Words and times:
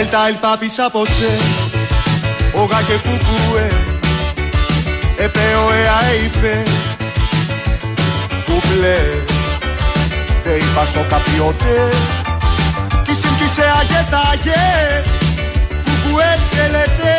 Delta 0.00 0.30
el 0.30 0.36
papi 0.38 0.70
Sapose, 0.70 1.30
Oga 2.54 2.78
que 2.86 2.98
Fukue, 3.04 3.68
Epeo 5.18 5.74
ea 5.74 5.98
eipe, 6.12 6.64
Κουκλέ, 8.46 9.00
δεν 10.44 10.56
είπα 10.56 10.84
στο 10.84 11.04
καπιότε, 11.08 11.88
κι 13.04 13.14
συμπτήσε 13.20 13.66
αγετάγες, 13.80 15.06
Κουκουέ 15.84 16.34
σε 16.50 16.68
λέτε, 16.74 17.16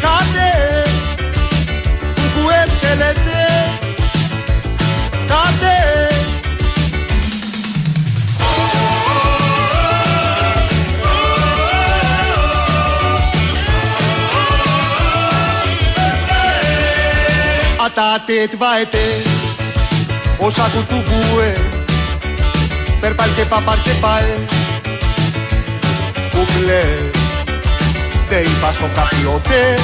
Κάτε, 0.00 0.50
Κουκουέ 2.14 2.64
σε 2.80 2.94
λέτε, 2.94 3.42
Κάτε, 5.26 6.13
Atate 17.86 18.38
tvaete 18.52 19.06
Όσα 20.38 20.70
κουθουβούε 20.72 21.52
Περπάλ 23.00 23.28
και 23.36 23.42
παπάρ 23.42 23.82
και 23.82 23.90
παλ 24.00 24.24
Κουκλέ 26.30 26.84
Δε 28.28 28.40
είπα 28.40 28.72
σο 28.72 28.90
καπιότε. 28.94 29.74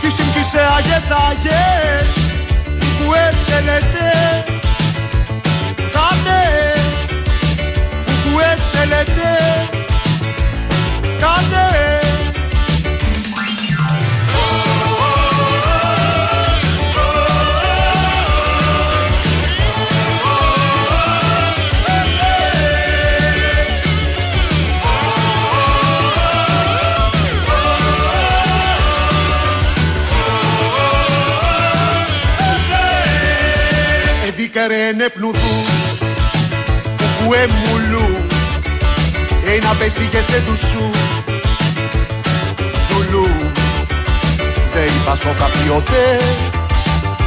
Κι 0.00 0.10
συμπτήσε 0.10 0.60
αγεθάγες 0.76 2.12
Κουκουέ 2.78 3.30
σε 3.46 3.60
λέτε 3.64 4.44
Κάτε 5.92 6.42
Κουκουέ 8.04 8.54
σε 8.70 8.84
λέτε 8.84 9.68
Κάτε 11.18 12.03
Εδίκαρε 34.56 35.08
πνουδού 35.08 35.64
Που 36.96 37.34
εμουλού 37.34 38.26
Ένα 39.56 39.74
πέσει 39.78 40.08
και 40.10 40.20
σε 40.20 40.42
του 40.46 40.56
σου 40.56 40.90
Ζουλού 42.88 43.26
Δεν 44.72 44.84
είπα 44.84 45.16
σο 45.16 45.34
καπιότε 45.36 46.20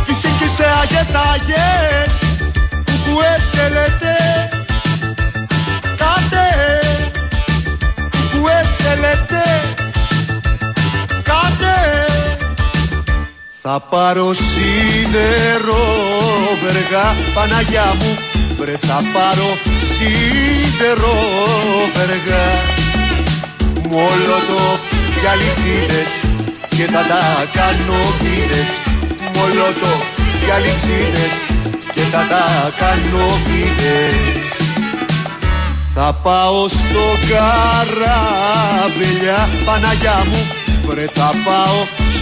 Κι 0.05 0.13
σύγκυσε 0.13 0.65
αγετάγες 0.81 2.13
Που 2.85 3.19
έσελετε. 3.35 4.15
Κάτε 5.81 6.47
Που 8.31 8.47
έσελετε. 8.47 9.43
Κάτε 11.23 12.06
θα 13.69 13.79
πάρω 13.79 14.33
σίδερο 14.33 15.85
βεργά 16.63 17.15
Παναγιά 17.33 17.95
μου. 17.99 18.17
Βρε 18.57 18.77
θα 18.87 18.99
πάρω 19.13 19.49
σίδερο 19.93 21.17
βεργά. 21.95 22.45
Μολότοφ 23.89 24.79
για 25.21 25.33
λυσίδες 25.39 26.11
Και 26.69 26.85
θα 26.93 27.01
τα 27.11 27.23
κάνω 27.57 27.99
βίδες 28.19 28.69
Μολότοφ 29.35 30.03
για 30.45 30.57
λυσίδες 30.57 31.35
Και 31.93 32.01
θα 32.11 32.27
τα 32.29 32.45
κάνω 32.77 33.25
βίδες 33.45 34.15
θα 35.99 36.13
πάω 36.13 36.67
στο 36.67 37.05
καράβελια 37.29 38.29
Παναγιά 39.65 40.23
μου. 40.29 40.41
Βρε 40.85 41.05
θα 41.13 41.29
πάω 41.45 41.96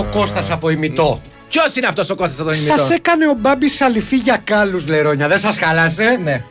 ο 0.00 0.04
Κώστας 0.04 0.50
από 0.50 0.70
ημιτό. 0.70 1.22
Ποιος 1.48 1.76
είναι 1.76 1.86
αυτός 1.86 2.10
ο 2.10 2.14
Κώστας 2.14 2.40
από 2.40 2.48
τον 2.48 2.58
ημιτό; 2.58 2.76
Σας 2.76 2.90
έκανε 2.90 3.26
ο 3.28 3.34
Μπάμπη 3.38 3.68
σαλιφή 3.68 4.16
για 4.16 4.40
κάλους, 4.44 4.86
Λερόνια. 4.86 5.28
Δεν 5.28 5.38
σας 5.38 5.56
χαλάσε; 5.58 6.18
Ναι. 6.22 6.42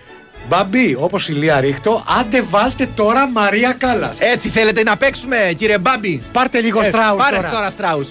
Μπάμπη, 0.48 0.96
όπως 1.00 1.30
η 1.30 1.32
Λία 1.34 1.60
Ρίχτο, 1.60 2.04
άντε 2.20 2.42
βάλτε 2.42 2.88
τώρα 2.96 3.30
Μαρία 3.30 3.74
Κάλλας. 3.74 4.16
Έτσι 4.20 4.50
θέλετε 4.50 4.84
να 4.84 4.98
παίξουμε, 4.98 5.54
κύριε 5.58 5.78
Μπάμπη; 5.78 6.24
Πάρτε 6.32 6.62
λίγο 6.62 6.82
Ε, 6.82 6.88
Στράους 6.88 7.24
Πάρε 7.24 7.36
τώρα. 7.36 7.50
τώρα 7.50 7.70
Στράους. 7.70 8.08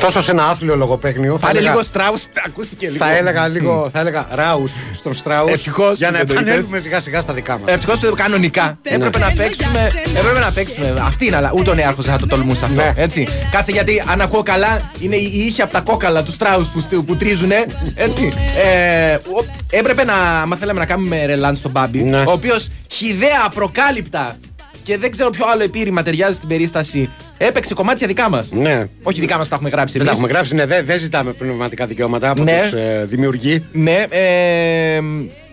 Ωστόσο, 0.00 0.22
σε 0.22 0.30
ένα 0.30 0.44
άθλιο 0.48 0.76
λογοπαίγνιο 0.76 1.32
θα 1.38 1.46
Πάρε 1.46 1.58
έλεγα, 1.58 1.72
λίγο 1.72 1.84
Στράου. 1.84 2.14
Ακούστηκε 2.46 2.86
λίγο. 2.86 3.04
θα 3.04 3.16
έλεγα 3.16 3.48
λίγο, 3.48 3.88
θα 3.92 4.00
έλεγα 4.00 4.26
ράους 4.30 4.72
στον 4.94 5.14
Στράους 5.14 5.50
Ευτυχώς 5.52 5.98
για 5.98 6.06
που 6.06 6.12
να 6.12 6.18
δεν 6.18 6.26
το 6.26 6.32
επανέλθουμε 6.32 6.78
σιγά 6.78 7.00
σιγά 7.00 7.20
στα 7.20 7.32
δικά 7.32 7.58
μας. 7.58 7.72
Ευτυχώς 7.72 7.98
που 7.98 8.14
κανονικά 8.16 8.78
έπρεπε 8.82 9.18
να 9.18 9.32
παίξουμε. 9.36 9.92
Έπρεπε 10.18 10.38
να 10.38 10.52
παίξουμε. 10.52 11.02
Αυτή 11.06 11.26
είναι, 11.26 11.36
αλλά 11.36 11.52
ούτε 11.54 11.70
ο 11.70 11.74
νέαρχος 11.74 12.04
δεν 12.04 12.14
θα 12.14 12.18
το 12.20 12.26
τολμούσε 12.26 12.64
αυτό. 12.64 12.80
Ναι. 12.80 12.92
Έτσι. 12.96 13.26
Κάτσε 13.50 13.72
γιατί 13.72 14.02
αν 14.06 14.20
ακούω 14.20 14.42
καλά 14.42 14.90
είναι 14.98 15.16
η 15.16 15.44
ήχη 15.48 15.62
από 15.62 15.72
τα 15.72 15.80
κόκαλα 15.80 16.22
του 16.22 16.32
Στράου 16.32 16.68
που, 16.72 16.80
στου- 16.80 17.04
που 17.04 17.16
τρίζουνε. 17.16 17.64
Έτσι. 17.94 18.32
Ε, 18.64 19.14
ο- 19.14 19.44
έπρεπε 19.70 20.04
να, 20.04 20.14
άμα 20.14 20.56
θέλαμε 20.56 20.78
να 20.80 20.86
κάνουμε 20.86 21.24
ρελάν 21.26 21.56
στον 21.56 21.70
Μπάμπη, 21.70 22.02
Ναι. 22.02 22.18
ο 22.26 22.30
οποίος 22.32 22.68
χιδέα 22.90 23.48
προκάλυπτα 23.54 24.36
και 24.84 24.98
δεν 24.98 25.10
ξέρω 25.10 25.30
ποιο 25.30 25.46
άλλο 25.52 25.62
επίρρημα 25.62 26.02
ταιριάζει 26.02 26.36
στην 26.36 26.48
περίσταση. 26.48 27.10
Έπαιξε 27.38 27.74
κομμάτια 27.74 28.06
δικά 28.06 28.30
μας. 28.30 28.50
Ναι. 28.52 28.86
Όχι 29.02 29.20
δικά 29.20 29.34
μας 29.36 29.42
που 29.44 29.48
τα 29.50 29.54
έχουμε 29.54 29.70
γράψει 29.70 29.98
Δεν 29.98 30.06
τα 30.06 30.10
εμείς. 30.12 30.22
έχουμε 30.22 30.32
γράψει, 30.38 30.54
ναι, 30.54 30.66
δεν 30.66 30.84
δεν 30.84 30.98
ζητάμε 30.98 31.32
πνευματικά 31.32 31.86
δικαιώματα 31.86 32.30
από 32.30 32.42
Ναι. 32.42 32.58
τους 32.62 32.72
ε, 32.72 33.04
δημιουργοί. 33.08 33.64
Ναι, 33.72 34.04
ε, 34.08 35.00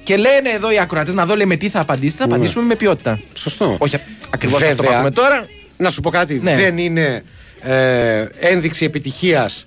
και 0.04 0.16
λένε 0.18 0.50
εδώ 0.56 0.72
οι 0.72 0.80
ακροατές 0.80 1.14
να 1.14 1.26
δω 1.26 1.36
λέει, 1.36 1.46
με 1.46 1.56
τι 1.56 1.70
θα 1.70 1.80
απαντήσει. 1.80 2.16
Θα 2.18 2.24
απαντήσουμε 2.24 2.66
με 2.66 2.76
ποιότητα. 2.76 3.20
Σωστό. 3.34 3.76
Όχι 3.80 3.96
ακριβώς 4.34 4.62
αυτό 4.62 4.76
που 4.76 4.82
Βέβαια. 4.82 4.96
ακούμε 4.98 5.12
τώρα. 5.12 5.48
Να 5.78 5.90
σου 5.90 6.02
πω 6.02 6.10
κάτι, 6.10 6.40
Ναι. 6.44 6.56
δεν 6.56 6.78
είναι 6.78 7.24
ε, 7.62 8.26
ένδειξη 8.40 8.86
επιτυχίας 8.86 9.66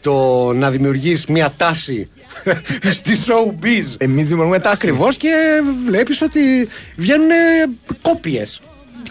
το 0.00 0.52
να 0.52 0.70
δημιουργείς 0.70 1.26
μια 1.26 1.52
τάση 1.56 2.08
στη 2.90 3.12
showbiz. 3.26 3.94
Εμείς 3.98 4.28
δημιουργούμε 4.28 4.58
τάση. 4.58 4.74
Ακριβώς 4.76 5.16
και 5.16 5.28
βλέπεις 5.86 6.22
ότι 6.22 6.40
βγαίνουν 6.96 7.28
κόπιες. 8.02 8.60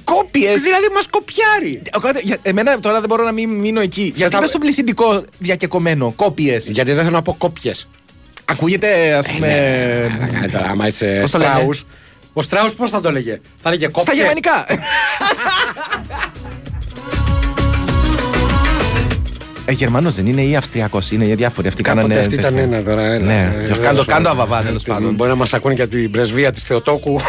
Κόπιες. 0.04 0.62
Δηλαδή 0.62 0.86
μας 0.94 1.08
κοπιάρει. 1.10 1.82
Εμένα 2.42 2.80
τώρα 2.80 3.00
δεν 3.00 3.10
μπορώ 3.10 3.24
να 3.24 3.32
μην 3.32 3.50
μείνω 3.50 3.82
εκεί. 3.82 4.12
Γιατί 4.16 4.32
τα- 4.32 4.38
είπες 4.38 4.50
στο 4.50 4.58
πληθυντικό 4.58 5.24
διακεκομένο. 5.38 6.14
Κόπιες. 6.16 6.70
Γιατί 6.70 6.92
δεν 6.92 7.04
θέλω 7.04 7.16
να 7.16 7.22
πω 7.22 7.36
κόπιες. 7.38 7.88
Ακούγεται, 8.46 9.14
ας 9.14 9.28
πούμε. 9.28 9.48
Ε, 10.44 10.48
Τώρα, 10.48 10.70
άμα 10.70 10.88
είσαι 10.88 11.18
Πώς 11.22 11.32
το 11.32 11.38
λένε; 11.38 11.52
Στράους. 11.52 11.86
Ο 12.34 12.42
Στράους 12.42 12.74
πώς 12.74 12.90
θα 12.90 13.02
το 13.02 13.12
λέγε. 13.12 13.40
Θα 13.62 13.70
λέγε 13.70 13.84
Στα 13.84 13.92
κόπιες. 13.92 14.16
γερμανικά. 14.18 14.66
Ε, 19.66 19.72
Γερμανός 19.72 20.16
δεν 20.16 20.26
είναι 20.26 20.42
ή 20.42 20.56
Αυστριακός, 20.56 21.12
είναι 21.12 21.26
οι 21.26 21.36
διάφοροι. 21.36 21.68
Αυτοί 21.68 21.82
Κάποτε 21.84 22.02
κάνανε. 22.02 22.20
αυτή 22.22 22.36
ήταν 22.36 22.54
τέτοια. 22.54 22.64
ένα 22.78 22.84
τώρα. 22.84 23.04
Έλα, 23.14 23.26
Ναι, 23.26 23.54
Ε, 23.60 23.64
και 23.68 23.74
δεν 23.74 23.82
κάντο- 23.82 24.02
σου- 24.02 24.08
κάντο 24.08 24.30
αβαβά, 24.30 24.62
τέλος 24.62 24.84
Ε, 24.84 24.88
πάντων. 24.92 25.14
Μπορεί 25.16 25.30
να 25.30 25.36
μας 25.36 25.54
ακούνε 25.54 25.74
και 25.74 25.82
από 25.82 25.92
την 25.92 26.12
πρεσβεία 26.12 26.52
της 26.52 26.64
Θεοτόκου. 26.64 27.20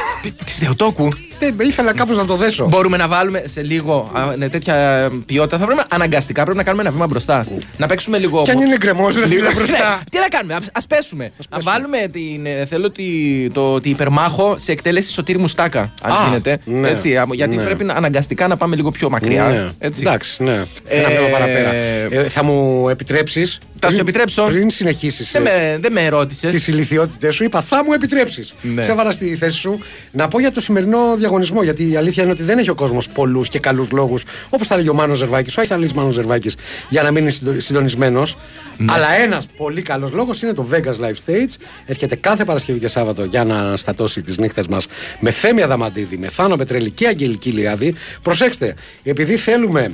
Της 0.44 0.55
Θεοτόκου; 0.55 1.09
Δεν, 1.38 1.55
ήθελα 1.58 1.94
κάπως 1.94 2.17
να 2.17 2.25
το 2.25 2.37
δέσω. 2.37 2.69
Μπορούμε 2.69 2.96
να 2.96 3.08
βάλουμε 3.08 3.43
σε 3.46 3.62
λίγο 3.62 4.11
α, 4.14 4.37
ναι, 4.37 4.49
τέτοια 4.49 5.08
ποιότητα. 5.26 5.58
Θα 5.58 5.67
πρέπει 5.67 5.81
αναγκαστικά 5.88 6.43
πρέπει 6.43 6.56
να 6.58 6.64
κάνουμε 6.64 6.82
ένα 6.82 6.93
βήμα 6.93 7.06
μπροστά. 7.06 7.46
Να 7.76 7.87
παίξουμε 7.87 8.19
λίγο. 8.19 8.43
Κι 8.43 8.50
αν 8.50 8.61
είναι 8.61 8.76
γκρεμός, 8.76 9.14
ρε 9.14 9.26
Λίγο- 9.26 9.40
φίλε 9.44 9.55
μπροστά. 9.55 9.88
Ναι, 9.88 10.05
Τι 10.11 10.19
να 10.19 10.29
κάνουμε, 10.29 10.56
ας 10.73 10.87
πέσουμε. 10.87 11.31
Να 11.50 11.58
βάλουμε 11.61 11.99
την. 12.12 12.46
ε, 12.46 12.67
Θέλω 12.67 12.90
τη, 12.90 13.05
το, 13.52 13.81
τη 13.81 13.88
υπερμάχο 13.90 14.55
σε 14.58 14.73
εκτέλεση 14.73 15.11
σωτήρι 15.12 15.38
μουστάκα. 15.38 15.93
Αν 16.02 16.11
Α, 16.11 16.14
γίνεται. 16.29 16.61
ναι, 16.64 16.88
έτσι, 16.88 17.17
α, 17.17 17.26
γιατί 17.32 17.56
ναι. 17.56 17.62
πρέπει 17.62 17.84
να, 17.84 17.94
αναγκαστικά 17.94 18.46
να 18.49 18.56
πάμε 18.56 18.76
λίγο 18.76 18.91
πιο 18.91 19.11
μακριά. 19.11 19.44
Ναι. 19.44 19.69
Έτσι. 19.79 20.02
Εντάξει, 20.06 20.43
ναι. 20.43 20.52
Ε, 20.87 20.99
Ένα 20.99 21.08
βήμα 21.08 21.29
παραπέρα. 21.32 21.75
Ε, 21.75 22.29
θα 22.29 22.43
μου 22.44 22.88
επιτρέψεις. 22.88 23.58
Θα 23.80 23.90
σου 23.90 23.96
επιτρέψω. 24.00 24.44
Πριν 24.44 24.70
συνεχίσεις 24.70 25.30
Δεν 25.30 25.42
με, 25.42 25.78
δεν 25.80 25.92
με 25.92 26.08
ρώτησες. 26.08 26.52
τις 26.52 26.69
ηλικιότητε 26.69 27.30
σου, 27.30 27.44
είπα 27.44 27.60
θα 27.60 27.84
μου 27.84 27.92
επιτρέψεις. 27.92 28.54
Ναι. 28.62 28.82
Σε 28.82 28.90
έβαλα 28.90 29.10
στη 29.10 29.36
θέση 29.36 29.56
σου 29.56 29.80
να 30.10 30.28
πω 30.28 30.40
για 30.40 30.50
το 30.50 30.60
σημερινό 30.60 30.98
διαγωνισμό. 31.16 31.62
Γιατί 31.62 31.90
η 31.90 31.96
αλήθεια 31.96 32.22
είναι 32.22 32.32
ότι 32.32 32.42
δεν 32.42 32.58
έχει 32.58 32.70
ο 32.70 32.75
κόσμος 32.75 33.08
πολλούς 33.08 33.48
και 33.48 33.58
καλούς 33.58 33.90
λόγους, 33.90 34.25
όπως 34.48 34.66
θα 34.66 34.76
λέγει 34.76 34.88
ο 34.88 34.94
Μάνος 34.94 35.19
Ζερβάκης, 35.19 35.56
όχι 35.56 35.66
θα 35.66 35.78
λέγει 35.78 35.92
Μάνος 35.94 36.14
Ζερβάκης, 36.14 36.56
για 36.88 37.02
να 37.02 37.10
μείνει 37.10 37.30
συντονισμένος. 37.56 38.36
Ναι. 38.76 38.92
Αλλά 38.92 39.12
ένας 39.12 39.46
πολύ 39.56 39.82
καλός 39.82 40.12
λόγος 40.12 40.42
είναι 40.42 40.52
το 40.52 40.69
Vegas 40.72 41.04
Live 41.04 41.16
Stage. 41.26 41.54
Έρχεται 41.86 42.16
κάθε 42.16 42.44
Παρασκευή 42.44 42.78
και 42.78 42.88
Σάββατο 42.88 43.24
για 43.24 43.44
να 43.44 43.76
στατώσει 43.76 44.22
τις 44.22 44.38
νύχτες 44.38 44.66
μας 44.66 44.86
με 45.20 45.31
Θέμια 45.31 45.66
Δαμαντίδη, 45.66 46.16
με 46.16 46.28
Θάνο 46.28 46.56
Πετρέλη 46.56 46.90
και 46.90 47.06
Αγγελική 47.06 47.50
Λιάδη. 47.50 47.94
Προσέξτε, 48.22 48.74
επειδή 49.02 49.36
θέλουμε. 49.36 49.92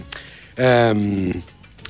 εμ, 0.55 1.31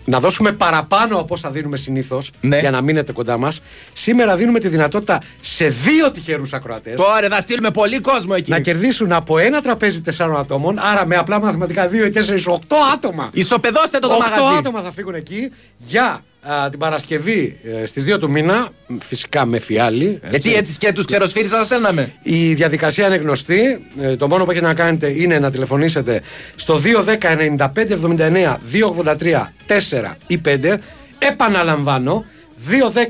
να 0.05 0.21
δώσουμε 0.21 0.53
παραπάνω 0.53 1.19
από 1.19 1.35
όσα 1.35 1.51
δίνουμε 1.51 1.77
συνήθως 1.77 2.31
Ναι. 2.41 2.59
για 2.59 2.71
να 2.71 2.81
μείνετε 2.81 3.13
κοντά 3.13 3.39
μας. 3.39 3.61
Σήμερα 3.93 4.37
δίνουμε 4.37 4.59
τη 4.59 4.69
δυνατότητα 4.69 5.19
σε 5.41 5.69
δύο 5.69 6.11
τυχερούς 6.11 6.53
ακροατές 6.53 6.95
Τώρα 6.97 7.29
θα 7.29 7.41
στείλουμε 7.41 7.71
πολύ 7.71 8.01
κόσμο 8.01 8.33
εκεί. 8.37 8.51
να 8.51 8.61
κερδίσουν 8.61 9.13
από 9.13 9.39
ένα 9.39 9.61
τραπέζι 9.63 10.01
τεσσάρων 10.01 10.37
ατόμων. 10.37 10.79
Άρα 10.79 11.07
με 11.07 11.17
απλά 11.17 11.41
μαθηματικά 11.41 11.89
2 11.89 11.93
ή 12.07 12.11
4 12.11 12.53
8 12.53 12.59
άτομα. 12.95 13.29
Ισοπεδώστε 13.33 13.99
το 13.99 14.09
το 14.09 14.15
8 14.15 14.19
μαγαζί. 14.19 14.59
άτομα 14.59 14.81
θα 14.83 14.93
φύγουν 14.93 15.15
εκεί 15.15 15.51
για 15.79 16.21
α, 16.53 16.69
την 16.69 16.79
Παρασκευή 16.79 17.59
ε, 17.83 17.87
στις 17.87 18.05
2 18.15 18.19
του 18.19 18.31
μήνα. 18.31 18.69
Φυσικά 19.01 19.47
με 19.47 19.59
φιάλι. 19.59 20.21
Γιατί 20.31 20.55
έτσι 20.55 20.79
και 20.79 20.93
τους 20.93 21.05
ξεροσφύρι 21.05 21.47
θα 21.47 21.63
στέλναμε. 21.63 22.13
Η 22.23 22.55
διαδικασία 22.55 23.07
είναι 23.07 23.17
γνωστή. 23.17 23.87
Ε, 24.01 24.17
το 24.17 24.29
μόνο 24.29 24.45
που 24.45 24.51
έχετε 24.51 24.67
να 24.67 24.75
κάνετε 24.75 25.09
είναι 25.09 25.39
να 25.39 25.51
τηλεφωνήσετε 25.51 26.21
στο 26.55 26.81
210 27.21 27.57
95 27.59 27.69
79 27.77 28.57
283 29.03 29.53
4 29.67 30.15
ή 30.27 30.41
5. 30.45 30.75
Επαναλαμβάνω. 31.19 32.25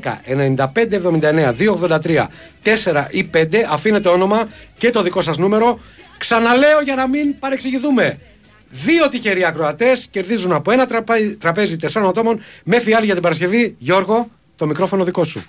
210 0.01 0.21
95 0.55 0.65
79 1.23 1.53
283 2.03 2.25
4 2.83 3.05
ή 3.09 3.29
5. 3.33 3.45
Αφήνετε 3.69 4.09
όνομα 4.09 4.47
και 4.77 4.89
το 4.89 5.01
δικό 5.01 5.21
σας 5.21 5.37
νούμερο. 5.37 5.79
Ξαναλέω 6.17 6.81
για 6.81 6.95
να 6.95 7.07
μην 7.07 7.39
παρεξηγηθούμε. 7.39 8.19
Δύο 8.83 9.09
τυχεροί 9.09 9.45
ακροατές 9.45 10.07
κερδίζουν 10.09 10.51
από 10.51 10.71
ένα 10.71 10.85
τραπέ- 10.85 11.37
τραπέζι 11.37 11.75
τεσσάρων 11.77 12.09
ατόμων 12.09 12.39
με 12.63 12.79
φιάλη 12.79 13.05
για 13.05 13.13
την 13.13 13.23
Παρασκευή. 13.23 13.75
Γιώργο, 13.77 14.29
το 14.55 14.67
μικρόφωνο 14.67 15.03
δικό 15.03 15.23
σου. 15.23 15.43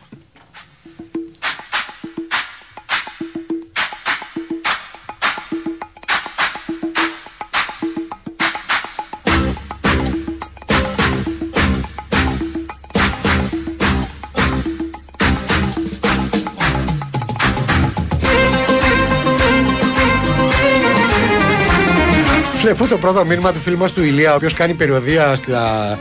Βλέπω 22.66 22.86
το 22.86 22.98
πρώτο 22.98 23.24
μήνυμα 23.26 23.52
του 23.52 23.58
φίλου 23.58 23.78
μας 23.78 23.92
του 23.92 24.02
Ηλία, 24.02 24.32
ο 24.32 24.34
οποίος 24.34 24.54
κάνει 24.54 24.74
περιοδία 24.74 25.36
στα. 25.36 25.98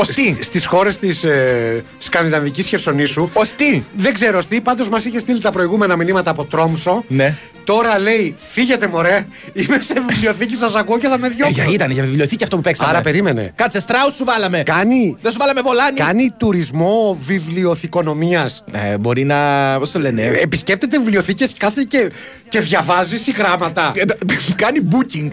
Ως 0.00 0.08
τι; 0.08 0.36
Στις 0.40 0.66
χώρες 0.66 0.98
της 0.98 1.24
ε, 1.24 1.84
Σκανδιναβικής 1.98 2.66
Χερσονήσου. 2.66 3.22
Ω 3.32 3.40
τι; 3.56 3.82
Δεν 3.96 4.14
ξέρω 4.14 4.40
τι, 4.48 4.60
πάντως 4.60 4.88
μας 4.88 5.04
είχε 5.04 5.18
στείλει 5.18 5.40
τα 5.40 5.50
προηγούμενα 5.50 5.96
μηνύματα 5.96 6.30
από 6.30 6.44
Τρόμσο. 6.44 7.02
Ναι. 7.08 7.36
Τώρα 7.64 7.98
λέει, 7.98 8.34
φύγετε 8.38 8.86
μωρέ, 8.86 9.26
είμαι 9.52 9.78
σε 9.80 9.94
βιβλιοθήκη, 10.08 10.54
σας 10.54 10.74
ακούω 10.74 10.98
και 10.98 11.08
θα 11.08 11.18
με 11.18 11.26
Ε, 11.26 11.30
διώξω. 11.30 11.54
για 11.54 11.64
ήταν, 11.72 11.90
για 11.90 12.02
βιβλιοθήκη 12.02 12.42
αυτό 12.44 12.56
που 12.56 12.62
παίξαμε. 12.62 12.90
Άρα 12.90 13.00
περίμενε. 13.00 13.52
Κάτσε, 13.54 13.80
στράους 13.80 14.14
σου 14.14 14.24
βάλαμε. 14.24 14.62
Κάνει, 14.62 15.16
Δεν 15.22 15.32
σου 15.32 15.38
βάλαμε 15.40 15.60
βολάνι. 15.60 15.96
κάνει 15.96 16.30
τουρισμό 16.36 17.18
βιβλιοθηκονομίας. 17.26 18.64
Ε, 18.72 18.98
μπορεί 18.98 19.24
να. 19.24 19.36
Πώς 19.78 19.90
το 19.90 19.98
λένε; 19.98 20.22
Επισκέπτεται 20.22 20.98
βιβλιοθήκες 20.98 21.48
και 21.50 21.56
κάθεται 21.58 21.82
και, 21.84 22.12
και 22.48 22.60
διαβάζει 22.60 23.18
συγγράμματα. 23.18 23.92
Ε, 23.94 24.02
Κάνει 24.62 24.78
booking. 24.92 25.28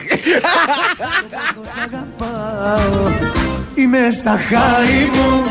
Σ' 3.76 3.78
αγαπάω 3.78 3.84
Είμαι 3.84 4.10
στα 4.12 4.38
χάρη 4.38 5.10
μου 5.14 5.44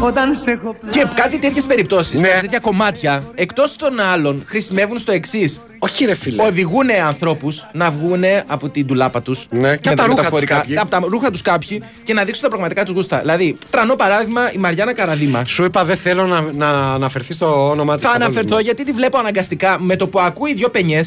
Όταν 0.00 0.34
σε 0.34 0.50
έχω 0.50 0.76
πλάι 0.80 0.92
Και 0.92 1.06
κάτι 1.14 1.38
τέτοιες 1.38 1.64
περιπτώσεις, 1.64 2.20
Ναι. 2.20 2.38
τέτοια 2.40 2.58
κομμάτια, 2.58 3.22
εκτός 3.34 3.76
των 3.76 4.00
άλλων, 4.00 4.42
χρησιμεύουν 4.46 4.98
στο 4.98 5.12
εξής. 5.12 5.60
Όχι, 5.78 6.04
ρε 6.04 6.14
φίλε. 6.14 6.42
Οδηγούν 6.42 6.86
ανθρώπους 7.06 7.66
να 7.72 7.90
βγουν 7.90 8.22
από 8.46 8.68
την 8.68 8.86
τουλάπα 8.86 9.22
τους. 9.22 9.46
Ναι, 9.50 9.76
και 9.76 9.88
από 9.88 9.96
τα 9.96 10.06
ρούχα 10.06 10.30
τους 10.30 10.44
κάποιοι. 10.44 10.78
Από 10.78 10.90
τα 10.90 11.00
ρούχα 11.08 11.30
τους 11.30 11.42
κάποιοι 11.42 11.82
και 12.04 12.14
να 12.14 12.24
δείξουν 12.24 12.42
τα 12.42 12.48
πραγματικά 12.48 12.84
τους 12.84 12.94
γούστα. 12.94 13.18
Δηλαδή, 13.18 13.58
τρανό 13.70 13.94
παράδειγμα, 13.96 14.52
η 14.52 14.58
Μαριάννα 14.58 14.94
Καραδίμα. 14.94 15.44
Σου 15.44 15.64
είπα, 15.64 15.84
δεν 15.84 15.96
θέλω 15.96 16.26
να, 16.26 16.40
να 16.52 16.68
αναφερθεί 16.92 17.32
στο 17.32 17.70
όνομα 17.70 17.94
της. 17.96 18.04
Θα 18.04 18.10
αναφερθώ 18.10 18.58
γιατί 18.58 18.84
τη 18.84 18.92
βλέπω 18.92 19.18
αναγκαστικά 19.18 19.76
με 19.80 19.96
το 19.96 20.08
που 20.08 20.20
ακούει 20.20 20.54
δύο 20.54 20.68
πενιέ, 20.68 21.00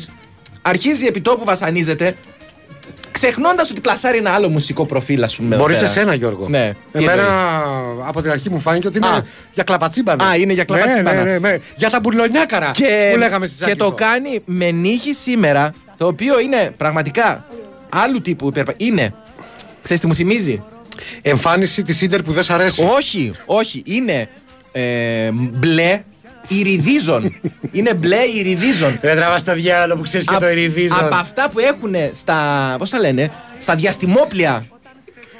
αρχίζει 0.62 1.06
επί 1.06 1.22
τόπου 1.22 1.44
βασανίζεται, 1.46 2.16
ξεχνώντας 3.12 3.70
ότι 3.72 3.82
πλασάρει 3.82 4.18
ένα 4.18 4.32
άλλο 4.32 4.50
μουσικό 4.50 4.86
προφίλ, 4.86 5.24
ας 5.24 5.36
πούμε. 5.36 5.56
εδώ 5.56 5.64
Μπορείς 5.64 5.78
πέρα. 5.78 5.90
εσένα, 5.90 6.14
Γιώργο. 6.14 6.48
Ναι. 6.50 6.74
Τι 6.92 7.00
Εμένα 7.04 7.22
εννοείς; 7.22 8.08
από 8.08 8.22
την 8.22 8.32
αρχή 8.32 8.50
μου 8.50 8.60
φάνηκε 8.60 8.88
ότι 8.88 8.98
είναι 8.98 9.08
Α. 9.08 9.24
για 9.54 9.64
κλαπατσίμπανα. 9.64 10.28
Α, 10.28 10.36
είναι 10.36 10.54
για 10.54 10.66
Ναι, 10.70 10.76
κλαπατσίμπανα. 10.78 11.24
Ναι, 11.24 11.32
ναι, 11.32 11.38
ναι. 11.50 11.58
Για 11.76 11.90
τα 11.90 12.00
μπουρλονιάκαρα 12.00 12.72
και, 12.74 13.10
που 13.12 13.18
λέγαμε 13.18 13.46
στη 13.48 13.66
και 13.66 13.76
το 13.76 13.92
κάνει 13.92 14.42
με 14.46 14.72
νύχη 14.72 15.14
σήμερα, 15.14 15.74
το 15.98 16.08
οποίο 16.08 16.40
είναι 16.40 16.72
πραγματικά 16.78 17.46
άλλου 17.90 18.22
τύπου 18.22 18.48
υπερπα... 18.48 18.74
Είναι. 18.78 19.14
Ξέρεις 19.84 20.02
τι 20.02 20.08
μου 20.08 20.16
θυμίζει; 20.16 20.64
Εμφάνιση 21.22 21.84
της 21.84 22.02
Ίντερ 22.02 22.24
που 22.24 22.32
δεν 22.32 22.44
σ' 22.44 22.50
αρέσει. 22.50 22.88
όχι, 22.96 23.34
όχι. 23.46 23.84
Είναι 23.86 24.30
ε, 24.72 25.30
μπλε 25.32 26.02
ηριδίζων. 26.48 27.36
είναι 27.72 27.94
μπλε 27.94 28.18
ηριδίζων. 28.38 28.98
Δεν 29.02 29.16
τραβά 29.16 29.42
το 29.44 29.54
διάλογο 29.54 29.98
που 30.00 30.04
ξέρεις 30.04 30.26
και 30.28 30.34
Απ- 30.34 30.44
το 30.44 30.50
Ειρηδίζον. 30.50 31.06
Από 31.06 31.16
αυτά 31.16 31.50
που 31.50 31.60
έχουν 31.60 31.94
στα. 32.14 32.76
Πώς 32.78 32.90
τα 32.90 33.00
λένε, 33.00 33.32
στα 33.58 33.76
διαστημόπλια. 33.76 34.66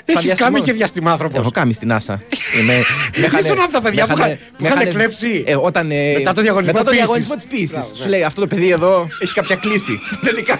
Στα 0.04 0.20
Έχεις 0.20 0.26
διαστημόπλια. 0.26 0.60
κάνει 0.60 0.72
και 0.72 0.74
διαστημάνθρωπος. 0.78 1.40
Έχω 1.40 1.52
κάνει 1.52 1.74
στην 1.74 1.92
άσα. 1.94 2.22
Είμαι- 2.60 2.74
με 3.18 3.26
είχανε- 3.26 3.46
Ήσουν 3.46 3.60
από 3.62 3.72
τα 3.72 3.82
παιδιά 3.82 4.08
με 4.08 4.14
που 4.14 4.20
είχανε- 4.20 4.38
είχαν- 4.40 4.52
που 4.58 4.64
με 4.64 4.68
είχαν 4.68 4.80
είχανε- 4.82 4.96
κλέψει. 4.98 5.44
ε, 5.48 5.56
όταν, 5.56 5.92
ε, 5.92 6.14
Μετά 6.18 6.34
το 6.34 6.42
διαγωνισμό 6.42 6.72
μετά 6.74 6.84
το 6.86 6.90
ποιήσης. 6.92 7.06
διαγωνισμό 7.06 7.36
της 7.36 7.46
ποιήση. 7.48 7.74
Μπράβο, 7.74 7.96
Σου 7.96 8.04
ναι. 8.04 8.10
λέει 8.10 8.24
αυτό 8.24 8.42
το 8.42 8.48
παιδί 8.48 8.70
εδώ 8.70 9.08
έχει 9.20 9.34
κάποια 9.34 9.56
κλίση. 9.56 10.00
τελικά. 10.28 10.60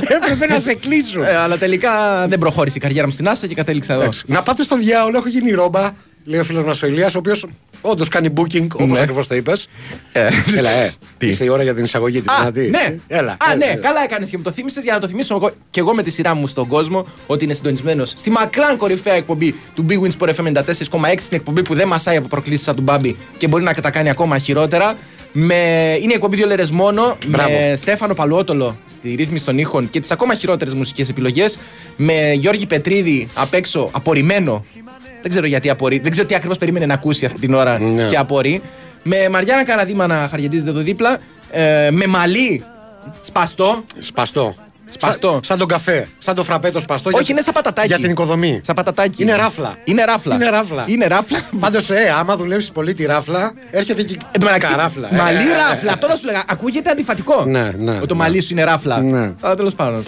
Έπρεπε 0.00 0.46
να 0.52 0.58
σε 0.58 0.74
κλείσουν. 0.74 1.22
Ε, 1.22 1.36
αλλά 1.36 1.58
τελικά 1.58 1.90
δεν 2.28 2.38
προχώρησε 2.38 2.76
η 2.76 2.80
καριέρα 2.80 3.06
μου 3.06 3.12
στην 3.12 3.28
άσα 3.28 3.46
και 3.46 3.54
κατέληξα 3.54 3.92
εδώ. 3.92 4.02
Εντάξει. 4.02 4.22
Να 4.26 4.42
πάτε 4.42 4.62
στο 4.62 4.76
διάολο, 4.76 5.16
έχω 5.18 5.28
γίνει 5.28 5.50
ρόμπα. 5.50 5.90
Λέει 6.24 6.40
ο 6.40 6.44
φίλος 6.44 6.64
μας 6.64 6.82
ο 6.82 6.86
Ηλίας, 6.86 7.14
ο 7.14 7.18
οποίος 7.18 7.46
όντως 7.80 8.08
κάνει 8.08 8.32
booking 8.36 8.66
όπως 8.72 8.86
Ναι. 8.86 8.98
ακριβώς 9.00 9.26
το 9.26 9.34
είπες. 9.34 9.68
Ε, 10.12 10.28
Έλα, 10.56 10.70
ε. 10.70 10.92
Τι; 11.18 11.26
Ήρθε 11.26 11.44
η 11.44 11.48
ώρα 11.48 11.62
για 11.62 11.74
την 11.74 11.84
εισαγωγή 11.84 12.20
της. 12.20 12.32
Α, 12.32 12.50
ναι. 12.54 12.94
Έλα. 13.06 13.32
Α, 13.32 13.36
έλα, 13.46 13.56
ναι, 13.56 13.64
έλα. 13.64 13.74
καλά 13.76 14.02
έκανες 14.04 14.30
και 14.30 14.36
μου 14.36 14.42
το 14.42 14.50
θύμισες 14.52 14.84
για 14.84 14.92
να 14.94 15.00
το 15.00 15.08
θυμίσω 15.08 15.34
εγώ, 15.34 15.50
και 15.70 15.80
εγώ 15.80 15.94
με 15.94 16.02
τη 16.02 16.10
σειρά 16.10 16.34
μου 16.34 16.46
στον 16.46 16.66
κόσμο 16.66 17.06
ότι 17.26 17.44
είναι 17.44 17.54
συντονισμένος 17.54 18.08
στη 18.16 18.30
μακράν 18.30 18.76
κορυφαία 18.76 19.14
εκπομπή 19.14 19.54
του 19.74 19.86
Big 19.88 20.00
Wins 20.02 20.26
Sport 20.26 20.34
FM 20.34 20.52
94,6 20.52 20.62
στην 21.16 21.36
εκπομπή 21.36 21.62
που 21.62 21.74
δεν 21.74 21.88
μασάει 21.88 22.16
από 22.16 22.28
προκλήσεις 22.28 22.64
σαν 22.64 22.74
του 22.74 22.82
Μπάμπη 22.82 23.16
και 23.38 23.48
μπορεί 23.48 23.62
να 23.64 23.74
τα 23.74 23.90
κάνει 23.90 24.10
ακόμα 24.10 24.38
χειρότερα. 24.38 24.96
Με... 25.32 25.54
Είναι 26.00 26.12
η 26.12 26.14
εκπομπή 26.14 26.36
δύο 26.36 26.46
λέρες 26.46 26.70
μόνο. 26.70 27.16
Μπράβο. 27.26 27.48
Με 27.52 27.76
Στέφανο 27.76 28.14
Παλουότολο 28.14 28.76
στη 28.88 29.14
ρύθμιση 29.14 29.44
των 29.44 29.58
ήχων 29.58 29.90
και 29.90 30.00
τις 30.00 30.10
ακόμα 30.10 30.34
χειρότερες 30.34 30.74
μουσικές 30.74 31.08
επιλογές. 31.08 31.58
Με 31.96 32.32
Γιώργη 32.32 32.66
Πετρίδη 32.66 33.28
απ' 33.34 33.54
έξω 33.54 33.88
απορριμμένο 33.92 34.64
Δεν 35.22 35.30
ξέρω 35.30 35.46
γιατί 35.46 35.70
απορεί. 35.70 35.98
Δεν 35.98 36.10
ξέρω 36.10 36.26
τι 36.26 36.34
ακριβώς 36.34 36.58
περίμενε 36.58 36.86
να 36.86 36.94
ακούσει 36.94 37.24
αυτή 37.24 37.40
την 37.40 37.54
ώρα 37.54 37.78
Ναι. 37.78 38.06
και 38.06 38.16
απορεί. 38.16 38.62
Με 39.02 39.28
Μαριάννα 39.28 39.64
Καραδίμα 39.64 40.06
να 40.06 40.26
χαριετίζεται 40.30 40.70
εδώ 40.70 40.80
δίπλα. 40.80 41.18
Ε, 41.50 41.88
με 41.90 42.06
μαλλί 42.06 42.64
σπαστό. 43.22 43.84
Σπαστό. 43.98 44.54
Σπαστό. 44.90 45.28
Σαν, 45.30 45.40
σαν 45.44 45.58
τον 45.58 45.68
καφέ. 45.68 46.08
Σαν 46.18 46.34
το 46.34 46.44
φραπέτο 46.44 46.80
σπαστό. 46.80 47.10
Όχι, 47.12 47.22
για- 47.22 47.32
είναι 47.34 47.40
σαν 47.42 47.54
πατατάκι. 47.54 47.86
Για 47.86 47.96
την 47.98 48.10
οικοδομή. 48.10 48.60
Σαν 48.64 48.74
πατατάκι. 48.74 49.22
Είναι 49.22 49.36
ράφλα. 49.36 49.76
Είναι 49.84 50.04
ράφλα. 50.04 50.34
Είναι 50.34 50.48
ράφλα. 50.50 50.84
Είναι 50.86 51.06
ράφλα. 51.06 51.38
Πάντως, 51.60 51.90
ε, 51.90 52.14
άμα 52.18 52.36
δουλέψεις 52.36 52.70
πολύ 52.70 52.94
τη 52.94 53.04
ράφλα, 53.04 53.52
έρχεται 53.70 54.02
και 54.02 54.16
Εν 54.32 54.40
τω 54.40 54.46
μεταξύ, 54.46 54.70
καράφλα. 54.70 55.08
Ε, 55.14 55.16
Μαλλί 55.16 55.38
ε, 55.38 55.52
ε, 55.52 55.56
ράφλα. 55.70 55.92
Αυτό 55.92 56.06
θα 56.06 56.16
σου 56.16 56.26
λέγα. 56.26 56.42
Ακούγεται 56.48 56.90
αντιφατικό. 56.90 57.44
Ναι, 57.44 57.70
ναι, 57.78 57.96
Ότι 57.96 58.06
το 58.06 58.14
ναι. 58.14 58.20
μαλλί 58.22 58.40
σου 58.40 58.48
είναι 58.52 58.64
ράφλα. 58.64 59.00
Ναι. 59.00 59.32
Αλλά 59.40 59.54
τέλος 59.54 59.74
πάντων. 59.74 60.02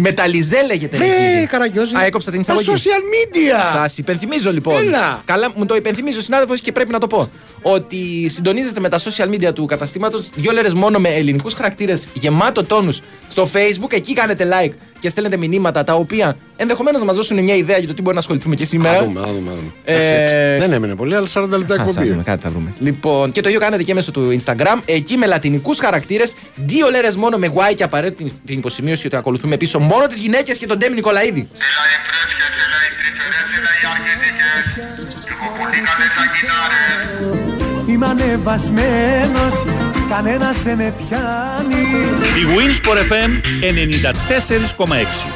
Μεταλλιζέ 0.00 0.62
λέγεται. 0.66 0.96
ρε 0.96 1.04
Βρε, 1.04 1.14
κύριε. 1.14 1.46
Καραγκιόζη. 1.46 1.96
Α, 1.96 2.04
έκοψα 2.04 2.30
την 2.30 2.44
Τα 2.44 2.54
εισαγωγή. 2.54 2.82
social 2.84 3.00
media. 3.02 3.72
Σας 3.72 3.98
υπενθυμίζω 3.98 4.52
λοιπόν. 4.52 4.76
Έλα. 4.82 5.22
Καλά, 5.24 5.52
μου 5.54 5.66
το 5.66 5.74
υπενθυμίζει 5.76 6.18
ο 6.18 6.20
συνάδελφος 6.20 6.60
και 6.60 6.72
πρέπει 6.72 6.90
να 6.92 6.98
το 6.98 7.06
πω. 7.06 7.30
Ότι 7.62 8.28
συντονίζεστε 8.28 8.80
με 8.80 8.88
τα 8.88 8.98
social 8.98 9.28
media 9.28 9.54
του 9.54 9.64
καταστήματος 9.66 10.28
δύο 10.34 10.52
λέρες 10.52 10.74
μόνο 10.74 10.98
με 10.98 11.08
ελληνικούς 11.08 11.54
χαρακτήρες 11.54 12.08
γεμάτο 12.12 12.64
τόνους 12.64 13.02
στο 13.28 13.48
facebook. 13.52 13.92
Εκεί 13.92 14.12
κάνετε 14.12 14.48
like 14.52 14.72
και 15.00 15.08
στέλνετε 15.08 15.36
μηνύματα 15.36 15.84
τα 15.84 15.94
οποία 15.94 16.36
ενδεχομένως 16.56 17.00
να 17.00 17.06
μας 17.06 17.16
δώσουν 17.16 17.42
μια 17.42 17.54
ιδέα 17.54 17.78
για 17.78 17.88
το 17.88 17.94
τι 17.94 18.00
μπορεί 18.02 18.14
να 18.14 18.20
ασχοληθούμε 18.20 18.54
και 18.54 18.64
σήμερα. 18.64 18.98
Α 18.98 19.04
δούμε, 19.04 19.20
α 19.20 19.24
δούμε, 19.24 19.50
α 19.50 19.54
δούμε. 19.54 19.70
Ε, 19.84 19.94
Εντάξει, 19.94 20.12
έτσι. 20.12 20.58
Δεν 20.60 20.72
έμενε 20.72 20.94
πολύ, 20.94 21.14
αλλά 21.14 21.26
40 21.34 21.48
λεπτά 21.58 21.74
Α, 21.74 21.76
θα 21.76 21.82
εκπομπή. 21.88 22.08
δούμε, 22.08 22.22
κάτι 22.22 22.42
θα 22.42 22.50
δούμε. 22.50 22.72
Λοιπόν, 22.78 23.32
και 23.32 23.40
το 23.40 23.48
ίδιο 23.48 23.60
κάνετε 23.60 23.82
και 23.82 23.94
μέσω 23.94 24.10
του 24.10 24.38
Instagram. 24.44 24.78
Εκεί 24.84 25.16
με 25.16 25.26
λατινικούς 25.26 25.78
χαρακτήρες, 25.78 26.34
δύο 26.54 26.90
λέρες 26.90 27.16
μόνο 27.16 27.36
με 27.36 27.52
Y 27.54 27.74
και 27.76 27.82
απαραίτητη 27.82 28.32
την 28.46 28.58
υποσημείωση 28.58 29.06
ότι 29.06 29.16
ακολουθούμε 29.16 29.56
πίσω 29.56 29.78
μόνο 29.78 30.06
τις 30.06 30.18
γυναίκες 30.18 30.58
και 30.58 30.66
τον 30.66 30.78
Ντέμι 30.78 30.94
Νικολαίδη. 30.94 31.48
Έλα 31.54 31.82
Είμαι 37.98 38.06
ανεβασμένος, 38.06 39.64
κανένας 40.08 40.62
δεν 40.62 40.76
με 40.76 40.94
πιάνει 40.96 41.82
Η 42.38 42.44
Winsport 42.56 42.96
FM 42.96 43.30
94,6. 43.62 45.28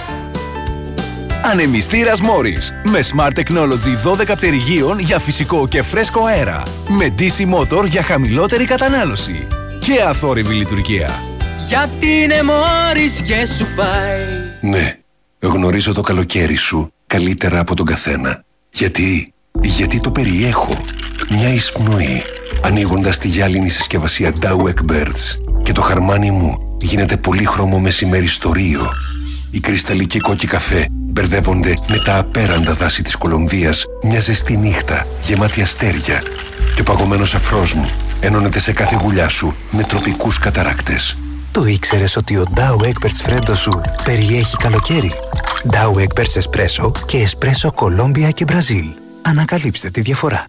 Ανεμιστήρας 1.50 2.20
Μόρις 2.20 2.72
με 2.84 3.00
Smart 3.12 3.38
Technology 3.38 4.22
12 4.30 4.36
πτερυγίων 4.36 4.98
για 4.98 5.18
φυσικό 5.18 5.68
και 5.68 5.82
φρέσκο 5.82 6.24
αέρα. 6.24 6.62
Με 6.88 7.14
DC 7.18 7.54
Motor 7.54 7.86
για 7.86 8.02
χαμηλότερη 8.02 8.64
κατανάλωση. 8.64 9.46
Και 9.80 10.02
αθόρυβη 10.02 10.54
λειτουργία. 10.54 11.10
Γιατί 11.68 12.06
είναι 12.22 12.42
μόρις 12.42 13.22
και 13.22 13.46
σου 13.46 13.66
πάει 13.76 14.70
Ναι, 14.70 14.98
γνωρίζω 15.40 15.92
το 15.92 16.00
καλοκαίρι 16.00 16.56
σου 16.56 16.92
καλύτερα 17.06 17.58
από 17.58 17.74
τον 17.74 17.86
καθένα. 17.86 18.44
Γιατί, 18.70 19.32
γιατί 19.60 20.00
το 20.00 20.10
περιέχω. 20.10 20.84
Μια 21.30 21.48
εισπνοή, 21.48 22.22
ανοίγοντας 22.62 23.18
τη 23.18 23.28
γυάλινη 23.28 23.68
συσκευασία 23.68 24.32
Dowek 24.40 24.92
Birds 24.92 25.38
και 25.62 25.72
το 25.72 25.80
χαρμάνι 25.80 26.30
μου 26.30 26.76
γίνεται 26.80 27.16
πολύχρωμο 27.16 27.78
μεσημέρι 27.78 28.26
στο 28.26 28.52
Ρίο. 28.52 28.88
Οι 29.50 29.60
κρυσταλλικοί 29.60 30.18
κόκκι 30.18 30.46
καφέ 30.46 30.86
μπερδεύονται 30.90 31.74
με 31.88 31.96
τα 32.04 32.18
απέραντα 32.18 32.72
δάση 32.72 33.02
της 33.02 33.16
Κολομβίας 33.16 33.84
μια 34.02 34.20
ζεστή 34.20 34.56
νύχτα 34.56 35.06
γεμάτη 35.22 35.62
αστέρια 35.62 36.22
και 36.74 36.80
ο 36.80 36.84
παγωμένος 36.84 37.34
αφρός 37.34 37.74
μου 37.74 37.90
ενώνεται 38.20 38.60
σε 38.60 38.72
κάθε 38.72 38.98
γουλιά 39.02 39.28
σου 39.28 39.54
με 39.70 39.82
τροπικούς 39.82 40.38
καταράκτες. 40.38 41.16
Το 41.52 41.64
ήξερες 41.64 42.16
ότι 42.16 42.36
ο 42.36 42.44
Dow 42.54 42.84
Egberts 42.84 43.20
Φρέντο 43.22 43.54
σου 43.54 43.80
περιέχει 44.04 44.56
καλοκαίρι; 44.56 45.10
Dow 45.70 46.02
Egberts 46.02 46.40
Espresso 46.42 46.92
και 47.06 47.28
Espresso 47.28 47.68
Colombia 47.68 48.32
και 48.34 48.44
Μπραζίλ. 48.44 48.86
Ανακαλύψτε 49.22 49.90
τη 49.90 50.00
διαφορά. 50.00 50.46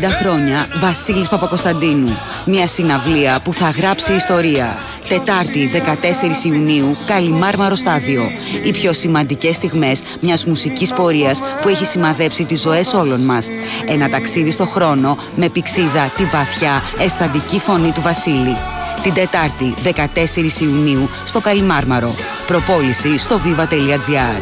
50 0.00 0.08
χρόνια 0.20 0.66
Βασίλης 0.74 1.28
Παπακοσταντίνου. 1.28 2.18
Μια 2.44 2.66
συναυλία 2.66 3.40
που 3.44 3.52
θα 3.52 3.70
γράψει 3.70 4.12
ιστορία. 4.12 4.76
Τετάρτη 5.08 5.70
14 5.72 6.44
Ιουνίου, 6.44 6.96
Καλιμάρμαρο 7.06 7.74
Στάδιο. 7.74 8.22
Οι 8.64 8.70
πιο 8.70 8.92
σημαντικές 8.92 9.56
στιγμές 9.56 10.02
μιας 10.20 10.44
μουσικής 10.44 10.92
πορείας 10.92 11.40
που 11.62 11.68
έχει 11.68 11.84
σημαδέψει 11.84 12.44
τις 12.44 12.60
ζωές 12.60 12.92
όλων 12.92 13.20
μας. 13.24 13.48
Ένα 13.86 14.08
ταξίδι 14.08 14.50
στο 14.50 14.64
χρόνο 14.64 15.18
με 15.36 15.48
πηξίδα 15.48 16.12
τη 16.16 16.24
βαθιά 16.24 16.82
αισθαντική 16.98 17.58
φωνή 17.58 17.92
του 17.92 18.00
Βασίλη. 18.02 18.56
Την 19.02 19.14
Τετάρτη 19.14 19.74
14 19.82 20.60
Ιουνίου 20.60 21.08
στο 21.24 21.40
Καλιμάρμαρο. 21.40 22.14
Προπόληση 22.46 23.18
στο 23.18 23.40
viva.gr. 23.44 24.40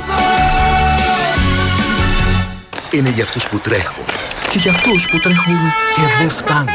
Είναι 2.90 3.10
για 3.10 3.24
αυτούς 3.24 3.48
που 3.48 3.58
τρέχουν 3.58 4.23
και 4.54 4.60
για 4.60 4.70
αυτούς 4.70 5.06
που 5.10 5.18
τρέχουν 5.18 5.58
και 5.94 6.00
δεν 6.18 6.30
φτάνουν. 6.30 6.68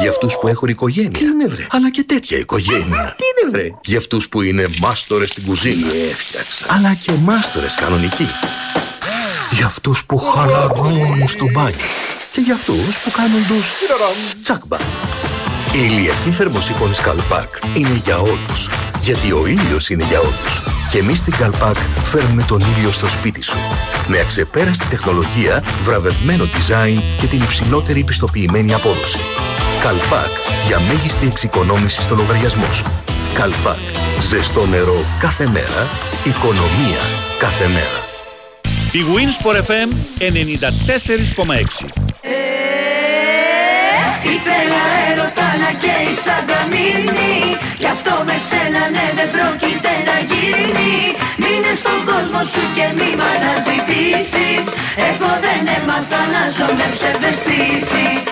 Για 0.00 0.10
αυτούς 0.10 0.38
που 0.40 0.48
έχουν 0.48 0.68
οικογένεια. 0.68 1.10
Τι 1.10 1.24
είναι 1.24 1.46
βρε; 1.48 1.66
Αλλά 1.70 1.90
και 1.90 2.04
τέτοια 2.04 2.38
οικογένεια. 2.38 3.14
Τι 3.16 3.24
είναι 3.24 3.50
βρε; 3.50 3.68
Για 3.84 3.98
αυτούς 3.98 4.28
που 4.28 4.42
είναι 4.42 4.66
μάστορες 4.80 5.28
στην 5.28 5.44
κουζίνα. 5.44 5.86
έφτιαξα. 6.10 6.66
Αλλά 6.68 6.94
και 6.94 7.12
μάστορες 7.12 7.74
κανονικοί. 7.74 8.28
Για 9.50 9.66
αυτούς 9.66 10.04
που 10.04 10.18
χαλαρώνουν 10.18 11.28
στο 11.28 11.44
μπάνιο. 11.50 11.86
Και 12.32 12.40
για 12.40 12.54
αυτούς 12.54 12.98
που 13.04 13.10
κάνουν 13.10 13.46
τους 13.48 13.66
τσάκμπα. 14.42 14.76
Η 15.72 15.80
ηλιακή 15.90 16.30
θερμοσύφωνη 16.30 16.94
Καλπάκ 16.94 17.54
είναι 17.74 18.00
για 18.04 18.18
όλους. 18.18 18.68
Γιατί 19.02 19.32
ο 19.32 19.46
ήλιος 19.46 19.90
είναι 19.90 20.04
για 20.04 20.20
όλους. 20.20 20.62
Και 20.90 20.98
εμείς 20.98 21.18
στην 21.18 21.36
Καλπάκ 21.36 21.76
φέρνουμε 22.04 22.42
τον 22.42 22.62
ήλιο 22.76 22.92
στο 22.92 23.06
σπίτι 23.06 23.42
σου. 23.42 23.56
Με 24.06 24.18
αξεπέραστη 24.18 24.86
τεχνολογία, 24.86 25.62
βραβευμένο 25.82 26.44
design 26.44 27.02
και 27.20 27.26
την 27.26 27.42
υψηλότερη 27.42 28.04
πιστοποιημένη 28.04 28.74
απόδοση. 28.74 29.18
Καλπάκ 29.82 30.30
για 30.66 30.80
μέγιστη 30.80 31.26
εξοικονόμηση 31.26 32.02
στο 32.02 32.14
λογαριασμό 32.14 32.72
σου. 32.72 32.84
Καλπάκ. 33.34 33.78
Ζεστό 34.20 34.66
νερό 34.66 35.04
κάθε 35.20 35.46
μέρα. 35.46 35.88
Οικονομία 36.24 37.02
κάθε 37.38 37.68
μέρα. 37.68 38.00
Η 38.92 39.00
Winsport 39.14 39.56
FM 39.68 39.90
94,6. 40.18 42.12
Ήθελα 44.22 44.62
έρωτα 44.62 44.71
να 46.02 46.08
καίει 46.08 46.14
σαν 46.24 46.42
καμίνι 46.50 47.56
Κι 47.78 47.86
αυτό 47.86 48.14
με 48.26 48.36
σένα 48.48 48.82
ναι 48.94 49.06
δεν 49.18 49.28
πρόκειται 49.34 49.92
να 50.08 50.16
γίνει. 50.30 50.92
Μείνε 51.42 51.72
στον 51.82 51.98
κόσμο 52.10 52.40
σου 52.52 52.62
και 52.76 52.86
μη 52.96 53.10
μ' 53.18 53.26
αναζητήσεις. 53.32 54.64
Εγώ 55.10 55.30
δεν 55.44 55.62
έμαθα 55.76 56.22
να 56.34 56.42
ζω 56.56 56.68
με 56.78 56.86
ψευδεστήσεις 56.94 58.22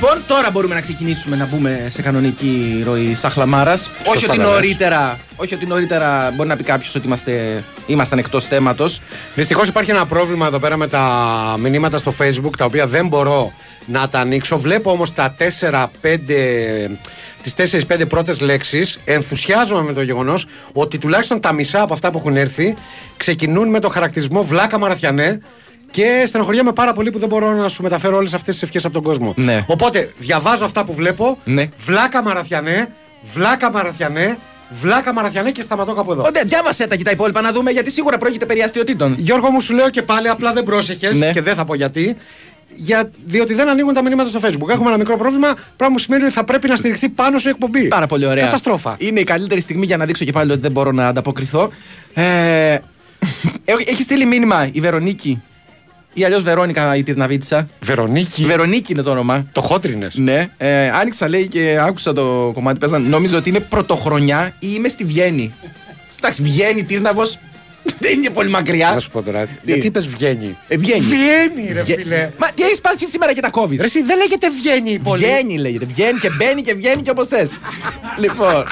λοιπόν. 0.00 0.22
Τώρα 0.26 0.50
μπορούμε 0.50 0.74
να 0.74 0.80
ξεκινήσουμε 0.80 1.36
να 1.36 1.46
μπούμε 1.46 1.86
σε 1.88 2.02
κανονική 2.02 2.82
ροή 2.84 3.14
σαχλαμάρας. 3.14 3.90
Όχι 4.04 4.24
ότι 4.24 4.26
τα 4.26 4.36
λες. 4.36 4.46
νωρίτερα, 4.46 5.18
όχι 5.36 5.54
ότι 5.54 5.66
νωρίτερα 5.66 6.32
μπορεί 6.36 6.48
να 6.48 6.56
πει 6.56 6.62
κάποιος 6.62 6.94
ότι 6.94 7.06
είμαστε, 7.06 7.64
ήμασταν 7.86 8.18
εκτός 8.18 8.44
θέματος. 8.44 9.00
Δυστυχώς 9.34 9.68
υπάρχει 9.68 9.90
ένα 9.90 10.06
πρόβλημα 10.06 10.46
εδώ 10.46 10.58
πέρα 10.58 10.76
με 10.76 10.86
τα 10.86 11.04
μηνύματα 11.58 11.98
στο 11.98 12.14
facebook 12.18 12.56
τα 12.58 12.64
οποία 12.64 12.86
δεν 12.86 13.06
μπορώ 13.06 13.52
να 13.86 14.08
τα 14.08 14.18
ανοίξω. 14.20 14.58
Βλέπω 14.58 14.90
όμως 14.90 15.12
τα 15.12 15.34
4-5. 15.38 16.98
Τις 17.42 17.54
4-5 17.54 18.06
πρώτες 18.08 18.40
λέξεις, 18.40 18.98
ενθουσιάζομαι 19.04 19.82
με 19.82 19.92
το 19.92 20.02
γεγονός 20.02 20.46
ότι 20.72 20.98
τουλάχιστον 20.98 21.40
τα 21.40 21.52
μισά 21.52 21.82
από 21.82 21.92
αυτά 21.92 22.10
που 22.10 22.18
έχουν 22.18 22.36
έρθει 22.36 22.76
ξεκινούν 23.16 23.68
με 23.68 23.80
το 23.80 23.88
χαρακτηρισμό 23.88 24.42
βλάκα 24.42 24.78
μαραθιανέ 24.78 25.40
και 25.90 26.24
στενοχωριέμαι 26.26 26.72
πάρα 26.72 26.92
πολύ 26.92 27.10
που 27.10 27.18
δεν 27.18 27.28
μπορώ 27.28 27.52
να 27.52 27.68
σου 27.68 27.82
μεταφέρω 27.82 28.16
όλες 28.16 28.34
αυτές 28.34 28.54
τις 28.54 28.62
ευχές 28.62 28.84
από 28.84 28.94
τον 28.94 29.02
κόσμο. 29.02 29.32
Ναι. 29.36 29.64
Οπότε 29.66 30.10
διαβάζω 30.18 30.64
αυτά 30.64 30.84
που 30.84 30.94
βλέπω. 30.94 31.38
Ναι. 31.44 31.68
Βλάκα 31.76 32.22
μαραθιανέ, 32.22 32.88
βλάκα 33.22 33.72
μαραθιανέ, 33.72 34.38
βλάκα 34.70 35.12
μαραθιανέ 35.12 35.50
και 35.50 35.62
σταματώ 35.62 35.94
κάπου 35.94 36.12
εδώ. 36.12 36.22
Όντε, 36.26 36.40
διάβασε 36.44 36.86
τα 36.86 36.96
και 36.96 37.04
τα 37.04 37.10
υπόλοιπα 37.10 37.40
να 37.40 37.52
δούμε 37.52 37.70
γιατί 37.70 37.90
σίγουρα 37.90 38.18
πρόκειται 38.18 38.46
περί 38.46 38.62
αστείωτήτων. 38.62 39.14
Γιώργο 39.18 39.50
μου 39.50 39.60
σου 39.60 39.74
λέω 39.74 39.90
και 39.90 40.02
πάλι, 40.02 40.28
απλά 40.28 40.52
δεν 40.52 40.62
πρόσεχες 40.64 41.16
Ναι. 41.16 41.30
και 41.32 41.42
δεν 41.42 41.54
θα 41.54 41.64
πω 41.64 41.74
γιατί. 41.74 42.16
Για, 42.68 43.10
διότι 43.24 43.54
δεν 43.54 43.68
ανοίγουν 43.68 43.94
τα 43.94 44.02
μηνύματα 44.02 44.28
στο 44.28 44.40
Facebook. 44.42 44.68
Έχουμε 44.68 44.88
ένα 44.88 44.98
μικρό 44.98 45.16
πρόβλημα, 45.16 45.54
πράγμα 45.76 45.96
που 45.96 46.02
σημαίνει 46.02 46.24
ότι 46.24 46.32
θα 46.32 46.44
πρέπει 46.44 46.68
να 46.68 46.76
στηριχθεί 46.76 47.08
πάνω 47.08 47.38
σε 47.38 47.48
εκπομπή. 47.48 47.88
Πάρα 47.88 48.06
πολύ 48.06 48.26
ωραία. 48.26 48.44
Καταστρόφα. 48.44 48.96
Είναι 48.98 49.20
η 49.20 49.24
καλύτερη 49.24 49.60
στιγμή 49.60 49.86
για 49.86 49.96
να 49.96 50.04
δείξω 50.04 50.24
και 50.24 50.32
πάλι 50.32 50.52
ότι 50.52 50.60
δεν 50.60 50.72
μπορώ 50.72 50.92
να 50.92 51.08
ανταποκριθώ. 51.08 51.70
Ε, 52.14 52.78
έχεις 53.64 54.04
στείλει 54.04 54.24
μήνυμα 54.24 54.68
η 54.72 54.80
Βερονίκη; 54.80 55.42
Ή 56.18 56.24
αλλιώς 56.24 56.42
Βερόνικα 56.42 56.96
η 56.96 57.02
Τυρναβίτσα. 57.02 57.68
Βερονίκη. 57.80 58.42
Η 58.42 58.44
Βερονίκη 58.46 58.92
είναι 58.92 59.02
το 59.02 59.10
όνομα. 59.10 59.46
Το 59.52 59.60
χότρινες. 59.60 60.14
Ναι. 60.16 60.46
Ε, 60.56 60.88
άνοιξα 60.90 61.28
λέει 61.28 61.48
και 61.48 61.78
άκουσα 61.80 62.12
το 62.12 62.50
κομμάτι 62.54 62.78
που 62.78 62.88
παίζαν. 62.88 63.08
Νόμιζα 63.08 63.36
ότι 63.36 63.48
είναι 63.48 63.60
πρωτοχρονιά 63.60 64.54
ή 64.58 64.66
είμαι 64.76 64.88
στη 64.88 65.04
Βιέννη. 65.04 65.52
Εντάξει, 66.18 66.42
Βιέννη, 66.42 66.84
Τύρναβος. 66.84 67.38
Δεν 68.00 68.12
είναι 68.12 68.20
και 68.20 68.30
πολύ 68.30 68.48
μακριά. 68.48 68.90
Να 68.90 68.98
σου 68.98 69.10
πω 69.10 69.22
τώρα. 69.22 69.46
Γιατί 69.62 69.86
είπες 69.86 70.06
βγαίνει. 70.08 70.56
Ε, 70.68 70.76
βγαίνει. 70.76 71.00
Βγαίνει, 71.00 71.72
ρε 71.72 71.82
Βγε- 71.82 71.96
φίλε. 71.96 72.30
Μα 72.38 72.46
τι 72.54 72.62
έχεις 72.62 72.80
πάθει 72.80 73.06
σήμερα 73.08 73.32
και 73.34 73.40
τα 73.40 73.50
κόβεις; 73.50 73.80
Ρε, 73.80 73.86
εσύ 73.86 74.02
δεν 74.02 74.16
λέγεται 74.16 74.50
βγαίνει 74.50 74.90
η 74.90 74.98
πόλη. 74.98 75.24
Βγαίνει 75.24 75.58
λέγεται. 75.58 75.84
Βγαίνει 75.84 76.18
και 76.18 76.30
μπαίνει 76.36 76.60
και 76.62 76.74
βγαίνει 76.74 77.02
και 77.02 77.10
όπως 77.10 77.28
θες. 77.28 77.50
λοιπόν, 78.22 78.64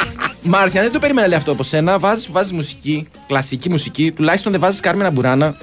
Μάρθια, 0.42 0.82
δεν 0.82 0.92
το 0.92 0.98
περίμενα 0.98 1.26
λέει 1.28 1.36
αυτό 1.36 1.52
από 1.52 1.62
σένα. 1.62 1.98
Βάζεις 1.98 2.28
βάζεις 2.30 2.52
μουσική, 2.52 3.08
κλασική 3.26 3.70
μουσική. 3.70 4.12
Τουλάχιστον 4.12 4.52
δεν 4.52 4.60
βάζεις 4.60 4.80
Κάρμενα 4.80 5.10
Μπουράνα. 5.10 5.56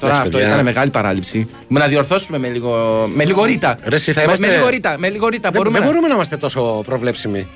Τώρα 0.00 0.12
Εντάξει, 0.12 0.26
αυτό 0.28 0.38
παιδιά. 0.38 0.52
ήταν 0.52 0.64
μεγάλη 0.64 0.90
παράληψη. 0.90 1.48
Με 1.68 1.78
να 1.80 1.86
διορθώσουμε 1.86 2.38
με 2.38 2.48
λίγο, 2.48 2.70
με 3.14 3.24
λίγο 3.24 3.44
ρήτα. 3.44 3.76
Ρε, 3.84 3.96
εσύ 3.96 4.12
θα 4.12 4.18
με, 4.20 4.24
είμαστε- 4.26 4.46
με 4.46 4.54
λίγο 4.56 4.68
ρήτα. 4.68 4.94
Με 4.98 5.08
λίγο 5.08 5.28
ρήτα. 5.28 5.50
Δεν, 5.50 5.52
μπορούμε 5.60 5.78
δεν 5.78 5.86
να... 5.86 5.92
μπορούμε 5.92 6.08
να 6.08 6.14
είμαστε 6.14 6.36
τόσο 6.36 6.82
προβλέψιμοι. 6.86 7.38
Με 7.38 7.46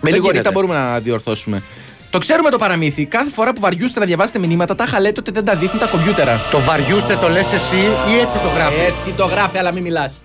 Δεν 0.00 0.12
λίγο 0.12 0.22
γίνεται. 0.24 0.38
ρήτα 0.38 0.50
μπορούμε 0.50 0.74
να 0.74 0.98
διορθώσουμε. 0.98 1.62
Το 2.10 2.18
ξέρουμε 2.18 2.50
το 2.50 2.58
παραμύθι. 2.58 3.04
Κάθε 3.04 3.30
φορά 3.30 3.52
που 3.52 3.60
βαριούστε 3.60 4.00
να 4.00 4.06
διαβάσετε 4.06 4.38
μηνύματα, 4.38 4.74
τα 4.74 4.86
χαλέτε 4.86 5.20
ότι 5.20 5.30
δεν 5.30 5.44
τα 5.44 5.56
δείχνουν 5.56 5.78
τα 5.78 5.86
κομπιούτερα. 5.86 6.40
Το 6.50 6.60
βαριούστε 6.60 7.16
το 7.16 7.28
λες 7.28 7.52
εσύ 7.52 7.76
ή 7.76 8.18
έτσι 8.20 8.38
το 8.38 8.48
γράφει; 8.54 8.80
Έτσι 8.80 9.12
το 9.12 9.24
γράφει, 9.24 9.58
αλλά 9.58 9.72
μην 9.72 9.82
μιλάς. 9.82 10.24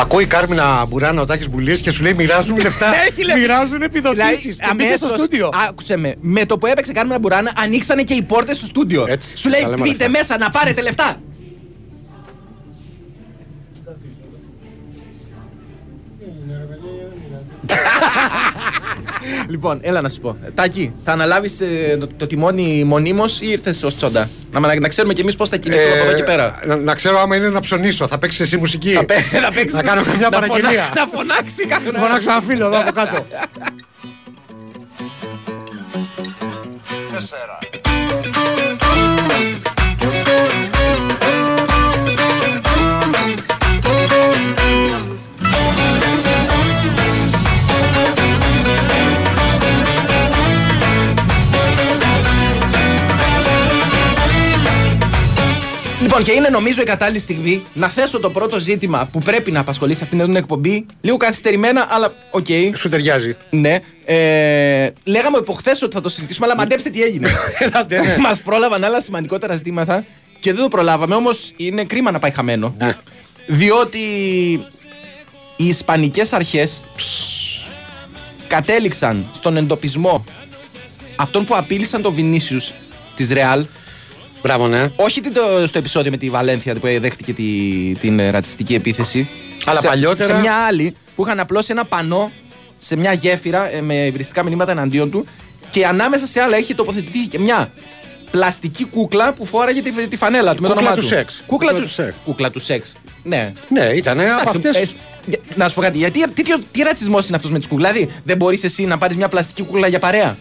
Ακούει 0.00 0.22
η 0.22 0.26
Κάρμινα 0.26 0.86
Μπουράνα 0.86 1.22
ο 1.22 1.24
Τάκης 1.24 1.48
Μπουλής 1.50 1.80
και 1.80 1.90
σου 1.90 2.02
λέει 2.02 2.14
μοιράζουν 2.14 2.56
λεφτά. 2.56 2.86
Έχει, 3.08 3.24
λέει. 3.24 3.40
μοιράζουν 3.40 3.82
επιδοτήσεις. 3.82 4.56
Και 4.56 4.74
μπήκε 4.74 4.96
στο 4.96 5.08
στούντιο. 5.08 5.50
Άκουσε 5.68 5.96
με. 5.96 6.14
Με 6.20 6.44
το 6.46 6.58
που 6.58 6.66
έπαιξε 6.66 6.92
Κάρμινα 6.92 7.18
Μπουράνα, 7.18 7.52
ανοίξανε 7.56 8.02
και 8.02 8.14
οι 8.14 8.22
πόρτες 8.22 8.58
του 8.58 8.64
στούντιο. 8.66 9.06
Έτσι, 9.08 9.36
Σου 9.36 9.48
λέει 9.48 9.60
τα 9.60 9.68
λέμε 9.68 9.80
μπείτε 9.82 10.04
αυτά. 10.04 10.18
μέσα 10.18 10.38
να 10.38 10.50
πάρετε 10.50 10.80
λεφτά. 10.80 11.16
λοιπόν, 19.48 19.78
έλα 19.82 20.00
να 20.00 20.08
σου 20.08 20.20
πω. 20.20 20.36
Τάκη, 20.54 20.92
θα 21.04 21.12
αναλάβεις 21.12 21.56
το, 22.00 22.06
το 22.16 22.26
τιμόνι 22.26 22.84
μονίμως 22.84 23.40
ή 23.40 23.46
ήρθες 23.50 23.82
ως 23.82 23.96
τσόντα; 23.96 24.28
Να, 24.50 24.60
να, 24.60 24.80
να 24.80 24.88
ξέρουμε 24.88 25.12
κι 25.14 25.20
εμείς 25.20 25.36
πώς 25.36 25.48
θα 25.48 25.56
κινηθούμε 25.56 25.92
από 26.00 26.08
εδώ 26.08 26.16
και 26.16 26.24
πέρα. 26.24 26.58
Ε, 26.62 26.66
να, 26.66 26.76
να 26.76 26.94
ξέρω 26.94 27.18
άμα 27.18 27.36
είναι 27.36 27.48
να 27.48 27.60
ψωνίσω. 27.60 28.06
Θα 28.06 28.18
παίξεις 28.18 28.40
εσύ 28.40 28.56
μουσική; 28.56 28.90
Θα 28.92 29.04
πέ- 29.04 29.40
να 29.42 29.48
παίξεις- 29.48 29.72
Να 29.72 29.82
κάνω 29.82 30.02
καμιά 30.02 30.28
να 30.28 30.36
φωνα- 30.38 30.46
παραγγελία; 30.48 30.92
Να 30.94 31.06
φωνάξει 31.06 31.66
Να 31.68 31.76
κανένα. 31.76 31.98
φωνάξω 31.98 32.30
ένα 32.30 32.40
φίλο 32.40 32.66
εδώ 32.66 32.80
από 32.80 32.90
κάτω. 32.92 33.26
Λοιπόν, 56.08 56.24
και 56.24 56.32
είναι 56.32 56.48
νομίζω 56.48 56.80
η 56.80 56.84
κατάλληλη 56.84 57.18
στιγμή 57.18 57.64
να 57.72 57.88
θέσω 57.88 58.20
το 58.20 58.30
πρώτο 58.30 58.58
ζήτημα 58.58 59.08
που 59.12 59.18
πρέπει 59.18 59.50
να 59.50 59.60
απασχολήσει 59.60 60.02
αυτήν 60.02 60.18
την 60.18 60.36
εκπομπή. 60.36 60.86
Λίγο 61.00 61.16
καθυστερημένα, 61.16 61.86
αλλά 61.90 62.14
οκ. 62.30 62.46
Σου 62.74 62.88
ταιριάζει. 62.88 63.36
Ναι. 63.50 63.80
Ε, 64.04 64.90
λέγαμε 65.04 65.38
από 65.38 65.52
χθες 65.52 65.82
ότι 65.82 65.94
θα 65.94 66.00
το 66.00 66.08
συζητήσουμε, 66.08 66.46
αλλά 66.46 66.56
μαντέψτε 66.56 66.90
τι 66.90 67.02
έγινε. 67.02 67.28
Έλα 67.58 67.75
ντε, 67.75 67.98
ναι. 67.98 68.16
Μας 68.18 68.40
πρόλαβαν 68.40 68.84
άλλα 68.84 69.00
σημαντικότερα 69.00 69.56
ζητήματα 69.56 70.04
και 70.40 70.52
δεν 70.52 70.62
το 70.62 70.68
προλάβαμε. 70.68 71.14
Όμως 71.14 71.52
είναι 71.56 71.84
κρίμα 71.84 72.10
να 72.10 72.18
πάει 72.18 72.30
χαμένο. 72.30 72.74
Ναι. 72.78 72.96
Διότι 73.46 73.98
οι 75.56 75.66
Ισπανικές 75.66 76.32
αρχές 76.32 76.82
κατέληξαν 78.46 79.30
στον 79.32 79.56
εντοπισμό 79.56 80.24
αυτών 81.16 81.44
που 81.44 81.56
απείλησαν 81.56 82.02
τον 82.02 82.14
Βινίσιους 82.14 82.72
της 83.16 83.28
Ρεάλ 83.30 83.66
Μπράβο, 84.42 84.66
ναι. 84.68 84.90
όχι 84.96 85.20
την- 85.20 85.32
το- 85.32 85.66
στο 85.66 85.78
επεισόδιο 85.78 86.10
με 86.10 86.16
τη 86.16 86.30
Βαλένθια 86.30 86.74
που 86.74 86.80
δέχτηκε 87.00 87.32
τη, 87.32 87.44
την 88.00 88.18
ε, 88.18 88.30
ρατσιστική 88.30 88.74
επίθεση. 88.74 89.28
Αλλά 89.64 89.80
σε, 89.80 89.86
παλιότερα- 89.86 90.34
Σε 90.34 90.40
μια 90.40 90.54
άλλη 90.54 90.94
που 91.16 91.24
είχαν 91.26 91.40
απλώσει 91.40 91.68
ένα 91.72 91.84
πανό 91.84 92.30
σε 92.78 92.96
μια 92.96 93.12
γέφυρα 93.12 93.70
ε, 93.74 93.80
με 93.80 93.94
υβριστικά 94.06 94.44
μηνύματα 94.44 94.70
εναντίον 94.70 95.10
του 95.10 95.26
και 95.70 95.86
ανάμεσα 95.86 96.26
σε 96.26 96.40
άλλα 96.40 96.56
έχει 96.56 96.74
τοποθετηθεί 96.74 97.26
και 97.26 97.38
μια 97.38 97.70
πλαστική 98.30 98.84
κούκλα 98.84 99.32
που 99.32 99.44
φόραγε 99.46 99.82
τη, 99.82 99.90
τη 100.08 100.16
φανέλα 100.16 100.54
του 100.54 100.62
με 100.62 100.68
το 100.68 100.74
Κούκλα 100.74 100.88
όνομά 100.90 101.02
του 101.02 101.08
του. 101.08 101.14
σεξ. 101.14 101.42
Κούκλα, 101.46 101.70
Κούκλα 101.70 101.82
του 101.82 101.86
του 101.88 101.92
σεξ. 101.92 102.14
Κούκλα 102.24 102.50
του 102.50 102.60
σεξ. 102.60 102.96
Ναι. 103.22 103.52
Ναι, 103.68 103.84
ήταν 103.84 104.20
από 104.20 104.30
Εντάξει, 104.30 104.56
αυτέ. 104.56 104.78
ε, 104.80 104.84
για- 105.26 105.38
να 105.54 105.68
σου 105.68 105.74
πω 105.74 105.80
κάτι, 105.80 105.98
γιατί 105.98 106.28
τι, 106.30 106.42
τι, 106.42 106.58
τι 106.70 106.82
ρατσισμός 106.82 107.26
είναι 107.26 107.36
αυτός 107.36 107.50
με 107.50 107.58
τις 107.58 107.68
κούκλε. 107.68 107.92
Δηλαδή, 107.92 108.12
δεν 108.24 108.36
μπορείς 108.36 108.64
εσύ 108.64 108.84
να 108.84 108.98
πάρεις 108.98 109.16
μια 109.16 109.28
πλαστική 109.28 109.62
κούκλα 109.62 109.86
για 109.88 109.98
παρέα; 109.98 110.36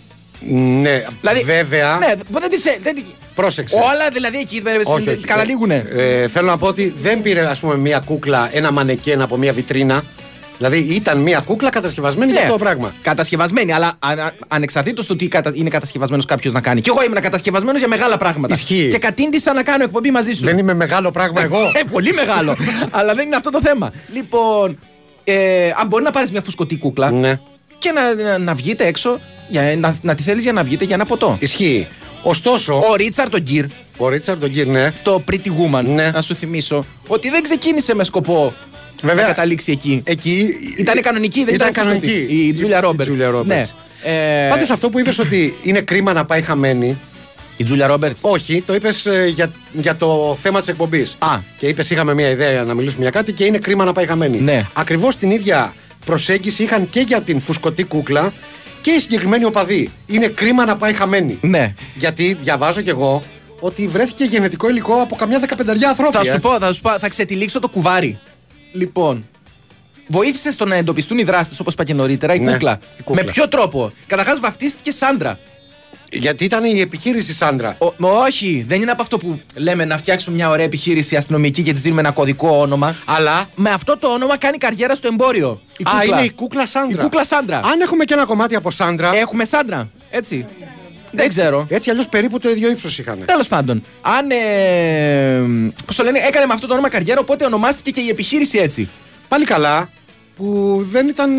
Ναι, 0.50 1.04
Δηλαδή, 1.22 1.42
βέβαια. 1.44 1.98
Ναι, 1.98 2.14
δεν 2.40 2.50
τη 2.50 2.58
θε- 2.60 2.80
δεν 2.84 2.96
τη- 2.96 3.04
Πρόσεξε. 3.36 3.76
Όλα 3.76 4.10
δηλαδή 4.14 4.38
εκεί 4.38 4.62
ε, 4.66 4.92
Όχι, 4.92 5.10
όχι. 5.10 5.18
καταλήγουνε. 5.26 5.86
Ε, 5.90 6.28
θέλω 6.28 6.48
να 6.48 6.58
πω 6.58 6.68
ότι 6.68 6.94
δεν 6.98 7.22
πήρε 7.22 7.50
ας 7.50 7.60
πούμε 7.60 7.78
μια 7.78 8.00
κούκλα, 8.06 8.50
ένα 8.54 8.72
μανεκέν 8.72 9.22
από 9.22 9.38
μια 9.38 9.54
βιτρίνα. 9.54 10.04
Δηλαδή 10.58 10.78
ήταν 10.78 11.20
μια 11.20 11.40
κούκλα 11.40 11.70
κατασκευασμένη 11.70 12.32
για 12.32 12.40
Ναι. 12.40 12.46
αυτό 12.46 12.58
το 12.58 12.64
πράγμα. 12.64 12.94
Κατασκευασμένη, 13.02 13.74
αλλά 13.74 13.94
αν, 14.00 14.32
ανεξαρτήτως 14.48 15.06
του 15.06 15.16
τι 15.16 15.28
κατα, 15.28 15.52
είναι 15.54 15.70
κατασκευασμένος 15.70 16.26
κάποιος 16.26 16.54
να 16.54 16.62
κάνει. 16.62 16.82
Και 16.82 16.90
εγώ 16.96 17.04
ήμουν 17.04 17.22
κατασκευασμένος 17.22 17.80
για 17.80 17.88
μεγάλα 17.88 18.18
πράγματα. 18.18 18.54
Ισχύει. 18.54 18.88
Και 18.92 18.98
κατήντησα 18.98 19.54
να 19.54 19.64
κάνω 19.64 19.84
εκπομπή 19.84 20.12
μαζί 20.12 20.34
σου. 20.34 20.44
Δεν 20.44 20.58
είμαι 20.58 20.74
μεγάλο 20.74 21.12
πράγμα 21.12 21.42
εγώ. 21.42 21.60
Ε, 21.74 21.82
πολύ 21.92 22.14
μεγάλο. 22.14 22.56
αλλά 23.00 23.14
δεν 23.14 23.26
είναι 23.26 23.36
αυτό 23.36 23.50
το 23.50 23.62
θέμα. 23.62 23.92
Λοιπόν, 24.14 24.80
ε, 25.24 25.70
αν 25.80 25.88
μπορεί 25.88 26.04
να 26.04 26.12
πάρεις 26.12 26.32
μια 26.32 26.42
φουσκωτή 26.42 26.78
κούκλα 26.78 27.12
ναι. 27.12 27.40
και 27.78 27.92
να, 27.92 28.24
να, 28.24 28.38
να 28.38 28.54
βγείτε 28.54 28.86
έξω, 28.86 29.20
για, 29.48 29.76
να, 29.78 29.98
να 30.02 30.16
τη 30.16 30.24
θέλεις 30.24 30.44
για 30.44 30.52
να 30.54 30.64
βγείτε 30.64 30.86
για 30.86 30.96
ένα 30.96 31.06
ποτό. 31.06 31.38
Ισχύει. 31.40 31.88
Ωστόσο. 32.22 32.76
Ο 32.92 32.96
Ρίτσαρντ 32.96 33.34
ο 33.34 33.38
Γκίρ, 33.38 33.66
Ο 33.98 34.10
Ρίτσαρντ 34.10 34.40
τον 34.40 34.50
Γκίρ, 34.50 34.68
ναι. 34.68 34.92
στο 34.96 35.24
Pretty 35.32 35.36
Woman, 35.48 35.84
Ναι. 35.84 36.10
να 36.14 36.22
σου 36.22 36.36
θυμίσω, 36.36 36.86
ότι 37.08 37.30
δεν 37.30 37.42
ξεκίνησε 37.44 37.96
με 37.96 38.04
σκοπό 38.04 38.54
Βέβαια. 39.02 39.22
να 39.22 39.28
καταλήξει 39.28 39.72
εκεί. 39.72 40.02
Εκεί. 40.06 40.50
Ήταν 40.78 41.02
κανονική, 41.02 41.44
δεν 41.44 41.56
ήταν, 41.56 41.70
ήταν 41.70 41.84
κανονική. 41.84 42.08
φουσκωτή. 42.08 42.34
Η 42.48 42.54
Τζούλια 42.54 42.80
Ρόμπερτς. 42.82 43.08
Τζούλια 43.12 43.30
Ρόμπερτς. 43.30 43.74
Ναι. 44.04 44.12
Ε, 44.46 44.50
Πάντως 44.50 44.70
αυτό 44.70 44.90
που 44.90 45.00
είπες 45.00 45.20
ότι 45.20 45.56
είναι 45.62 45.82
κρίμα 45.82 46.14
να 46.14 46.26
πάει 46.26 46.42
χαμένη. 46.42 46.98
Η 47.58 47.64
Τζούλια 47.64 47.88
Ρόμπερτς. 47.88 48.20
Όχι, 48.24 48.62
το 48.66 48.74
είπες 48.74 49.08
για, 49.34 49.52
για 49.74 49.96
το 49.96 50.38
θέμα 50.42 50.60
της 50.60 50.68
εκπομπής. 50.68 51.16
Α. 51.20 51.38
Και 51.58 51.68
είπες, 51.68 51.90
είχαμε 51.90 52.14
μια 52.14 52.30
ιδέα 52.30 52.64
να 52.64 52.74
μιλήσουμε 52.74 53.02
για 53.02 53.12
κάτι 53.12 53.32
και 53.32 53.44
είναι 53.46 53.58
κρίμα 53.58 53.84
να 53.86 53.94
πάει 53.94 54.06
χαμένη. 54.06 54.40
Ναι. 54.40 54.66
Ακριβώς 54.74 55.16
την 55.16 55.32
ίδια 55.32 55.74
προσέγγιση 56.06 56.64
είχαν 56.64 56.90
και 56.90 57.00
για 57.00 57.22
την 57.22 57.40
φουσκωτή 57.42 57.84
κούκλα 57.84 58.34
και 58.88 58.94
οι 58.94 59.00
συγκεκριμένοι 59.00 59.44
οπαδοί. 59.46 59.92
Είναι 60.06 60.28
κρίμα 60.28 60.66
να 60.66 60.76
πάει 60.76 60.94
χαμένη. 60.94 61.38
Ναι. 61.42 61.74
Γιατί 61.96 62.38
διαβάζω 62.42 62.82
κι 62.82 62.90
εγώ 62.90 63.24
ότι 63.60 63.88
βρέθηκε 63.88 64.24
γενετικό 64.24 64.70
υλικό 64.70 65.02
από 65.02 65.16
καμιά 65.16 65.40
δεκαπενταριά 65.40 65.90
ανθρώπια. 65.90 66.24
Θα 66.24 66.32
σου 66.32 66.40
πω, 66.40 66.60
θα 66.60 66.74
σου 66.74 66.82
πω, 66.82 67.00
θα 67.00 67.08
ξετυλίξω 67.08 67.60
το 67.60 67.68
κουβάρι. 67.70 68.20
Λοιπόν, 68.72 69.26
βοήθησε 70.08 70.52
στο 70.52 70.66
να 70.66 70.76
εντοπιστούν 70.76 71.18
οι 71.18 71.24
δράστες, 71.24 71.60
όπως 71.60 71.74
είπα 71.74 71.84
και 71.84 71.94
νωρίτερα, 71.94 72.34
η, 72.34 72.40
Ναι, 72.40 72.52
κούκλα. 72.52 72.80
η 73.00 73.04
κούκλα. 73.04 73.24
Με 73.24 73.32
ποιο 73.32 73.48
τρόπο; 73.48 73.92
Καταρχάς, 74.08 74.40
βαφτίστηκε 74.40 74.92
Σάντρα. 74.92 75.40
Γιατί 76.12 76.44
ήταν 76.44 76.64
η 76.64 76.80
επιχείρηση 76.80 77.34
Σάντρα; 77.34 77.76
Ο, 77.80 77.94
μα 77.98 78.10
όχι, 78.10 78.66
δεν 78.68 78.82
είναι 78.82 78.92
από 78.92 79.02
αυτό 79.02 79.18
που 79.18 79.42
λέμε 79.56 79.86
να 79.86 79.98
φτιάξουμε 79.98 80.36
μια 80.36 80.50
ωραία 80.50 80.66
επιχείρηση 80.66 81.16
αστυνομική 81.16 81.64
και 81.64 81.74
της 81.74 81.82
δίνουμε 81.82 82.02
ένα 82.02 82.12
κωδικό 82.12 82.50
όνομα. 82.58 82.96
Αλλά. 83.06 83.50
Με 83.56 83.70
αυτό 83.70 83.98
το 83.98 84.08
όνομα 84.08 84.38
κάνει 84.38 84.58
καριέρα 84.58 84.96
στο 84.96 85.08
εμπόριο. 85.08 85.62
Η 85.78 85.84
Α, 85.88 85.92
κούκλα. 86.00 86.18
είναι 86.18 86.26
η 86.26 86.32
κούκλα 86.32 86.66
Σάντρα. 86.66 87.02
Η 87.02 87.04
κούκλα 87.04 87.26
Σάντρα. 87.26 87.58
Αν 87.58 87.82
έχουμε 87.82 88.04
και 88.04 88.14
ένα 88.14 88.26
κομμάτι 88.26 88.56
από 88.56 88.72
Σάντρα. 88.72 89.16
Έχουμε 89.16 89.46
Σάντρα. 89.46 89.90
Έτσι. 90.10 90.46
Δεν 91.12 91.26
έτσι- 91.26 91.40
ξέρω. 91.40 91.66
Έτσι 91.70 91.90
αλλιώς 91.90 92.08
περίπου 92.10 92.40
το 92.40 92.50
ίδιο 92.50 92.70
ύψος 92.70 93.00
είχαν. 93.00 93.24
Τέλος 93.26 93.48
πάντων, 93.48 93.84
αν. 94.02 94.30
Ε, 94.32 95.74
Πώς 95.86 95.96
το 95.96 96.04
λένε, 96.04 96.20
έκανε 96.20 96.46
με 96.46 96.54
αυτό 96.54 96.68
το 96.68 96.74
όνομα 96.74 96.90
καριέρα, 96.90 97.20
οπότε 97.20 97.46
ονομάστηκε 97.46 97.92
και 97.92 98.02
η 98.02 98.10
επιχείρηση 98.10 98.58
έτσι. 98.58 98.90
Πάλι 99.28 99.46
καλά 99.46 99.90
που 100.36 100.78
δεν 100.92 101.08
ήταν. 101.08 101.30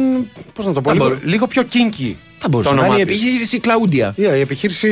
Πώς 0.55 0.67
να 0.67 0.73
το 0.73 0.81
πω, 0.81 0.89
Θα 0.89 0.95
λίγο, 0.95 1.09
μπορού- 1.09 1.25
λίγο 1.25 1.47
πιο 1.47 1.63
kinky. 1.73 2.15
Θα 2.39 2.49
μπορούσε 2.49 2.69
το 2.71 2.75
να 2.75 2.81
είναι 2.81 2.91
όνομά 2.95 3.03
η 3.03 3.07
της. 3.15 3.23
επιχείρηση 3.23 3.59
Κλαούντια. 3.61 4.15
Yeah, 4.19 4.37
η 4.37 4.41
επιχείρηση. 4.41 4.89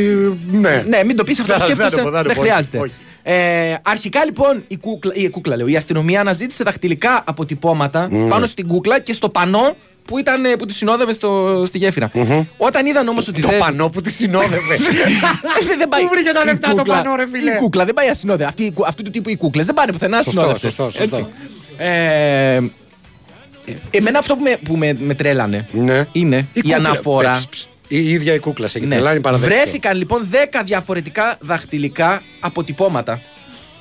Ναι. 0.53 0.85
Ναι, 0.89 1.05
μην 1.05 1.17
το 1.17 1.25
πεις 1.25 1.41
αυτό, 1.41 1.53
Δεν- 1.57 1.67
δεν 1.67 1.77
σκέφτεσαι. 1.77 1.97
το 1.97 2.03
πω, 2.03 2.11
Δεν, 2.11 2.23
δεν 2.23 2.35
το 2.35 2.41
πω, 2.41 2.47
χρειάζεται. 2.47 2.79
όχι. 2.79 2.93
Ε, 3.23 3.75
αρχικά 3.83 4.25
λοιπόν 4.25 4.65
η 4.69 4.77
κούκλα, 4.77 5.13
η, 5.15 5.29
κούκλα 5.31 5.57
λέω, 5.57 5.67
η 5.67 5.77
αστυνομία 5.77 6.21
αναζήτησε 6.21 6.65
δαχτυλικά 6.65 7.23
αποτυπώματα 7.27 8.09
πάνω 8.29 8.47
στην 8.47 8.67
κούκλα 8.67 9.01
και 9.01 9.13
στο 9.13 9.29
πανό 9.29 9.77
που, 10.05 10.19
ήταν, 10.19 10.45
ε, 10.45 10.57
που 10.57 10.67
τη 10.67 10.75
συνόδευε 10.75 11.13
στο, 11.13 11.63
στη 11.67 11.79
γεφυρα 11.79 12.11
Όταν 12.57 12.87
είδαν 12.87 13.09
όμως 13.09 13.29
ότι 13.29 13.41
Το 13.41 13.49
δεν. 13.49 13.59
πανό 13.59 13.89
που 13.89 14.01
τη 14.01 14.11
συνόδευε. 14.11 14.75
Ε, 14.75 15.77
δεν 15.79 15.89
πάει. 15.89 16.03
Πού 16.03 16.09
βρήκε 16.13 16.31
τα 16.31 16.41
η 16.43 16.45
λεφτά 16.45 16.69
το 16.71 16.77
κούκλα- 16.77 16.95
πανό, 17.03 17.17
ρε 17.17 17.27
φίλε; 17.33 17.51
Η 17.51 17.57
κούκλα 17.59 17.85
δεν 17.85 17.95
πάει 17.95 18.09
ασυνόδευτη. 18.09 18.45
Αυτή, 18.49 18.63
η 18.65 18.73
κου- 18.73 18.87
αυτού 18.87 19.03
του 19.03 19.11
τύπου 19.11 19.29
οι 19.29 19.37
κούκλε 19.37 19.63
δεν 19.63 19.75
πάνε 19.75 19.93
πουθενά 19.93 20.17
Σωστό, 20.23 20.41
ασυνόδευτες. 20.41 20.73
σωστό, 20.75 20.91
σωστό. 21.01 21.17
Έτσι. 21.17 21.27
Ε, 21.79 22.61
εμένα 23.91 24.19
αυτό 24.19 24.35
που 24.37 24.43
με, 24.43 24.57
που 24.65 24.77
με, 24.77 24.97
με 25.01 25.15
τρέλανε 25.15 25.69
Ναι. 25.73 26.07
είναι 26.13 26.37
Η 26.37 26.45
η, 26.53 26.61
κούκλα. 26.61 26.77
αναφορά. 26.77 27.37
Ψ, 27.37 27.47
ψ. 27.47 27.67
Η 27.89 28.11
ίδια 28.11 28.35
η 28.35 28.39
κούκλα 28.39 28.67
σε 28.67 28.79
έχει 28.79 28.87
τρελάνει 28.87 29.21
παραδέχτηκε. 29.21 29.61
Βρέθηκαν 29.63 29.97
λοιπόν 29.97 30.29
10 30.33 30.61
διαφορετικά 30.65 31.39
δαχτυλικά 31.41 32.23
αποτυπώματα, 32.41 33.21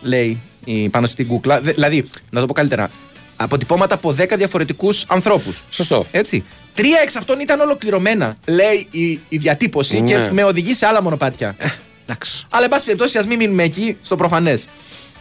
λέει 0.02 0.42
η, 0.66 0.90
πάνω 0.90 1.08
στην 1.08 1.28
κούκλα. 1.28 1.62
Δε- 1.62 1.72
δηλαδή, 1.72 2.10
να 2.30 2.40
το 2.40 2.46
πω 2.46 2.54
καλύτερα, 2.54 2.90
αποτυπώματα 3.36 3.96
από 3.96 4.16
10 4.20 4.38
διαφορετικούς 4.38 5.04
ανθρώπους. 5.08 5.64
Σωστό. 5.70 6.06
Έτσι. 6.12 6.44
Τρία 6.74 7.00
εξ 7.04 7.16
αυτών 7.16 7.40
ήταν 7.40 7.60
ολοκληρωμένα, 7.60 8.38
λέει 8.48 8.88
η, 8.92 9.20
η 9.30 9.38
διατύπωση 9.38 10.02
και 10.02 10.18
Ναι. 10.18 10.32
με 10.32 10.44
οδηγεί 10.44 10.74
σε 10.74 10.86
άλλα 10.86 11.04
μονοπάτια. 11.04 11.56
Εντάξει. 12.08 12.46
Αλλά, 12.50 12.64
εν 12.64 12.70
πάση 12.70 12.86
περιπτώσει, 12.86 13.18
ας 13.18 13.26
μην 13.26 13.38
μείνουμε 13.38 13.64
εκεί 13.64 13.98
στο 14.02 14.16
προφανές. 14.16 14.66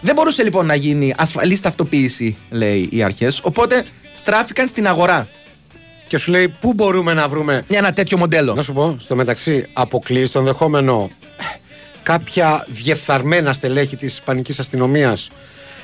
Δεν 0.01 0.15
μπορούσε 0.15 0.43
λοιπόν 0.43 0.67
να 0.67 0.75
γίνει 0.75 1.15
ασφαλής 1.17 1.61
ταυτοποίηση, 1.61 2.37
λέει 2.51 2.89
οι 2.93 3.03
αρχές. 3.03 3.41
Οπότε 3.43 3.85
στράφηκαν 4.15 4.69
στην 4.69 4.87
αγορά. 4.87 5.29
Και 6.09 6.17
σου 6.19 6.31
λέει 6.31 6.49
πού 6.61 6.73
μπορούμε 6.75 7.13
να 7.15 7.29
βρούμε. 7.29 7.63
Ένα 7.69 7.93
τέτοιο 7.93 8.19
μοντέλο. 8.19 8.55
Να 8.55 8.63
σου 8.63 8.73
πω, 8.73 8.97
στο 8.99 9.17
μεταξύ 9.17 9.67
αποκλείεις 9.73 10.31
το 10.31 10.39
ενδεχόμενο 10.39 11.11
κάποια 12.03 12.65
διεφθαρμένα 12.69 13.53
στελέχη 13.53 13.97
της 13.97 14.13
Ισπανικής 14.13 14.59
αστυνομίας 14.59 15.29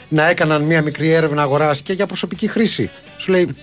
να 0.08 0.28
έκαναν 0.28 0.62
μία 0.62 0.82
μικρή 0.82 1.10
έρευνα 1.12 1.42
αγοράς 1.42 1.82
και 1.82 1.92
για 1.92 2.06
προσωπική 2.06 2.48
χρήση. 2.48 2.90
Σου 3.16 3.30
λέει. 3.30 3.56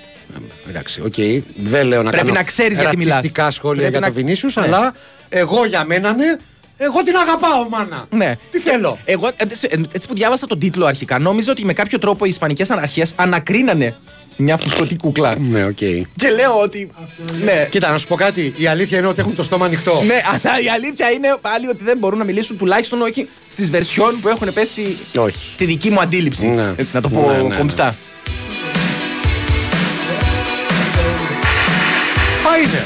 «Ε, 0.66 0.70
Εντάξει, 0.70 1.02
οκ, 1.02 1.14
δεν 1.58 1.86
λέω 1.88 2.04
να 2.04 2.10
Πρέπει 2.10 2.26
κάνω 2.28 2.38
να 2.40 2.44
ξέρεις 2.46 2.80
για 2.80 2.91
τι 2.91 2.98
μιλάς. 2.98 3.14
ρατσιστικά 3.14 3.52
σχόλια 3.52 3.76
Πρέπει 3.82 3.92
για 3.92 4.00
να- 4.00 4.08
το 4.08 4.14
Βινίσιους, 4.14 4.56
Ναι. 4.56 4.64
αλλά 4.64 4.94
εγώ 5.30 5.66
για 5.66 5.84
μένα 5.86 6.14
ναι, 6.14 6.36
εγώ 6.78 7.02
την 7.04 7.16
αγαπάω, 7.16 7.70
μάνα. 7.70 8.06
Ναι. 8.10 8.36
Τι 8.52 8.60
θέλω; 8.60 8.98
Εγώ, 9.06 9.28
ε, 9.28 9.54
σε- 9.56 9.68
ε, 9.68 9.82
έτσι 9.94 10.08
που 10.08 10.14
διάβασα 10.14 10.48
τον 10.48 10.60
τίτλο 10.60 10.86
αρχικά, 10.86 11.20
νόμιζα 11.20 11.52
ότι 11.52 11.66
με 11.66 11.74
κάποιο 11.74 12.00
τρόπο 12.00 12.26
οι 12.26 12.30
Ισπανικές 12.30 12.70
αρχές 12.70 13.06
ανακρίνανε 13.16 13.96
μια 14.38 14.58
φουσκωτή 14.58 14.96
κούκλα. 14.96 15.34
Ναι, 15.40 15.66
οκ. 15.66 15.78
Και 16.16 16.30
λέω 16.36 16.62
ότι. 16.64 16.92
Ναι. 17.44 17.68
Κοίτα, 17.70 17.92
να 17.92 17.98
σου 17.98 18.08
πω 18.08 18.16
κάτι. 18.16 18.54
Η 18.58 18.68
αλήθεια 18.68 18.98
είναι 18.98 19.08
ότι 19.08 19.20
έχουν 19.20 19.36
το 19.36 19.44
στόμα 19.44 19.66
ανοιχτό. 19.66 20.02
Ναι, 20.06 20.22
αλλά 20.26 20.60
η 20.66 20.70
αλήθεια 20.70 21.12
είναι 21.12 21.36
πάλι 21.42 21.68
ότι 21.68 21.84
δεν 21.84 21.98
μπορούν 21.98 22.18
να 22.18 22.24
μιλήσουν 22.24 22.58
τουλάχιστον 22.58 23.02
όχι 23.02 23.30
στις 23.48 23.70
βερσιόν 23.70 24.20
που 24.22 24.28
έχουν 24.28 24.54
πέσει 24.54 24.98
Όχι. 25.18 25.38
στη 25.54 25.66
δική 25.66 25.90
μου 25.90 26.00
αντίληψη. 26.02 26.48
Ναι. 26.48 26.74
Έτσι 26.76 26.96
να 26.96 27.02
το 27.02 27.10
πω 27.10 27.32
Ναι, 27.32 27.38
ναι, 27.38 27.48
ναι. 27.48 27.56
κομψά. 27.56 27.96
Φάινε. 32.44 32.86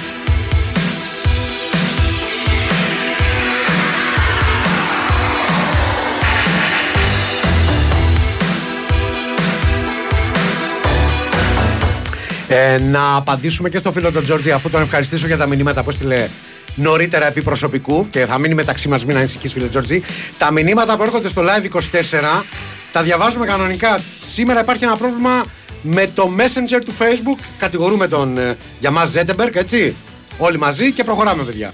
Ε, 12.54 12.78
να 12.78 13.16
απαντήσουμε 13.16 13.70
και 13.70 13.78
στο 13.78 13.92
φίλο 13.92 14.12
τον 14.12 14.24
Τζόρτζι 14.24 14.52
αφού 14.52 14.70
τον 14.70 14.82
ευχαριστήσω 14.82 15.28
για 15.28 15.38
τα 15.38 15.48
μηνύματα 15.48 15.84
που 15.84 15.90
έστειλε 15.90 16.28
νωρίτερα 16.76 17.28
επί 17.28 17.42
προσωπικού 17.42 18.08
και 18.10 18.26
θα 18.26 18.40
μείνει 18.40 18.54
μεταξύ 18.54 18.88
μας, 18.88 19.06
μην 19.06 19.18
ανησυχείς, 19.18 19.52
φίλε 19.52 19.68
Τζόρτζι. 19.68 20.02
Τα 20.38 20.52
μηνύματα 20.52 20.98
που 20.98 21.04
έρχονται 21.04 21.28
στο 21.28 21.42
live 21.42 21.76
24 21.76 22.44
τα 22.92 23.02
διαβάζουμε 23.02 23.46
κανονικά. 23.46 24.02
Σήμερα 24.22 24.60
υπάρχει 24.60 24.84
ένα 24.84 24.96
πρόβλημα 24.98 25.46
με 25.82 26.10
το 26.16 26.32
messenger 26.38 26.82
του 26.86 26.94
facebook. 27.00 27.44
Κατηγορούμε 27.58 28.08
τον 28.08 28.38
ε, 28.38 28.58
για 28.80 28.92
μα 28.92 29.06
Ζέτεμπεργκ, 29.06 29.56
έτσι. 29.56 29.96
Όλοι 30.38 30.58
μαζί 30.58 30.92
και 30.92 31.04
προχωράμε, 31.04 31.44
παιδιά. 31.44 31.74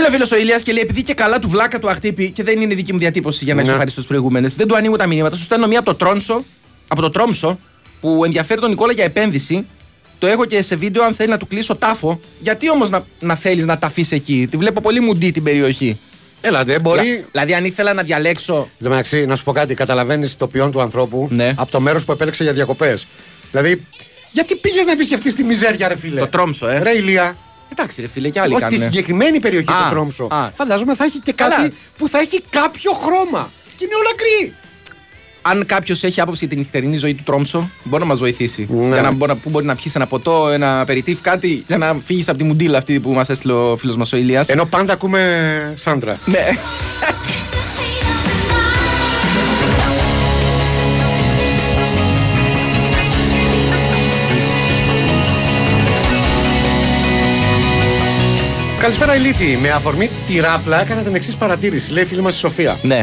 Στέλνει 0.00 0.16
ο 0.16 0.18
φίλος 0.18 0.32
ο 0.32 0.42
Ηλίας 0.42 0.62
και 0.62 0.72
λέει: 0.72 0.82
Επειδή 0.82 1.02
και 1.02 1.14
καλά 1.14 1.38
του 1.38 1.48
βλάκα 1.48 1.78
του 1.78 1.90
αχτύπη 1.90 2.30
και 2.30 2.42
δεν 2.42 2.60
είναι 2.60 2.74
δική 2.74 2.92
μου 2.92 2.98
διατύπωση 2.98 3.44
για 3.44 3.54
να 3.54 3.62
Ναι. 3.62 3.68
ισοχαρίσω 3.68 4.00
του 4.00 4.06
προηγούμενες, 4.06 4.54
δεν 4.54 4.68
του 4.68 4.76
ανοίγω 4.76 4.96
τα 4.96 5.06
μηνύματα. 5.06 5.36
Σου 5.36 5.42
στέλνω 5.42 5.66
μία 5.66 5.78
από 5.78 5.86
το 5.90 5.94
Τρόνσο, 5.94 6.44
από 6.88 7.00
το 7.00 7.10
Τρόμσο, 7.10 7.58
που 8.00 8.24
ενδιαφέρει 8.24 8.60
τον 8.60 8.70
Νικόλα 8.70 8.92
για 8.92 9.04
επένδυση. 9.04 9.66
Το 10.18 10.26
έχω 10.26 10.44
και 10.44 10.62
σε 10.62 10.76
βίντεο 10.76 11.04
αν 11.04 11.14
θέλει 11.14 11.28
να 11.30 11.36
του 11.36 11.46
κλείσω 11.46 11.76
τάφο. 11.76 12.20
Γιατί 12.40 12.70
όμως 12.70 12.90
να, 12.90 13.04
να 13.20 13.34
θέλεις 13.34 13.64
να 13.64 13.78
τα 13.78 13.86
αφήσεις 13.86 14.12
εκεί; 14.12 14.46
Τη 14.50 14.56
βλέπω 14.56 14.80
πολύ 14.80 15.00
μουντή 15.00 15.30
την 15.30 15.42
περιοχή. 15.42 15.98
Έλα, 16.40 16.64
δεν 16.64 16.80
μπορεί. 16.80 17.00
Δηλα- 17.08 17.24
Δηλαδή, 17.32 17.54
αν 17.54 17.64
ήθελα 17.64 17.92
να 17.92 18.02
διαλέξω. 18.02 18.54
Εν 18.54 18.84
τω 18.84 18.88
μεταξύ, 18.88 19.26
να 19.26 19.36
σου 19.36 19.44
πω 19.44 19.52
κάτι, 19.52 19.74
καταλαβαίνεις 19.74 20.36
το 20.36 20.46
ποιόν 20.46 20.70
του 20.70 20.80
ανθρώπου 20.80 21.28
Ναι. 21.30 21.52
από 21.56 21.70
το 21.70 21.80
μέρος 21.80 22.04
που 22.04 22.12
επέλεξε 22.12 22.42
για 22.42 22.52
διακοπές. 22.52 23.06
Δηλαδή, 23.50 23.86
γιατί 24.30 24.56
πήγες 24.56 24.84
να 24.86 24.92
επισκεφτείς 24.92 25.34
τη 25.34 25.42
μιζέρια, 25.44 25.88
ρε 25.88 25.96
φίλε; 25.96 26.20
Το 26.20 26.26
Τρόμσο, 26.28 26.68
ε. 26.68 26.78
Ρε 26.82 26.90
ηλία. 26.96 27.36
Εντάξει, 27.72 28.00
ρε 28.00 28.06
φίλε, 28.08 28.28
και 28.28 28.40
άλλοι 28.40 28.54
Όχι, 28.54 28.64
τη 28.64 28.70
κάνουν. 28.70 28.84
συγκεκριμένη 28.84 29.40
περιοχή 29.40 29.70
Α, 29.70 29.74
του 29.84 29.90
Τρόμσο. 29.90 30.28
α. 30.30 30.50
Φαντάζομαι 30.56 30.94
θα 30.94 31.04
έχει 31.04 31.18
και 31.18 31.32
Καλά. 31.32 31.54
κάτι 31.56 31.72
που 31.98 32.08
θα 32.08 32.18
έχει 32.18 32.42
κάποιο 32.50 32.92
χρώμα. 32.92 33.50
Και 33.76 33.84
είναι 33.84 33.94
όλα 33.94 34.10
γκρι. 34.16 34.54
Αν 35.42 35.66
κάποιος 35.66 36.02
έχει 36.02 36.20
άποψη 36.20 36.38
για 36.40 36.48
την 36.48 36.58
νυχτερινή 36.58 36.96
ζωή 36.96 37.14
του 37.14 37.22
Τρόμσο, 37.22 37.70
μπορεί 37.84 38.02
να 38.02 38.08
μας 38.08 38.18
βοηθήσει. 38.18 38.66
Ναι. 38.70 38.86
Για 38.92 39.02
να 39.02 39.10
μπορεί, 39.10 39.30
να- 39.32 39.36
που 39.38 39.50
μπορεί 39.50 39.64
να 39.66 39.74
πιεις 39.74 39.94
ένα 39.94 40.06
ποτό, 40.06 40.48
ένα 40.48 40.84
περιτύφ, 40.86 41.20
κάτι 41.20 41.64
για 41.66 41.78
να 41.78 41.94
φύγεις 42.04 42.28
από 42.28 42.38
τη 42.38 42.44
μουντίλα 42.44 42.78
αυτή 42.78 43.00
που 43.00 43.10
μας 43.10 43.28
έστειλε 43.28 43.52
ο 43.52 43.76
φίλος 43.76 43.96
μας 43.96 44.12
ο 44.12 44.16
Ηλίας. 44.16 44.48
Ενώ 44.48 44.64
πάντα 44.64 44.92
ακούμε 44.92 45.72
Σάντρα. 45.76 46.18
Ναι. 46.24 46.46
Καλησπέρα, 58.88 59.16
Ηλίθη. 59.16 59.56
Με 59.56 59.70
αφορμή 59.70 60.10
τη 60.26 60.40
ράφλα 60.40 60.80
έκανα 60.80 61.00
την 61.00 61.14
εξής 61.14 61.36
παρατήρηση. 61.36 61.90
Λέει 61.90 62.02
η 62.02 62.06
φίλη 62.06 62.20
μας 62.20 62.34
η 62.34 62.38
Σοφία. 62.38 62.78
Ναι. 62.82 63.02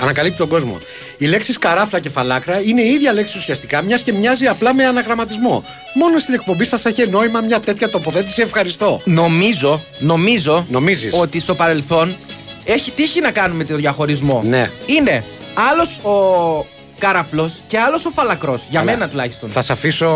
Ανακαλύπτει 0.00 0.38
τον 0.38 0.48
κόσμο. 0.48 0.78
Οι 1.18 1.26
λέξει 1.26 1.52
καράφλα 1.52 2.00
και 2.00 2.08
φαλάκρα 2.08 2.60
είναι 2.60 2.82
η 2.82 2.88
ίδια 2.88 3.12
λέξη 3.12 3.38
ουσιαστικά, 3.38 3.82
μιας 3.82 4.02
και 4.02 4.12
μοιάζει 4.12 4.46
απλά 4.46 4.74
με 4.74 4.84
αναγραμματισμό. 4.84 5.64
Μόνο 5.94 6.18
στην 6.18 6.34
εκπομπή 6.34 6.64
σας 6.64 6.80
θα 6.80 6.88
έχει 6.88 7.08
νόημα 7.08 7.40
μια 7.40 7.60
τέτοια 7.60 7.88
τοποθέτηση. 7.88 8.42
Ευχαριστώ. 8.42 9.00
Νομίζω, 9.04 9.84
νομίζω 9.98 10.66
Νομίζεις. 10.70 11.14
ότι 11.14 11.40
στο 11.40 11.54
παρελθόν 11.54 12.16
έχει 12.64 12.90
τύχει 12.90 13.20
να 13.20 13.30
κάνουμε 13.30 13.64
το 13.64 13.76
διαχωρισμό. 13.76 14.42
Ναι. 14.44 14.70
Είναι 14.86 15.24
άλλος 15.72 15.98
ο 16.02 16.66
κάραφλος 16.98 17.60
και 17.66 17.78
άλλος 17.78 18.04
ο 18.04 18.10
φαλακρός. 18.10 18.62
Για 18.70 18.80
Καλά. 18.80 18.92
μένα 18.92 19.08
τουλάχιστον. 19.08 19.48
Θα 19.48 19.62
σε 19.62 19.72
αφήσω 19.72 20.08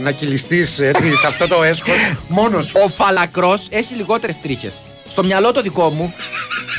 να 0.00 0.10
κυλιστείς 0.10 0.78
έτσι 0.80 1.16
σε 1.16 1.26
αυτό 1.26 1.48
το 1.48 1.62
έσχος 1.62 1.94
μόνος 2.28 2.66
σου. 2.66 2.74
Ο 2.84 2.88
φαλακρός 2.88 3.66
έχει 3.70 3.94
λιγότερες 3.94 4.40
τρίχες. 4.40 4.82
Στο 5.08 5.24
μυαλό 5.24 5.52
το 5.52 5.60
δικό 5.62 5.88
μου, 5.88 6.14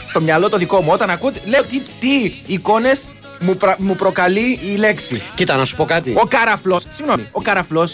στο 0.07 0.21
μυαλό 0.21 0.49
το 0.49 0.57
δικό 0.57 0.81
μου, 0.81 0.89
όταν 0.91 1.09
ακούω. 1.09 1.31
Λέω 1.45 1.63
τι, 1.63 1.79
τι 1.99 2.33
εικόνες 2.45 3.07
μου, 3.39 3.57
πρα- 3.57 3.75
μου 3.79 3.95
προκαλεί 3.95 4.59
η 4.73 4.75
λέξη. 4.75 5.21
Κοίτα, 5.35 5.55
να 5.55 5.65
σου 5.65 5.75
πω 5.75 5.85
κάτι. 5.85 6.13
Ο 6.17 6.25
καραφλό. 6.27 6.81
Συγγνώμη, 6.89 7.27
ο 7.31 7.41
καραφλό 7.41 7.89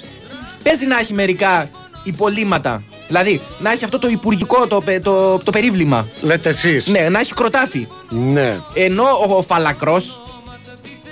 παίζει 0.63 0.86
να 0.86 1.00
έχει 1.00 1.13
μερικά 1.13 1.69
υπολείμματα. 2.04 2.84
Δηλαδή, 3.08 3.41
να 3.60 3.71
έχει 3.71 3.84
αυτό 3.84 4.00
το 4.00 4.08
υπουργικό, 4.08 4.67
το, 4.67 4.82
πε- 4.82 5.04
το, 5.04 5.38
το 5.38 5.52
περίβλημα. 5.52 6.08
Λέτε 6.21 6.50
εσείς. 6.50 6.88
Ναι, 6.88 7.10
να 7.10 7.19
έχει 7.19 7.34
κροτάφι. 7.34 7.88
ναι. 8.10 8.60
Ενώ 8.74 9.04
ο, 9.04 9.36
ο 9.36 9.41
φαλακρός 9.41 10.19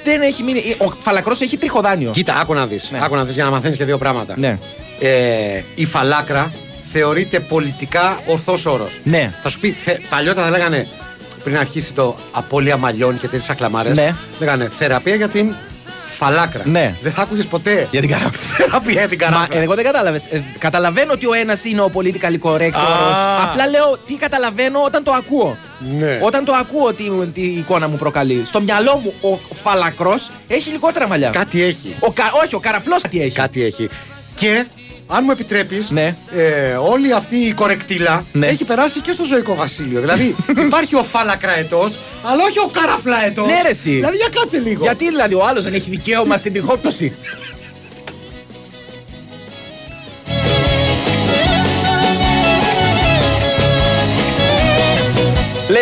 δεν 0.10 0.22
έχει 0.22 0.44
μείνει. 0.44 0.76
Ο 0.78 0.92
φαλακρός 1.00 1.42
έχει 1.42 1.58
τριχοδάνιο. 1.58 2.12
Κοίτα, 2.12 2.40
άκου 2.40 2.54
να 2.54 2.68
δεις. 2.68 2.92
Ναι. 2.92 3.00
Άκου 3.04 3.16
να 3.16 3.26
δεις 3.26 3.36
για 3.36 3.44
να 3.44 3.50
μαθαίνεις 3.50 3.78
και 3.78 3.86
δύο 3.86 3.98
πράγματα. 3.98 4.36
Ναι. 4.38 4.58
Ε, 5.00 5.64
η 5.76 5.86
φαλάκρα 5.86 6.52
θεωρείται 6.82 7.40
πολιτικά 7.40 8.20
ορθός 8.26 8.66
όρος. 8.66 9.00
Ναι. 9.04 9.34
Θα 9.42 9.50
σου 9.50 9.60
πει, 9.60 9.72
θε, 9.72 9.98
παλιότερα 10.10 10.46
θα 10.46 10.52
λέγανε 10.52 10.88
πριν 11.44 11.58
αρχίσει 11.58 11.94
το 11.94 12.16
απώλεια 12.32 12.78
μαλλιών 12.78 13.20
και 13.20 13.28
τέτοιες 13.28 13.50
ακλαμάρε. 13.50 13.94
Ναι. 13.94 14.16
Λέγανε 14.40 14.70
θεραπεία 14.78 15.16
για 15.16 15.30
την 15.30 15.56
φαλάκρα. 16.20 16.62
Ναι. 16.66 16.96
Δεν 17.02 17.12
θα 17.12 17.22
άκουγες 17.22 17.48
ποτέ. 17.48 17.88
Για 17.92 18.02
την 18.02 18.10
καράφλα. 18.10 18.32
θεραπεία 18.58 18.92
για 18.94 19.08
την 19.08 19.18
Μα 19.22 19.30
καράφλα. 19.30 19.62
εγώ 19.62 19.76
δεν 19.76 19.84
κατάλαβες. 19.86 20.24
καταλαβαίνω 20.58 21.12
ότι 21.12 21.26
ο 21.26 21.34
ένας 21.34 21.64
είναι 21.66 21.82
ο 21.82 21.90
politically 21.94 22.40
correct 22.42 22.72
Α. 22.74 22.82
όρος. 22.82 23.18
Απλά 23.50 23.68
λέω 23.68 23.98
τι 24.06 24.14
καταλαβαίνω 24.16 24.80
όταν 24.86 25.04
το 25.04 25.12
ακούω. 25.12 25.58
Ναι. 26.00 26.20
Όταν 26.22 26.46
το 26.46 26.54
ακούω 26.54 26.94
τι, 26.94 27.04
τι 27.34 27.42
εικόνα 27.42 27.88
μου 27.88 27.96
προκαλεί. 27.96 28.42
Στο 28.46 28.62
μυαλό 28.62 28.98
μου 29.04 29.14
ο 29.22 29.54
φαλακρός 29.54 30.32
έχει 30.48 30.70
λιγότερα 30.70 31.08
μαλλιά. 31.08 31.30
Κάτι 31.30 31.64
έχει. 31.64 31.96
Ο 32.00 32.12
κα, 32.12 32.24
όχι, 32.44 32.56
ο 32.56 32.60
καραφλός 32.60 33.02
τι 33.02 33.22
έχει. 33.22 33.32
Κάτι 33.32 33.64
έχει. 33.64 33.90
Και 34.36 34.66
αν 35.12 35.22
μου 35.26 35.32
επιτρέπεις, 35.32 35.90
Ναι. 35.90 36.16
ε, 36.32 36.74
όλη 36.74 37.14
αυτή 37.14 37.36
η 37.36 37.54
κορεκτήλα 37.54 38.26
Ναι. 38.32 38.48
έχει 38.48 38.64
περάσει 38.66 39.00
και 39.00 39.12
στο 39.12 39.24
ζωικό 39.24 39.56
βασίλειο. 39.56 40.00
δηλαδή 40.00 40.36
υπάρχει 40.66 40.96
ο 40.96 41.04
φαλακραετό, 41.04 41.86
αλλά 42.24 42.44
όχι 42.44 42.60
ο 42.60 42.70
καραφλαετό. 42.72 43.46
Ναι, 43.46 43.62
ρε, 43.64 43.70
εσύ. 43.70 43.90
Δηλαδή 43.92 44.16
για 44.16 44.28
κάτσε 44.40 44.58
λίγο. 44.60 44.84
Γιατί 44.84 45.06
δηλαδή 45.06 45.34
ο 45.34 45.46
άλλος 45.46 45.64
δεν 45.64 45.74
έχει 45.74 45.90
δικαίωμα 45.90 46.38
στην 46.38 46.54
τριχόπτωση. 46.54 47.16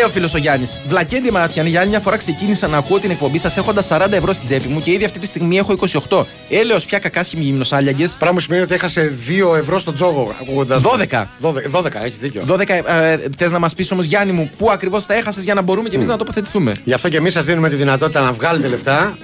Ο 0.08 0.10
φίλος 0.10 0.34
ο 0.34 0.38
Γιάννης. 0.38 0.78
Βλακέντη 0.86 1.30
Μαρατιανή 1.30 1.68
Γιάννη, 1.68 1.88
μια 1.90 2.00
φορά 2.00 2.16
ξεκίνησα 2.16 2.66
να 2.66 2.76
ακούω 2.76 2.98
την 2.98 3.10
εκπομπή 3.10 3.38
σας 3.38 3.56
έχοντας 3.56 3.86
40 3.90 4.12
ευρώ 4.12 4.32
στην 4.32 4.44
τσέπη 4.46 4.68
μου 4.68 4.80
και 4.80 4.90
ήδη 4.90 5.04
αυτή 5.04 5.18
τη 5.18 5.26
στιγμή 5.26 5.58
έχω 5.58 5.74
28. 6.08 6.24
Έλεω 6.48 6.78
πια 6.86 6.98
κακάσχημοι 6.98 7.44
γυμνοσάλιαγκε. 7.44 8.08
Πράγμα 8.18 8.40
σημαίνει 8.40 8.62
ότι 8.62 8.74
έχασε 8.74 9.18
2 9.52 9.56
ευρώ 9.56 9.78
στο 9.78 9.92
τζόγο 9.92 10.34
ακούγοντας. 10.40 10.82
12. 10.82 11.28
12, 11.40 11.70
12 11.70 12.04
έχεις 12.04 12.16
δίκιο. 12.18 12.42
12. 12.46 12.68
Ε, 12.68 13.18
Θες 13.36 13.50
να 13.50 13.58
μας 13.58 13.74
πεις 13.74 13.90
όμως, 13.90 14.04
Γιάννη 14.04 14.32
μου, 14.32 14.50
πού 14.58 14.70
ακριβώς 14.70 15.06
τα 15.06 15.14
έχασες 15.14 15.44
για 15.44 15.54
να 15.54 15.62
μπορούμε 15.62 15.88
και 15.88 15.96
εμείς 15.96 16.08
να 16.08 16.16
τοποθετηθούμε; 16.16 16.74
Γι' 16.84 16.92
αυτό 16.92 17.08
και 17.08 17.16
εμείς 17.16 17.32
σας 17.32 17.44
δίνουμε 17.44 17.68
τη 17.68 17.76
δυνατότητα 17.76 18.20
να 18.20 18.32
βγάλετε 18.32 18.68
λεφτά 18.68 19.18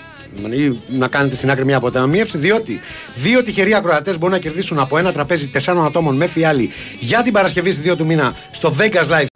ή 0.51 0.79
να 0.99 1.09
κάνετε 1.09 1.35
στην 1.35 1.51
άκρη 1.51 1.65
μια 1.65 1.77
αποταμίευση, 1.77 2.39
διότι 2.39 2.81
δύο 3.15 3.43
τυχεροί 3.43 3.75
ακροατές 3.75 4.19
μπορούν 4.19 4.35
να 4.35 4.41
κερδίσουν 4.41 4.79
από 4.79 4.99
ένα 4.99 5.13
τραπέζι 5.13 5.49
τεσσάρων 5.49 5.85
ατόμων 5.85 6.17
με 6.17 6.27
φιάλη 6.27 6.71
για 7.01 7.23
την 7.23 7.33
Παρασκευή 7.33 7.71
στις 7.71 7.93
2 7.93 7.97
του 7.97 8.07
μήνα 8.07 8.35
στο 8.51 8.75
Vegas 8.79 9.09
Live. 9.09 9.34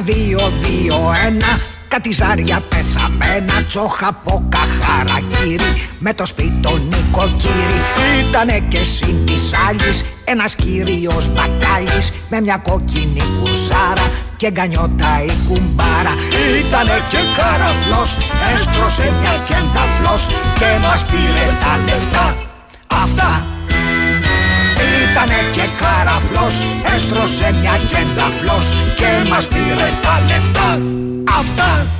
Δύο, 0.00 0.52
δύο, 0.58 1.14
ένα. 1.26 1.58
Κάτι 1.88 2.12
ζάρια 2.12 2.60
πεθαμένα 2.68 3.62
Τσόχα 3.68 4.08
από 4.08 4.44
καχαρακύρι. 4.48 5.88
Με 5.98 6.12
το 6.14 6.26
σπίτο 6.26 6.78
νοικοκύρι. 6.78 7.80
Ήτανε 8.28 8.62
και 8.68 8.84
συν 8.84 9.26
της 9.26 9.52
άλλης 9.68 10.04
Ένας 10.24 10.54
κύριος 10.54 11.28
μπακάλης 11.28 12.12
Με 12.28 12.40
μια 12.40 12.56
κόκκινη 12.56 13.22
κουρσάρα 13.40 14.10
και 14.36 14.50
γκανιότα 14.50 15.24
η 15.24 15.32
κουμπάρα. 15.48 16.14
Ήτανε 16.60 16.96
και 17.10 17.18
καραφλός 17.36 18.16
Έστρωσε 18.54 19.14
μια 19.20 19.34
κενταφλός 19.48 20.26
Και 20.58 20.78
μας 20.82 21.04
πήρε 21.04 21.46
τα 21.60 21.80
λεφτά. 21.84 22.36
Αυτά 22.86 23.59
Ήτανε 25.10 25.40
και 25.52 25.66
καραφλός 25.80 26.56
Έστρωσε 26.94 27.54
μια 27.60 27.76
κενταφλός 27.90 28.66
Και 28.96 29.28
μας 29.30 29.46
πήρε 29.48 29.88
τα 30.02 30.14
λεφτά. 30.26 30.78
Αυτά 31.38 31.99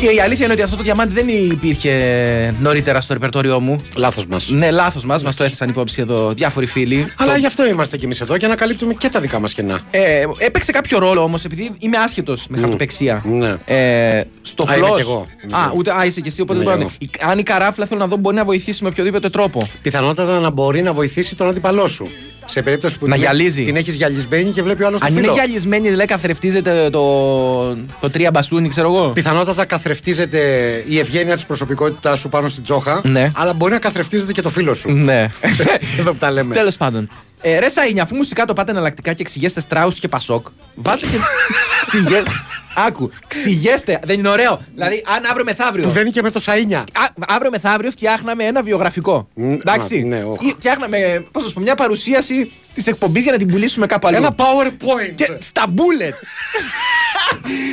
Η 0.00 0.20
αλήθεια 0.20 0.44
είναι 0.44 0.52
ότι 0.54 0.62
αυτό 0.62 0.76
το 0.76 0.82
διαμάντι 0.82 1.14
δεν 1.14 1.28
υπήρχε 1.28 2.54
νωρίτερα 2.60 3.00
στο 3.00 3.12
ρεπερτόριό 3.12 3.60
μου. 3.60 3.76
Λάθος 3.96 4.26
μας. 4.26 4.48
Ναι, 4.48 4.70
λάθος 4.70 5.04
μας. 5.04 5.22
Μας 5.22 5.36
το 5.36 5.44
έθεσαν 5.44 5.68
υπόψη 5.68 6.00
εδώ 6.00 6.30
διάφοροι 6.32 6.66
φίλοι. 6.66 7.06
Αλλά 7.16 7.32
Το- 7.32 7.38
γι' 7.38 7.46
αυτό 7.46 7.66
είμαστε 7.68 7.96
κι 7.96 8.04
εμείς 8.04 8.20
εδώ 8.20 8.36
και 8.38 8.44
ανακαλύπτουμε 8.44 8.94
και 8.94 9.08
τα 9.08 9.20
δικά 9.20 9.38
μας 9.40 9.52
κενά. 9.52 9.80
Ε, 9.90 10.24
έπαιξε 10.38 10.72
κάποιο 10.72 10.98
ρόλο 10.98 11.22
όμως, 11.22 11.44
επειδή 11.44 11.70
είμαι 11.78 11.96
άσχετος 11.96 12.46
με 12.48 12.58
χαρτοπεξία. 12.58 13.22
Ναι. 13.26 13.56
Ε, 13.64 14.22
στο 14.42 14.62
Α, 14.68 14.76
είμαι 14.76 14.86
φλός. 14.86 14.96
κι 14.96 15.00
εγώ. 15.00 15.26
Α, 15.50 15.72
ούτε 15.76 15.92
α, 15.98 16.04
είσαι 16.04 16.20
κι 16.20 16.28
εσύ, 16.28 16.40
οπότε 16.40 16.58
Ναι, 16.58 16.64
δεν 16.64 16.74
μπορώ 16.74 16.84
να- 16.86 16.92
εγώ. 17.00 17.10
Η- 17.22 17.30
Αν 17.30 17.38
η 17.38 17.42
καράφλα 17.42 17.86
θέλω 17.86 18.00
να 18.00 18.06
δω 18.06 18.16
μπορεί 18.16 18.36
να 18.36 18.44
βοηθήσει 18.44 18.82
με 18.82 18.88
οποιοδήποτε 18.88 19.30
τρόπο. 19.30 19.68
Πιθανότατα 19.82 20.38
να 20.38 20.50
μπορεί 20.50 20.82
να 20.82 20.92
βοηθήσει 20.92 21.36
τον 21.36 21.48
αντίπαλό 21.48 21.86
σου. 21.86 22.08
Σε 22.50 22.62
περίπτωση 22.62 22.98
που 22.98 23.06
Να 23.06 23.12
την, 23.14 23.22
γυαλίζει. 23.22 23.64
την 23.64 23.76
έχεις 23.76 23.94
γυαλισμένη 23.94 24.50
και 24.50 24.62
βλέπει 24.62 24.82
ο 24.82 24.86
άλλο 24.86 24.98
το 24.98 25.04
Αν 25.06 25.12
είναι 25.12 25.20
φύλλο. 25.20 25.32
γυαλισμένη, 25.32 25.88
δηλαδή 25.88 26.06
καθρεφτίζεται 26.06 26.88
το, 26.90 27.74
το 28.00 28.10
τρία 28.10 28.30
μπαστούνι, 28.30 28.68
ξέρω 28.68 28.94
εγώ. 28.94 29.08
Πιθανότατα 29.08 29.64
καθρεφτίζεται 29.64 30.38
η 30.86 30.98
ευγένεια 30.98 31.34
της 31.34 31.44
προσωπικότητάς 31.46 32.18
σου 32.18 32.28
πάνω 32.28 32.48
στην 32.48 32.62
τσόχα. 32.62 33.00
Ναι. 33.04 33.30
Αλλά 33.34 33.52
μπορεί 33.54 33.72
να 33.72 33.78
καθρεφτίζεται 33.78 34.32
και 34.32 34.42
το 34.42 34.50
φίλο 34.50 34.74
σου. 34.74 34.90
Ναι. 34.92 35.26
Εδώ 35.98 36.12
που 36.12 36.18
τα 36.18 36.30
λέμε. 36.30 36.54
Τέλος 36.54 36.76
πάντων. 36.76 37.08
Ε, 37.40 37.58
ρε 37.58 37.66
Σαΐνια, 37.68 38.00
αφού 38.02 38.16
μουσικά 38.16 38.44
το 38.44 38.52
πάτε 38.52 38.70
εναλλακτικά 38.70 39.12
και 39.12 39.22
εξηγέστε 39.22 39.60
Στράους 39.60 39.98
και 39.98 40.08
Πασόκ, 40.08 40.46
βάλτε 40.74 41.06
και. 41.06 41.16
ξηγέστε. 42.78 42.86
Άκου, 42.86 43.10
ξηγέστε. 43.26 44.00
Δεν 44.04 44.18
είναι 44.18 44.28
ωραίο. 44.28 44.60
Δηλαδή, 44.74 45.02
αν 45.16 45.24
αύριο 45.30 45.44
μεθαύριο. 45.44 45.82
Που 45.82 45.90
δεν 45.90 46.02
είναι 46.02 46.10
και 46.10 46.22
μες 46.22 46.32
το 46.32 46.40
Σαΐνια. 46.46 46.76
Α, 46.78 47.04
αύριο 47.28 47.50
μεθαύριο 47.50 47.90
φτιάχναμε 47.90 48.44
ένα 48.44 48.62
βιογραφικό. 48.62 49.28
Εντάξει. 49.36 49.98
α, 50.00 50.06
ναι, 50.06 50.22
όχ. 50.24 50.40
Ή 50.44 50.54
φτιάχναμε, 50.56 51.24
πώς 51.32 51.42
να 51.42 51.48
σου 51.48 51.54
πω, 51.54 51.60
μια 51.60 51.74
παρουσίαση 51.74 52.52
της 52.74 52.86
εκπομπής 52.86 53.22
για 53.22 53.32
να 53.32 53.38
την 53.38 53.48
πουλήσουμε 53.48 53.86
κάπου 53.86 54.06
αλλού. 54.06 54.16
Ένα 54.16 54.34
PowerPoint. 54.36 55.12
Και 55.14 55.30
στα 55.38 55.64
bullets. 55.76 56.22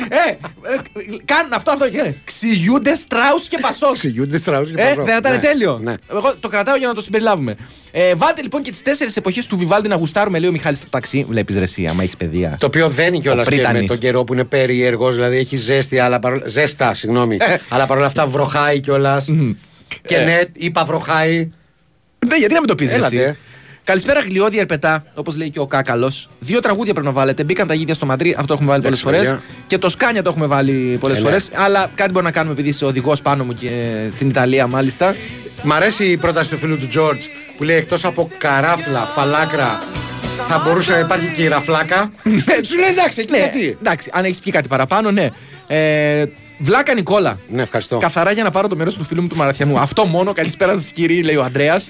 ε, 0.08 0.16
ε, 0.30 0.36
κάνουν 1.24 1.52
αυτό, 1.52 1.70
αυτό 1.70 1.88
και 1.88 1.96
λένε, 1.96 2.16
Ξηγούνται 2.24 2.94
Στράου 2.94 3.36
και 3.48 3.58
Πασόκ. 3.60 3.92
Ξηγούνται 3.92 4.36
Στράους 4.36 4.68
και 4.70 4.74
Ε, 4.82 4.84
Πασόκ. 4.84 4.96
δεν 4.96 5.06
θα 5.06 5.16
ήταν 5.16 5.32
Ναι, 5.32 5.38
τέλειο. 5.38 5.80
ναι. 5.82 5.94
Εγώ 6.10 6.34
το 6.40 6.48
κρατάω 6.48 6.76
για 6.76 6.86
να 6.86 6.94
το 6.94 7.00
συμπεριλάβουμε. 7.00 7.54
Ε, 7.92 8.14
βάλτε 8.14 8.42
λοιπόν 8.42 8.62
και 8.62 8.70
τις 8.70 8.82
τέσσερις 8.82 9.16
εποχές 9.16 9.46
του 9.46 9.56
Βιβάλντι 9.56 9.88
να 9.88 9.94
γουστάρουμε, 9.96 10.38
λέει 10.38 10.48
ο 10.48 10.52
Μιχάλης 10.52 10.78
στο 10.78 10.90
ταξί. 10.90 11.26
Βλέπει 11.28 11.58
ρεσί, 11.58 11.86
άμα 11.86 12.02
έχεις 12.02 12.16
παιδεία. 12.16 12.56
Το 12.60 12.66
οποίο 12.66 12.88
δεν 12.88 13.06
είναι 13.06 13.18
κιόλας 13.22 13.46
Ο 13.46 13.50
και 13.50 13.56
με 13.56 13.62
Πρίτανης. 13.62 13.88
τον 13.88 13.98
καιρό 13.98 14.24
που 14.24 14.32
είναι 14.32 14.44
περίεργο, 14.44 14.95
δηλαδή 15.04 15.36
έχει 15.36 15.56
ζέστη, 15.56 15.98
αλλά 15.98 16.18
παρόλα... 16.18 16.42
ζέστα, 16.46 16.94
συγγνώμη. 16.94 17.36
αλλά 17.68 17.86
παρόλα 17.86 18.06
αυτά 18.06 18.26
βροχάει 18.26 18.80
κιόλας. 18.80 19.24
και 20.02 20.14
Ε. 20.16 20.24
ναι, 20.24 20.40
είπα 20.52 20.84
βροχάει. 20.84 21.50
Ναι, 22.26 22.36
γιατί 22.36 22.52
να 22.52 22.58
μην 22.58 22.68
το 22.68 22.74
πεις 22.74 22.92
Έλατε. 22.92 23.16
εσύ. 23.22 23.36
Καλησπέρα, 23.84 24.20
γλιώδη 24.20 24.58
ερπετά, 24.58 25.04
όπως 25.14 25.36
λέει 25.36 25.50
και 25.50 25.58
ο 25.60 25.66
Κάκαλος. 25.66 26.28
Δύο 26.40 26.60
τραγούδια 26.60 26.92
πρέπει 26.92 27.06
να 27.06 27.12
βάλετε. 27.12 27.44
Μπήκαν 27.44 27.66
τα 27.66 27.74
γίδια 27.74 27.94
στο 27.94 28.06
Μαντρί, 28.06 28.30
αυτό 28.30 28.46
το 28.46 28.52
έχουμε 28.52 28.68
βάλει 28.70 28.82
πολλές 28.82 29.00
Εντάξει, 29.02 29.18
φορές. 29.22 29.40
παιδιά. 29.40 29.64
Και 29.66 29.78
το 29.78 29.88
Σκάνια 29.88 30.22
το 30.22 30.28
έχουμε 30.30 30.46
βάλει 30.46 30.96
πολλές 31.00 31.16
Ε, 31.16 31.20
ναι. 31.20 31.26
φορές. 31.26 31.48
Αλλά 31.54 31.90
κάτι 31.94 32.12
μπορεί 32.12 32.24
να 32.24 32.30
κάνουμε 32.30 32.52
επειδή 32.52 32.68
είσαι 32.68 32.84
οδηγός 32.84 33.20
πάνω 33.22 33.44
μου 33.44 33.52
και 33.52 33.70
στην 34.10 34.28
Ιταλία 34.28 34.66
μάλιστα. 34.66 35.14
Μ' 35.62 35.72
αρέσει 35.72 36.04
η 36.04 36.16
πρόταση 36.16 36.50
του 36.50 36.56
φίλου 36.56 36.78
του 36.78 36.86
Τζορτζ 36.86 37.24
που 37.56 37.64
λέει 37.64 37.76
εκτός 37.76 38.04
από 38.04 38.30
καράφλα, 38.38 39.00
φαλάκρα, 39.14 39.82
θα 40.46 40.62
μπορούσε 40.64 40.92
να 40.92 40.98
υπάρχει 40.98 41.32
και 41.36 41.42
η 41.42 41.48
ραφλάκα. 41.48 42.10
Σου 42.68 42.78
λέει 42.78 42.88
εντάξει, 42.88 43.20
εκεί 43.20 43.32
Ναι, 43.32 43.38
γιατί. 43.38 43.76
εντάξει, 43.80 44.10
αν 44.12 44.24
έχεις 44.24 44.40
πει 44.40 44.50
κάτι 44.50 44.68
παραπάνω, 44.68 45.10
ναι. 45.10 45.28
Ε, 45.66 46.24
Βλάκα 46.58 46.94
Νικόλα. 46.94 47.38
Ναι, 47.48 47.62
ευχαριστώ. 47.62 47.98
Καθαρά 47.98 48.32
για 48.32 48.42
να 48.42 48.50
πάρω 48.50 48.68
το 48.68 48.76
μέρος 48.76 48.96
του 48.96 49.04
φίλου 49.04 49.22
μου 49.22 49.28
του 49.28 49.36
Μαραθιανού. 49.36 49.78
Αυτό 49.78 50.06
μόνο. 50.06 50.32
Καλησπέρα 50.32 50.72
σας, 50.72 50.90
κύριε, 50.92 51.22
λέει 51.22 51.36
ο 51.36 51.42
Αντρέα. 51.42 51.80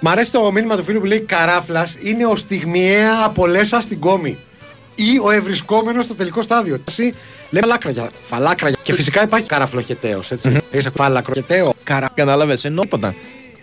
Μ' 0.00 0.08
αρέσει 0.08 0.32
το 0.32 0.52
μήνυμα 0.52 0.76
του 0.76 0.84
φίλου 0.84 1.00
που 1.00 1.06
λέει 1.06 1.20
Καράφλας 1.20 1.96
είναι 2.02 2.26
ο 2.26 2.34
στιγμιαία 2.36 3.24
απολέσα 3.24 3.80
στην 3.80 4.00
κόμη. 4.00 4.38
Ή 4.94 5.18
ο 5.22 5.30
ευρισκόμενος 5.30 6.04
στο 6.04 6.14
τελικό 6.14 6.42
στάδιο. 6.42 6.78
Εσύ 6.88 7.02
λέμε 7.50 7.66
φαλάκραγια. 7.66 8.10
Φαλάκραγια. 8.22 8.78
Και 8.82 8.92
φυσικά 8.92 9.22
υπάρχει 9.22 9.48
καραφλοχεταίο, 9.48 10.20
έτσι. 10.30 10.60
Έχει 10.70 10.88
φαλακροχεταίο. 10.94 11.72
Καρά, 11.82 12.10
κατάλαβες, 12.14 12.64
ενώποτα. 12.64 13.14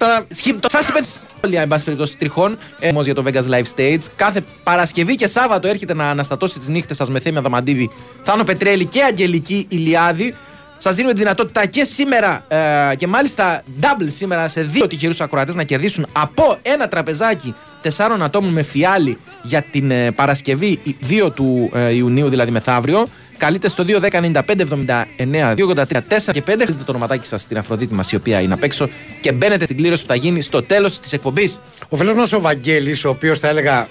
Τώρα, 0.03 0.25
σχη- 0.33 0.59
το 0.59 0.69
σα 0.69 0.79
είπε 0.79 0.99
όλοι, 1.45 1.55
εν 1.55 1.67
πάση 1.67 1.83
περιπτώσει, 1.83 2.17
τριχών 2.17 2.57
ε, 2.79 2.89
όμως 2.89 3.05
για 3.05 3.13
το 3.13 3.23
Vegas 3.27 3.43
Live 3.49 3.63
Stage. 3.75 3.99
Κάθε 4.15 4.41
Παρασκευή 4.63 5.15
και 5.15 5.27
Σάββατο 5.27 5.67
έρχεται 5.67 5.93
να 5.93 6.09
αναστατώσει 6.09 6.59
τις 6.59 6.67
νύχτες 6.67 6.97
σας 6.97 7.09
με 7.09 7.19
Θέμια 7.19 7.41
Δαμαντίβη, 7.41 7.89
Θάνο 8.23 8.43
Πετρέλη 8.43 8.85
και 8.85 9.03
Αγγελική 9.03 9.65
Ηλιάδη. 9.69 10.35
Σας 10.77 10.95
δίνουμε 10.95 11.13
τη 11.13 11.19
δυνατότητα 11.19 11.65
και 11.65 11.83
σήμερα 11.83 12.45
ε, 12.47 12.95
και 12.95 13.07
μάλιστα 13.07 13.61
double 13.81 14.07
σήμερα 14.07 14.47
σε 14.47 14.61
δύο 14.61 14.87
τυχερούς 14.87 15.21
ακροατές 15.21 15.55
να 15.55 15.63
κερδίσουν 15.63 16.05
από 16.11 16.57
ένα 16.61 16.87
τραπεζάκι 16.87 17.55
τεσσάρων 17.81 18.23
ατόμων 18.23 18.51
με 18.51 18.63
φιάλη 18.63 19.17
για 19.41 19.61
την 19.61 19.91
ε, 19.91 20.11
Παρασκευή 20.11 20.79
2 21.25 21.33
του 21.33 21.69
ε, 21.73 21.95
Ιουνίου, 21.95 22.29
δηλαδή 22.29 22.51
μεθαύριο. 22.51 23.05
Καλείτε 23.43 23.69
στο 23.69 23.83
2 23.87 23.99
10 23.99 24.09
95 24.09 24.41
79 25.17 25.55
283 25.55 25.85
4 25.85 26.31
και 26.31 26.43
5. 26.47 26.61
Χρήστε 26.61 26.83
το 26.83 26.91
ονοματάκι 26.91 27.27
σας 27.27 27.41
στην 27.41 27.57
Αφροδίτη 27.57 27.93
μας, 27.93 28.11
η 28.11 28.15
οποία 28.15 28.41
είναι 28.41 28.53
απ' 28.53 28.63
έξω 28.63 28.89
και 29.21 29.31
μπαίνετε 29.31 29.65
στην 29.65 29.77
κλήρωση 29.77 30.01
που 30.01 30.07
θα 30.07 30.15
γίνει 30.15 30.41
στο 30.41 30.61
τέλος 30.63 30.99
της 30.99 31.13
εκπομπής. 31.13 31.59
Ο 31.89 31.97
φίλος 31.97 32.13
μας 32.13 32.33
ο 32.33 32.39
Βαγγέλης, 32.41 33.05
ο 33.05 33.09
οποίος 33.09 33.39
θα 33.39 33.47
έλεγα 33.47 33.87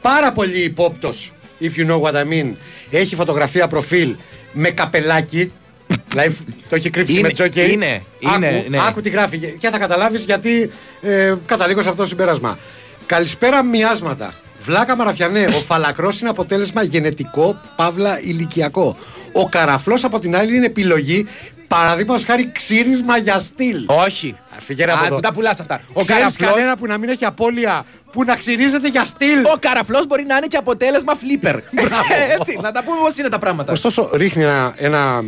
πάρα 0.00 0.32
πολύ 0.32 0.58
υπόπτος, 0.62 1.32
if 1.60 1.80
you 1.80 1.90
know 1.90 2.00
what 2.00 2.12
I 2.14 2.22
mean, 2.24 2.54
έχει 2.90 3.14
φωτογραφία 3.14 3.66
προφίλ 3.66 4.16
με 4.52 4.70
καπελάκι. 4.70 5.52
δηλαδή 6.10 6.36
το 6.68 6.74
έχει 6.74 6.90
κρύψει 6.90 7.12
Είναι- 7.12 7.22
με 7.22 7.30
τζόκι. 7.32 7.60
είναι, 7.72 8.02
είναι, 8.18 8.46
άκου, 8.46 8.70
ναι. 8.70 8.78
άκου 8.88 9.00
τι 9.00 9.08
γράφει 9.08 9.38
και 9.38 9.68
θα 9.70 9.78
καταλάβεις 9.78 10.24
γιατί 10.24 10.70
ε, 11.00 11.34
καταλήγω 11.46 11.82
σε 11.82 11.88
αυτό 11.88 12.02
το 12.02 12.08
συμπέρασμα. 12.08 12.58
Καλησπέρα, 13.06 13.64
μοιάσματα. 13.64 14.34
Βλάκα 14.60 14.96
Μαραθιανέ, 14.96 15.46
ο 15.46 15.50
φαλακρός 15.50 16.20
είναι 16.20 16.30
αποτέλεσμα 16.30 16.82
γενετικό, 16.82 17.60
παύλα 17.76 18.20
ηλικιακό. 18.20 18.96
Ο 19.32 19.48
καραφλός 19.48 20.04
από 20.04 20.18
την 20.18 20.36
άλλη 20.36 20.56
είναι 20.56 20.66
επιλογή, 20.66 21.26
παραδείγματος 21.68 22.24
χάρη 22.24 22.50
ξύρισμα 22.52 23.16
για 23.16 23.38
στυλ. 23.38 23.84
Όχι. 23.86 24.36
Φυγέρα 24.58 24.92
από 24.92 25.02
Α, 25.02 25.06
εδώ. 25.06 25.14
δεν 25.14 25.22
τα 25.24 25.32
πουλάς 25.32 25.60
αυτά. 25.60 25.80
Ο 25.92 26.00
Ξέρεις 26.00 26.22
καραφλός- 26.22 26.50
κανένα 26.50 26.76
που 26.76 26.86
να 26.86 26.98
μην 26.98 27.08
έχει 27.08 27.24
απώλεια 27.24 27.84
που 28.12 28.24
να 28.24 28.36
ξυρίζεται 28.36 28.88
για 28.88 29.04
στυλ; 29.04 29.44
Ο 29.44 29.56
καραφλός 29.60 30.06
μπορεί 30.06 30.24
να 30.24 30.36
είναι 30.36 30.46
και 30.46 30.56
αποτέλεσμα 30.56 31.12
flipper. 31.14 31.58
Έτσι, 32.38 32.58
να 32.62 32.72
τα 32.72 32.82
πούμε 32.84 32.96
πώς 33.00 33.16
είναι 33.16 33.28
τα 33.28 33.38
πράγματα. 33.38 33.72
Ωστόσο, 33.72 34.10
ρίχνει 34.12 34.42
ένα. 34.42 34.74
ένα 34.76 35.22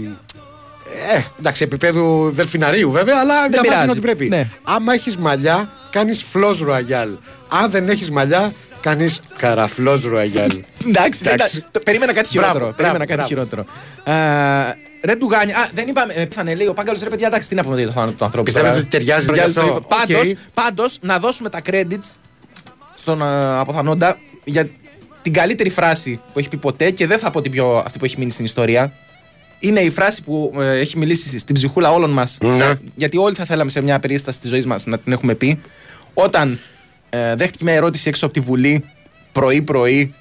ε, 1.14 1.20
εντάξει, 1.38 1.62
επίπεδου 1.62 2.30
δελφιναρίου 2.32 2.90
βέβαια, 2.90 3.16
αλλά 3.20 3.34
για 3.34 3.48
μας 3.50 3.60
πειράζει. 3.60 3.82
είναι 3.82 3.90
ό,τι 3.90 4.00
πρέπει. 4.00 4.28
Ναι. 4.28 4.48
Άμα 4.62 4.92
έχεις 4.92 5.16
μαλλιά, 5.16 5.72
κάνεις 5.90 6.22
φλός 6.22 6.58
ρουαγιάλ. 6.60 7.16
Αν 7.48 7.70
δεν 7.70 7.88
έχεις 7.88 8.10
μαλλιά, 8.10 8.52
κάνεις 8.82 9.20
καραφλός 9.36 10.02
ρουαγιάλ. 10.04 10.62
Εντάξει, 10.88 11.20
δεν 11.24 11.32
Εντάξει. 11.32 11.56
ήταν- 11.56 11.68
το- 11.72 11.80
περίμενα 11.80 12.12
κάτι 12.12 12.28
Μπράβο, 12.32 12.46
χειρότερο. 12.52 12.74
μπράβο, 12.76 12.76
Περίμενα 12.76 13.06
κάτι 13.06 13.14
μπράβο. 13.14 13.28
χειρότερο. 13.28 13.64
Ε, 14.04 14.76
Ρε 15.04 15.14
του 15.16 15.28
Γάνια. 15.30 15.56
Α, 15.58 15.68
δεν 15.74 15.88
είπαμε. 15.88 16.12
ε, 16.12 16.24
Πέθανε, 16.24 16.54
λέει 16.54 16.66
ο 16.66 16.72
Πάγκαλος 16.72 17.02
ρε 17.02 17.08
παιδιά, 17.08 17.26
εντάξει, 17.26 17.48
τι 17.48 17.54
να 17.54 17.62
πούμε 17.62 17.76
για 17.76 17.86
το 17.86 17.92
θάνατο 17.92 18.12
του 18.12 18.24
ανθρώπου. 18.24 18.44
Πιστεύετε 18.44 18.72
τώρα. 18.74 18.86
ότι 18.86 18.96
ταιριάζει 18.96 19.26
Ταιριάζει 19.26 19.50
γι' 19.50 19.58
αυτό; 19.58 19.72
στο 19.72 19.78
ύφο. 19.78 19.96
Πάντως, 19.96 20.30
Οκ. 20.30 20.36
πάντως, 20.54 20.98
να 21.00 21.18
δώσουμε 21.18 21.48
τα 21.48 21.60
credits 21.70 22.14
στον 22.94 23.22
ε, 23.22 23.58
αποθανόντα 23.58 24.18
για 24.44 24.68
την 25.22 25.32
καλύτερη 25.32 25.70
φράση 25.70 26.20
που 26.32 26.38
έχει 26.38 26.48
πει 26.48 26.56
ποτέ 26.56 26.90
και 26.90 27.06
δεν 27.06 27.18
θα 27.18 27.30
πω 27.30 27.40
την 27.40 27.50
πιο 27.50 27.82
αυτή 27.86 27.98
που 27.98 28.04
έχει 28.04 28.18
μείνει 28.18 28.30
στην 28.30 28.44
ιστορία. 28.44 28.92
Είναι 29.58 29.80
η 29.80 29.90
φράση 29.90 30.22
που 30.22 30.54
ε, 30.58 30.78
έχει 30.78 30.98
μιλήσει 30.98 31.38
στην 31.38 31.54
ψυχούλα 31.54 31.90
όλων 31.92 32.10
μας. 32.10 32.38
Ναι. 32.42 32.72
Γιατί 32.94 33.16
όλοι 33.16 33.34
θα 33.34 33.44
θέλαμε 33.44 33.70
σε 33.70 33.80
μια 33.80 33.98
περίσταση 33.98 34.40
της 34.40 34.48
ζωής 34.50 34.66
μας 34.66 34.86
να 34.86 34.98
την 34.98 35.12
έχουμε 35.12 35.34
πει. 35.34 35.60
Όταν 36.14 36.58
ε, 37.14 37.34
δέχτηκε 37.34 37.64
μια 37.64 37.74
ερώτηση 37.74 38.08
έξω 38.08 38.24
από 38.24 38.34
τη 38.34 38.40
Βουλή 38.40 38.84
πρωί-πρωί 39.32 40.14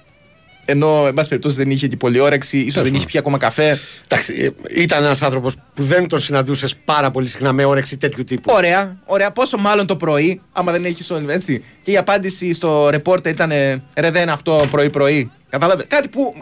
Ενώ, 0.66 1.06
εν 1.08 1.14
πάση 1.14 1.30
περιπτώσει, 1.30 1.56
δεν 1.56 1.70
είχε 1.70 1.88
και 1.88 1.98
πολύ 1.98 2.20
όρεξη, 2.20 2.58
ίσως 2.58 2.84
δεν 2.84 2.94
είχε 2.94 3.06
πια 3.06 3.20
ακόμα 3.20 3.38
καφέ. 3.38 3.80
Εντάξει, 4.08 4.34
ε, 4.74 4.82
ήταν 4.82 5.04
ένας 5.04 5.22
άνθρωπος 5.22 5.56
που 5.74 5.84
δεν 5.84 6.08
τον 6.08 6.20
συναντούσες 6.20 6.76
πάρα 6.76 7.12
πολύ 7.12 7.28
συχνά 7.28 7.52
με 7.52 7.64
όρεξη 7.66 7.98
τέτοιου 7.98 8.24
τύπου. 8.24 8.54
Ωραία, 8.56 8.98
ωραία. 9.06 9.32
Πόσο 9.32 9.58
μάλλον 9.58 9.88
το 9.88 9.96
πρωί, 9.96 10.42
άμα 10.52 10.72
δεν 10.72 10.86
έχεις 10.86 11.12
όν, 11.12 11.30
έτσι. 11.30 11.64
Και 11.82 11.92
η 11.92 11.98
απάντηση 11.98 12.54
στο 12.54 12.90
ρεπόρτερ 12.90 13.32
ήταν 13.32 13.50
ρε, 13.96 14.12
δεν 14.12 14.22
είναι 14.22 14.32
αυτό 14.32 14.68
πρωί-πρωί. 14.72 15.32
Κατάλαβες; 15.50 15.86
Κάτι 15.88 16.10
που. 16.10 16.34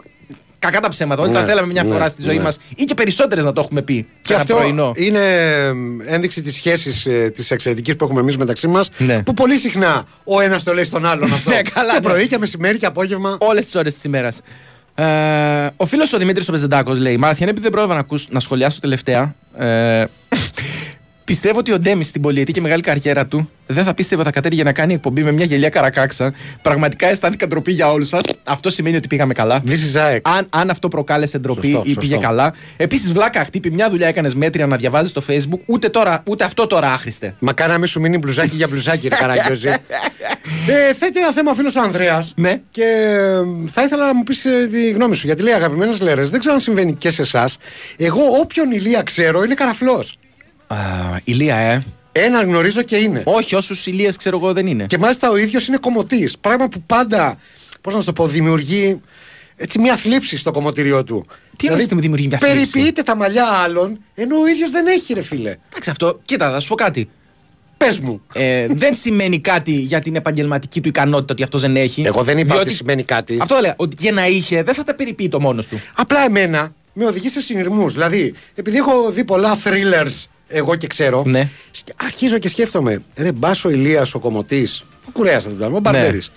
Κακά 0.60 0.80
τα 0.80 0.88
ψέματα. 0.88 1.22
Όλοι 1.22 1.32
Ναι, 1.32 1.38
θα 1.38 1.44
θέλαμε 1.44 1.72
μια 1.72 1.82
ναι, 1.82 1.90
φορά 1.90 2.08
στη 2.08 2.22
ζωή 2.22 2.36
ναι. 2.36 2.42
μας 2.42 2.58
ή 2.76 2.84
και 2.84 2.94
περισσότερες 2.94 3.44
να 3.44 3.52
το 3.52 3.60
έχουμε 3.60 3.82
πει. 3.82 3.94
Σε 3.94 4.06
Και 4.20 4.32
ένα 4.32 4.40
αυτό 4.42 4.54
πρωινό. 4.54 4.92
είναι 4.96 5.18
ε, 6.06 6.14
ένδειξη 6.14 6.42
της 6.42 6.54
σχέσης 6.54 7.06
ε, 7.06 7.30
της 7.34 7.50
εξαιρετικής 7.50 7.96
που 7.96 8.04
έχουμε 8.04 8.20
εμείς 8.20 8.36
μεταξύ 8.36 8.66
μας. 8.66 8.88
Ναι. 8.98 9.22
Που 9.22 9.34
πολύ 9.34 9.56
συχνά 9.56 10.04
ο 10.24 10.40
ένας 10.40 10.62
το 10.62 10.74
λέει 10.74 10.84
στον 10.84 11.06
άλλον 11.06 11.32
αυτό. 11.34 11.50
Ναι, 11.50 11.62
καλά, 11.62 11.92
και 11.92 11.94
ναι. 11.94 12.00
πρωί 12.00 12.26
και 12.28 12.38
μεσημέρι 12.38 12.78
και 12.78 12.86
απόγευμα. 12.86 13.36
Όλες 13.40 13.64
τις 13.64 13.74
ώρες 13.74 13.94
της 13.94 14.04
ημέρας. 14.04 14.40
Ε, 14.94 15.04
ο 15.76 15.86
φίλος 15.86 16.12
ο 16.12 16.18
Δημήτρης 16.18 16.48
ο 16.48 16.52
Πεζεντάκος 16.52 16.98
λέει: 16.98 17.16
Μάρθια, 17.16 17.46
επειδή 17.46 17.62
δεν 17.62 17.70
πρόλαβα 17.70 17.94
να, 17.94 18.00
ακούσω, 18.00 18.26
να 18.30 18.40
σχολιάσω 18.40 18.80
τελευταία. 18.80 19.34
Ε, 19.58 20.04
πιστεύω 21.24 21.58
ότι 21.58 21.72
ο 21.72 21.78
Ντέμις 21.78 22.06
στην 22.06 22.22
πολιετή 22.22 22.52
και 22.52 22.60
μεγάλη 22.60 22.82
καριέρα 22.82 23.26
του 23.26 23.50
δεν 23.72 23.84
θα 23.84 23.94
πίστευε 23.94 24.20
ότι 24.20 24.30
θα 24.30 24.34
κατέβηκε 24.34 24.62
να 24.62 24.72
κάνει 24.72 24.94
εκπομπή 24.94 25.22
με 25.22 25.32
μια 25.32 25.44
γελιά 25.44 25.68
καρακάξα. 25.68 26.32
Πραγματικά 26.62 27.06
αισθάνθηκα 27.06 27.46
ντροπή 27.46 27.72
για 27.72 27.90
όλους 27.90 28.08
σας. 28.08 28.24
Αυτό 28.44 28.70
σημαίνει 28.70 28.96
ότι 28.96 29.06
πήγαμε 29.08 29.34
καλά. 29.34 29.62
Αν, 30.22 30.46
αν 30.50 30.70
αυτό 30.70 30.88
προκάλεσε 30.88 31.38
ντροπή 31.38 31.70
Σωστό, 31.70 31.82
ή 31.84 31.94
πήγε 31.94 32.12
σωστό. 32.14 32.26
καλά. 32.26 32.54
Επίσης, 32.76 33.12
βλάκα 33.12 33.44
χτύπη, 33.44 33.70
μια 33.70 33.90
δουλειά 33.90 34.08
έκανες 34.08 34.34
μέτρια 34.34 34.66
να 34.66 34.76
διαβάζεις 34.76 35.10
στο 35.10 35.22
Facebook. 35.28 35.60
Ούτε, 35.66 35.88
τώρα, 35.88 36.22
ούτε 36.26 36.44
αυτό 36.44 36.66
τώρα 36.66 36.92
άχρηστε. 36.92 37.34
Μακάρι 37.38 37.72
να 37.72 37.78
μην 37.78 37.86
σου 37.86 38.00
μείνει 38.00 38.18
μπλουζάκι 38.18 38.56
για 38.56 38.68
μπλουζάκι, 38.68 39.08
ρε 39.08 39.16
Καραγκιόζη. 39.16 39.68
ε, 40.88 40.94
θέτει 40.94 41.20
ένα 41.20 41.32
θέμα 41.32 41.50
ο 41.50 41.54
φίλος 41.54 41.76
ο 41.76 41.80
Ανδρέας. 41.80 42.32
Ναι. 42.36 42.60
Και 42.70 42.82
ε, 42.82 43.70
θα 43.70 43.82
ήθελα 43.82 44.06
να 44.06 44.14
μου 44.14 44.22
πεις 44.22 44.46
τη 44.70 44.90
γνώμη 44.90 45.14
σου. 45.14 45.26
Γιατί 45.26 45.42
λέει 45.42 45.54
αγαπημένες 45.54 46.00
λέρες, 46.00 46.30
δεν 46.30 46.38
ξέρω 46.38 46.54
αν 46.54 46.60
συμβαίνει 46.60 46.94
και 46.94 47.10
σε 47.10 47.22
εσάς. 47.22 47.56
Εγώ 47.96 48.20
όποιον 48.40 48.70
ηλία 48.70 49.02
ξέρω 49.02 49.42
είναι 49.42 49.54
καραφλός. 49.54 50.18
ηλία, 51.24 51.56
ε. 51.56 51.82
Έναν 52.12 52.46
γνωρίζω 52.46 52.82
και 52.82 52.96
είναι. 52.96 53.22
Όχι, 53.24 53.54
όσους 53.54 53.86
ηλίες 53.86 54.16
ξέρω 54.16 54.36
εγώ 54.36 54.52
δεν 54.52 54.66
είναι. 54.66 54.86
Και 54.86 54.98
μάλιστα 54.98 55.30
ο 55.30 55.36
ίδιος 55.36 55.66
είναι 55.68 55.76
κομμωτής. 55.76 56.38
Πράγμα 56.38 56.68
που 56.68 56.82
πάντα, 56.86 57.38
πώς 57.80 57.94
να 57.94 58.00
σου 58.00 58.06
το 58.06 58.12
πω, 58.12 58.26
δημιουργεί 58.26 59.00
έτσι 59.56 59.78
μια 59.78 59.96
θλίψη 59.96 60.36
στο 60.36 60.50
κομμωτήριό 60.50 61.04
του. 61.04 61.26
Τι 61.56 61.66
εννοείς 61.66 61.84
ότι 61.84 61.94
μου 61.94 62.00
δημιουργεί 62.00 62.26
μια 62.26 62.38
θλίψη; 62.38 62.70
Περιποιείται 62.70 63.02
τα 63.02 63.16
μαλλιά 63.16 63.46
άλλων, 63.46 64.04
ενώ 64.14 64.40
ο 64.40 64.46
ίδιος 64.46 64.70
δεν 64.70 64.86
έχει, 64.86 65.14
ρε 65.14 65.22
φίλε. 65.22 65.56
Εντάξει, 65.68 65.90
αυτό, 65.90 66.20
κοίτα, 66.24 66.50
θα 66.50 66.60
σου 66.60 66.68
πω 66.68 66.74
κάτι. 66.74 67.08
Πες 67.76 67.98
μου. 67.98 68.22
Ε, 68.32 68.66
δεν 68.70 68.94
σημαίνει 68.94 69.40
κάτι 69.40 69.72
για 69.72 70.00
την 70.00 70.16
επαγγελματική 70.16 70.80
του 70.80 70.88
ικανότητα 70.88 71.32
ότι 71.32 71.42
αυτός 71.42 71.60
δεν 71.60 71.76
έχει. 71.76 72.02
Εγώ 72.02 72.22
δεν 72.22 72.38
είπα 72.38 72.46
Διότι- 72.46 72.66
ότι 72.66 72.76
σημαίνει 72.76 73.02
κάτι. 73.02 73.38
Αυτό 73.40 73.58
λέω. 73.60 73.72
Ότι 73.76 73.96
και 73.96 74.10
να 74.12 74.26
είχε, 74.26 74.62
δεν 74.62 74.74
θα 74.74 74.82
τα 74.82 74.94
περιποιεί 74.94 75.28
το 75.28 75.40
μόνος 75.40 75.66
του. 75.66 75.80
Απλά 75.94 76.24
εμένα 76.24 76.74
με 76.92 77.06
οδηγεί 77.06 77.28
σε 77.28 77.40
συνειρμούς. 77.40 77.92
Δηλαδή, 77.92 78.34
επειδή 78.54 78.76
έχω 78.76 79.10
δει 79.10 79.24
πολλά 79.24 79.58
thrillers, 79.64 80.24
εγώ 80.52 80.74
και 80.74 80.86
ξέρω, 80.86 81.22
Ναι. 81.26 81.48
σκ- 81.70 81.88
αρχίζω 82.04 82.38
και 82.38 82.48
σκέφτομαι. 82.48 83.02
Ρε, 83.16 83.32
μπάσο 83.32 83.70
Ηλίας 83.70 84.14
ο 84.14 84.18
κομμωτής, 84.18 84.84
ο 85.08 85.10
κουρέας 85.12 85.42
θα 85.42 85.48
τον 85.48 85.58
κάνουμε, 85.58 85.76
ο 85.76 85.80
Μπαρμπέρης. 85.80 86.28
Ναι. 86.28 86.34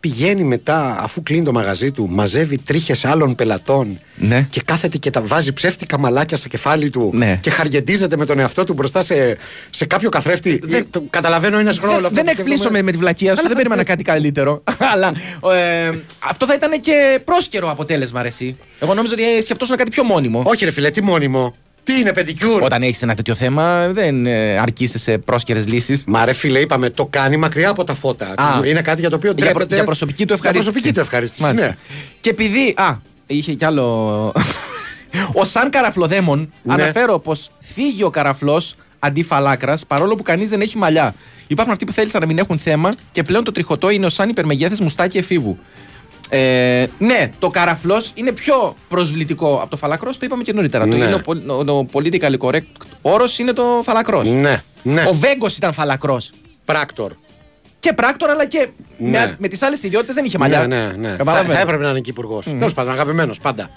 Πηγαίνει 0.00 0.42
μετά, 0.42 0.96
αφού 1.00 1.22
κλείνει 1.22 1.44
το 1.44 1.52
μαγαζί 1.52 1.90
του, 1.90 2.08
μαζεύει 2.10 2.58
τρίχες 2.58 3.04
άλλων 3.04 3.34
πελατών 3.34 3.98
Ναι. 4.16 4.46
και 4.50 4.60
κάθεται 4.64 4.96
και 4.98 5.10
τα 5.10 5.20
βάζει 5.22 5.52
ψεύτικα 5.52 5.98
μαλάκια 5.98 6.36
στο 6.36 6.48
κεφάλι 6.48 6.90
του 6.90 7.10
Ναι. 7.14 7.38
και 7.42 7.50
χαργεντίζεται 7.50 8.16
με 8.16 8.24
τον 8.26 8.38
εαυτό 8.38 8.64
του 8.64 8.72
μπροστά 8.72 9.02
σε, 9.02 9.36
σε 9.70 9.84
κάποιο 9.84 10.08
καθρέφτη. 10.08 10.62
Ε, 10.70 10.80
το 10.90 11.02
καταλαβαίνω, 11.10 11.60
είναι 11.60 11.72
σχρόλο 11.72 11.94
Δεν, 11.94 12.04
αυτό. 12.04 12.14
δεν 12.14 12.24
που 12.24 12.30
εκπλήσω 12.30 12.52
σκέφτομαι. 12.56 12.78
με, 12.78 12.84
με 12.84 12.90
τη 12.92 12.98
βλακεία 12.98 13.30
σου, 13.32 13.38
Αλλά- 13.38 13.48
δεν 13.48 13.56
περίμενα 13.56 13.82
κάτι 13.84 14.02
καλύτερο. 14.02 14.62
Αλλά 14.92 15.12
ε, 15.54 15.90
αυτό 16.18 16.46
θα 16.46 16.54
ήταν 16.54 16.80
και 16.80 17.20
πρόσκαιρο 17.24 17.70
αποτέλεσμα, 17.70 18.22
ρε, 18.22 18.28
εσύ. 18.28 18.56
Εγώ 18.80 18.94
νόμιζα 18.94 19.14
ότι 19.14 19.42
σκεφτόσουν 19.42 19.76
κάτι 19.76 19.90
πιο 19.90 20.04
μόνιμο. 20.04 20.42
Όχι, 20.46 20.64
ρε 20.64 20.70
φίλε, 20.70 20.90
τι 20.90 21.02
μόνιμο; 21.02 21.54
Τι 21.86 21.98
είναι 22.00 22.12
πεντικιούρ; 22.12 22.62
Όταν 22.62 22.82
έχεις 22.82 23.02
ένα 23.02 23.14
τέτοιο 23.14 23.34
θέμα, 23.34 23.88
δεν 23.88 24.26
ε, 24.26 24.58
αρκείσαι 24.58 24.98
σε 24.98 25.18
πρόσκαιρες 25.18 25.66
λύσεις. 25.68 26.04
Μα 26.06 26.24
ρε 26.24 26.32
φίλε, 26.32 26.58
είπαμε, 26.58 26.90
το 26.90 27.06
κάνει 27.06 27.36
μακριά 27.36 27.68
από 27.68 27.84
τα 27.84 27.94
φώτα. 27.94 28.34
Α. 28.36 28.60
είναι 28.66 28.80
κάτι 28.80 29.00
για 29.00 29.10
το 29.10 29.16
οποίο 29.16 29.32
Για, 29.36 29.44
προ- 29.44 29.52
ντρέπεται. 29.54 29.74
για 29.74 29.84
προσωπική 29.84 30.26
του 30.26 30.34
Για 30.34 30.34
ευχαρίστηση. 30.34 30.70
προσωπική 30.70 30.94
του 30.94 31.00
ευχαρίστηση. 31.00 31.42
Μάλιστα. 31.42 31.66
Ναι. 31.66 31.76
Και 32.20 32.30
επειδή. 32.30 32.74
Α, 32.76 32.94
είχε 33.26 33.52
κι 33.52 33.64
άλλο. 33.64 34.32
ο 35.40 35.44
Σαν 35.44 35.70
Καραφλοδέμον 35.70 36.52
Ναι. 36.62 36.72
αναφέρω 36.72 37.18
πως 37.18 37.50
θίγει 37.60 38.02
ο 38.02 38.10
καραφλός 38.10 38.74
αντί 38.98 39.22
φαλάκρας 39.22 39.86
παρόλο 39.86 40.14
που 40.16 40.22
κανείς 40.22 40.48
δεν 40.50 40.60
έχει 40.60 40.76
μαλλιά. 40.78 41.14
Υπάρχουν 41.46 41.72
αυτοί 41.72 41.84
που 41.84 41.92
θέλησαν 41.92 42.20
να 42.20 42.26
μην 42.26 42.38
έχουν 42.38 42.58
θέμα 42.58 42.94
και 43.12 43.22
πλέον 43.22 43.44
το 43.44 43.52
τριχωτό 43.52 43.90
είναι 43.90 44.06
ο 44.06 44.10
σαν 44.10 44.28
υπερμεγέθες 44.28 44.76
μουστάκι 44.80 45.18
εφήβου. 45.18 45.58
Ε, 46.28 46.86
ναι, 46.98 47.30
το 47.38 47.48
καραφλός 47.50 48.10
είναι 48.14 48.32
πιο 48.32 48.74
προσβλητικό 48.88 49.54
από 49.60 49.70
το 49.70 49.76
φαλακρός, 49.76 50.18
το 50.18 50.26
είπαμε 50.26 50.42
και 50.42 50.52
νωρίτερα. 50.52 50.84
Το, 50.84 50.90
Ναι. 50.96 51.04
είναι 51.04 51.14
ο, 51.14 51.20
πολ- 51.20 51.50
ο, 51.50 51.72
ο 51.78 51.86
politically 51.92 52.38
correct 52.38 52.60
όρος 53.02 53.38
είναι 53.38 53.52
το 53.52 53.80
φαλακρός. 53.84 54.28
Ναι, 54.30 54.62
ναι. 54.82 55.04
Ο 55.08 55.12
Βέγκος 55.12 55.56
ήταν 55.56 55.72
φαλακρός. 55.72 56.30
Πράκτορ. 56.64 57.12
Και 57.80 57.92
πράκτορ, 57.92 58.30
αλλά 58.30 58.46
και 58.46 58.68
Ναι. 58.98 59.10
με, 59.10 59.34
με 59.38 59.48
τις 59.48 59.62
άλλες 59.62 59.82
ιδιότητες 59.82 60.14
δεν 60.14 60.24
είχε 60.24 60.38
μαλλιά. 60.38 60.66
Ναι, 60.66 60.76
ναι, 60.76 60.92
ναι. 60.96 61.08
Θα, 61.10 61.16
Καταλαβαίνω. 61.16 61.54
θα 61.54 61.60
έπρεπε 61.60 61.82
να 61.82 61.90
είναι 61.90 62.00
και 62.00 62.10
υπουργός. 62.10 62.46
Mm. 62.48 62.50
Τέλος 62.58 62.74
πάντων, 62.74 62.92
αγαπημένος 62.92 63.38
πάντα. 63.38 63.70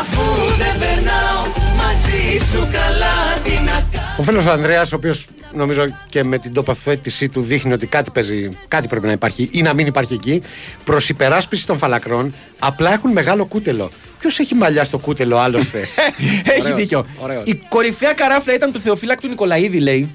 Αφού 0.00 0.22
δεν 0.58 0.78
περνάω 0.78 1.42
μαζί 1.76 2.44
σου 2.50 2.58
καλά 2.72 3.14
τι 3.44 3.50
να 3.50 3.72
κάνω 3.92 4.14
Ο 4.18 4.22
φίλος 4.22 4.46
Ανδρέας, 4.46 4.92
ο 4.92 4.96
οποίος 4.96 5.26
νομίζω 5.54 5.84
και 6.08 6.24
με 6.24 6.38
την 6.38 6.52
τοποθέτησή 6.52 7.28
του 7.28 7.40
δείχνει 7.40 7.72
ότι 7.72 7.86
κάτι 7.86 8.10
παίζει, 8.10 8.56
κάτι 8.68 8.88
πρέπει 8.88 9.06
να 9.06 9.12
υπάρχει 9.12 9.48
ή 9.52 9.62
να 9.62 9.74
μην 9.74 9.86
υπάρχει 9.86 10.14
εκεί. 10.14 10.42
Προς 10.84 11.08
υπεράσπιση 11.08 11.66
των 11.66 11.78
φαλακρών, 11.78 12.34
απλά 12.58 12.92
έχουν 12.92 13.12
μεγάλο 13.12 13.44
κούτελο. 13.46 13.90
Ποιος 14.18 14.38
έχει 14.38 14.54
μαλλιά 14.54 14.84
στο 14.84 14.98
κούτελο, 14.98 15.38
άλλωστε; 15.38 15.78
Έχει 16.44 16.60
Ωραίος, 16.60 16.78
δίκιο. 16.78 17.04
ωραίος. 17.18 17.42
Η 17.46 17.60
κορυφαία 17.68 18.12
καράφλα 18.12 18.54
ήταν 18.54 18.72
του 18.72 18.80
Θεοφύλακτου 18.80 19.28
Νικολαίδη, 19.28 19.80
λέει. 19.80 20.14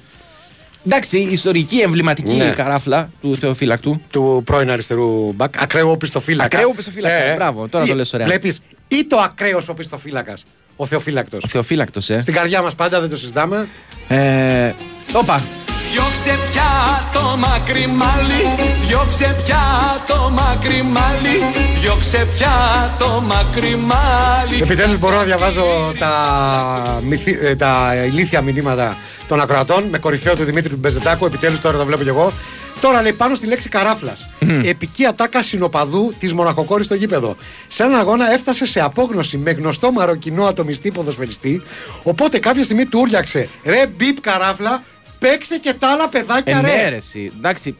Εντάξει, 0.86 1.18
η 1.18 1.28
ιστορική, 1.32 1.76
εμβληματική 1.78 2.34
Ναι. 2.34 2.50
καράφλα 2.50 3.10
του 3.20 3.36
Θεοφύλακτου. 3.36 4.00
του 4.12 4.42
πρώην 4.44 4.70
αριστερού 4.70 5.32
μπακ. 5.32 5.62
Ακραίου 5.62 5.90
οπισθοφύλακα. 5.90 6.44
Ακραίου 6.44 6.70
οπισθοφύλακα, 6.72 7.34
μπράβο, 7.34 7.68
τώρα 7.68 7.86
το 7.86 7.94
λες 7.94 8.12
ωραία. 8.12 8.26
Βλέπεις 8.26 8.60
ή 8.88 9.06
το 9.06 9.16
ακραίος 9.18 9.68
οπισθοφύλακας. 9.68 10.44
Ο 10.80 10.86
Θεοφύλακτος. 10.86 11.44
Ο 11.44 11.48
Θεοφύλακτος, 11.48 12.10
ε. 12.10 12.20
Στην 12.20 12.34
καρδιά 12.34 12.62
μας 12.62 12.74
πάντα 12.74 13.00
δεν 13.00 13.08
το 13.08 13.16
συζητάμε. 13.16 13.68
ε 14.08 14.72
όπα. 15.12 15.42
Διώξε 15.92 16.38
πια 16.50 16.70
το 17.12 17.36
μακρύ 17.38 17.86
μάλι 17.86 18.42
Διώξε 18.86 19.36
πια 19.44 19.62
το 20.06 20.30
μακρύ 20.30 20.82
μάλι 20.82 21.36
Διώξε 21.80 22.26
πια 22.36 22.54
το 22.98 23.24
μακρύ 23.26 23.76
μάλι 23.76 24.62
Επιτέλους 24.62 24.98
μπορώ 24.98 25.16
να 25.16 25.22
διαβάζω 25.22 25.64
τα, 25.98 27.00
μυθι... 27.08 27.38
ε, 27.42 27.56
τα 27.56 27.94
ηλίθια 28.06 28.40
μηνύματα 28.40 28.96
των 29.28 29.40
ακροατών 29.40 29.84
με 29.84 29.98
κορυφαίο 29.98 30.34
του 30.34 30.44
Δημήτρη 30.44 30.68
του 30.70 30.76
Μπεζετάκου. 30.76 31.24
Επιτέλους 31.26 31.60
τώρα 31.60 31.78
το 31.78 31.84
βλέπω 31.84 32.02
κι 32.02 32.08
εγώ. 32.08 32.32
Τώρα 32.80 33.02
λέει 33.02 33.12
πάνω 33.12 33.34
στη 33.34 33.46
λέξη 33.46 33.68
καράφλας. 33.68 34.28
Επική 34.64 35.06
ατάκα 35.06 35.42
συνοπαδού 35.42 36.14
της 36.18 36.32
μοναχοκόρης 36.34 36.84
στο 36.84 36.94
γήπεδο. 36.94 37.36
Σε 37.68 37.82
έναν 37.82 38.00
αγώνα 38.00 38.32
έφτασε 38.32 38.66
σε 38.66 38.80
απόγνωση 38.80 39.36
με 39.36 39.50
γνωστό 39.50 39.92
μαροκινό 39.92 40.44
ατομιστή 40.44 40.90
ποδοσφαιριστή. 40.90 41.62
Οπότε 42.02 42.38
κάποια 42.38 42.64
στιγμή 42.64 42.86
του 42.86 42.98
ούριαξε 43.00 43.48
ρε 43.64 43.86
μπιπ 43.96 44.20
καράφλα, 44.20 44.82
παίξε 45.20 45.58
και 45.58 45.74
τα 45.78 45.88
άλλα 45.92 46.08
παιδάκια 46.08 46.56
Ε, 46.58 46.60
ρε. 46.60 46.66
ναι, 46.82 46.88
ρε, 46.88 46.96
εσύ. 46.96 47.32
Εντάξει. 47.36 47.76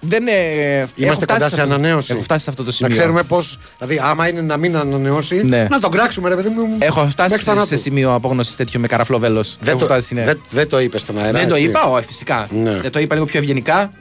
Δεν, 0.00 0.26
ε, 0.28 0.32
έχω 0.80 0.88
Είμαστε 0.96 1.24
φτάσει 1.24 1.40
κοντά 1.40 1.48
σε 1.48 1.54
σε 1.54 1.60
αυτό- 1.60 1.74
ανανέωση. 1.74 2.12
Έχω 2.12 2.22
φτάσει 2.22 2.44
σε 2.44 2.50
αυτό 2.50 2.64
το 2.64 2.72
σημείο. 2.72 2.92
Να 2.92 2.98
ξέρουμε 2.98 3.22
πώ. 3.22 3.40
Δηλαδή, 3.78 4.00
άμα 4.10 4.28
είναι 4.28 4.40
να 4.40 4.56
μην 4.56 4.76
ανανεώσει, 4.76 5.42
Ναι. 5.44 5.66
να 5.70 5.78
τον 5.80 5.90
κράξουμε, 5.90 6.28
ρε 6.28 6.34
παιδί 6.34 6.48
μου. 6.48 6.76
Έχω 6.78 7.06
φτάσει 7.08 7.30
μέχρι 7.30 7.44
σε, 7.44 7.50
θανάτου. 7.50 7.66
σε 7.66 7.76
σημείο 7.76 8.14
απόγνωσης 8.14 8.56
τέτοιο 8.56 8.80
με 8.80 8.86
καραφλό 8.86 9.18
βέλο. 9.18 9.44
Δεν, 9.60 9.78
το, 9.78 9.86
δεν, 10.10 10.40
δεν 10.48 10.68
το 10.68 10.80
είπες 10.80 11.00
στον 11.00 11.18
αέρα. 11.18 11.38
Δεν 11.38 11.48
το 11.48 11.54
έτσι. 11.54 11.66
είπα, 11.66 11.82
όχι, 11.84 12.04
φυσικά. 12.06 12.46
Ναι. 12.50 12.80
Δεν 12.80 12.90
το 12.90 12.98
είπα 12.98 13.14
λίγο 13.14 13.26
πιο 13.26 13.38
ευγενικά. 13.38 13.92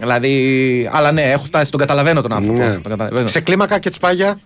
Δηλαδή, 0.00 0.88
αλλά 0.92 1.12
ναι, 1.12 1.22
έχω 1.22 1.44
φτάσει, 1.44 1.70
τον 1.70 1.80
καταλαβαίνω 1.80 2.20
τον 2.20 2.32
άνθρωπο. 2.32 2.58
Ναι. 2.58 2.72
Τον 2.72 2.82
καταλαβαίνω. 2.82 3.26
Σε 3.26 3.40
κλίμακα 3.40 3.78
και 3.78 3.90
τσπάγια. 3.90 4.38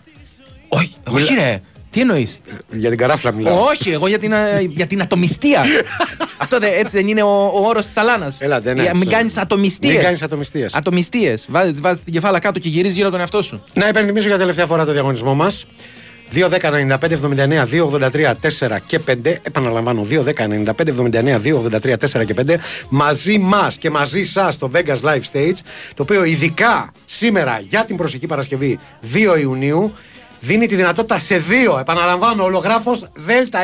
Όχι, 0.69 0.95
όχι, 1.11 1.35
ρε. 1.35 1.61
Τι 1.95 2.01
εννοείς; 2.01 2.39
Για 2.71 2.89
την 2.89 2.99
καράφλα 2.99 3.33
μιλάω. 3.33 3.65
Όχι, 3.65 3.91
εγώ 3.91 4.07
για 4.07 4.19
την, 4.19 4.35
α, 4.35 4.61
για 4.61 4.87
την 4.87 5.03
ατομιστία. 5.03 5.65
Αυτό 6.45 6.59
δε, 6.59 6.69
έτσι 6.69 6.97
δεν 6.97 7.07
είναι 7.07 7.23
ο, 7.23 7.51
ο 7.55 7.67
όρος 7.67 7.87
της 7.87 7.97
Αλάνας. 7.97 8.41
Έλατε, 8.41 8.75
ναι. 8.75 8.91
Μην 8.95 9.09
κάνεις 9.09 9.37
ατομιστίες. 9.37 9.93
Μην 9.93 10.03
κάνεις 10.03 10.23
ατομιστίες. 10.23 10.75
Ατομιστίες. 10.75 11.47
Βάζεις 11.51 11.81
βάζεις 11.81 12.05
την 12.05 12.13
κεφάλα 12.13 12.39
κάτω 12.39 12.59
και 12.59 12.69
γυρίζεις 12.69 12.97
γύρω 12.97 13.09
από 13.09 13.17
τον 13.17 13.21
εαυτό 13.21 13.43
σου. 13.43 13.65
Να 13.73 13.89
υπενθυμίσω 13.89 14.29
για 14.29 14.39
τελευταία 14.39 14.67
φορά 14.67 14.85
το 14.85 14.93
διαγωνισμό 14.93 15.35
μας. 15.35 15.67
2, 16.33 16.49
10, 16.49 16.71
95, 16.71 17.17
79, 17.17 17.67
2, 17.67 17.85
83, 17.85 18.35
4 18.41 18.79
και 18.87 19.01
5. 19.07 19.37
Επαναλαμβάνω, 19.43 20.07
2, 20.11 20.23
10, 20.23 20.49
95, 20.49 20.89
79, 20.89 21.39
2, 21.39 21.59
83, 21.59 21.97
4 21.97 22.25
και 22.25 22.35
5. 22.35 22.59
Μαζί 22.89 23.39
μας 23.39 23.77
και 23.77 23.91
μαζί 23.91 24.23
σας 24.23 24.55
στο 24.55 24.71
Vegas 24.75 25.01
Live 25.03 25.23
Stage, 25.33 25.59
το 25.95 26.03
οποίο 26.03 26.25
ειδικά 26.25 26.93
σήμερα 27.05 27.61
για 27.69 27.85
την 27.85 27.97
προσεχή 27.97 28.27
Παρασκευή 28.27 28.79
2 29.15 29.41
Ιουνίου 29.41 29.93
δίνει 30.45 30.67
τη 30.67 30.75
δυνατότητα 30.75 31.19
σε 31.19 31.39
δύο, 31.39 31.79
επαναλαμβάνω, 31.79 32.45
ολογράφος 32.45 33.07
ΔΕΛΤΑ 33.15 33.59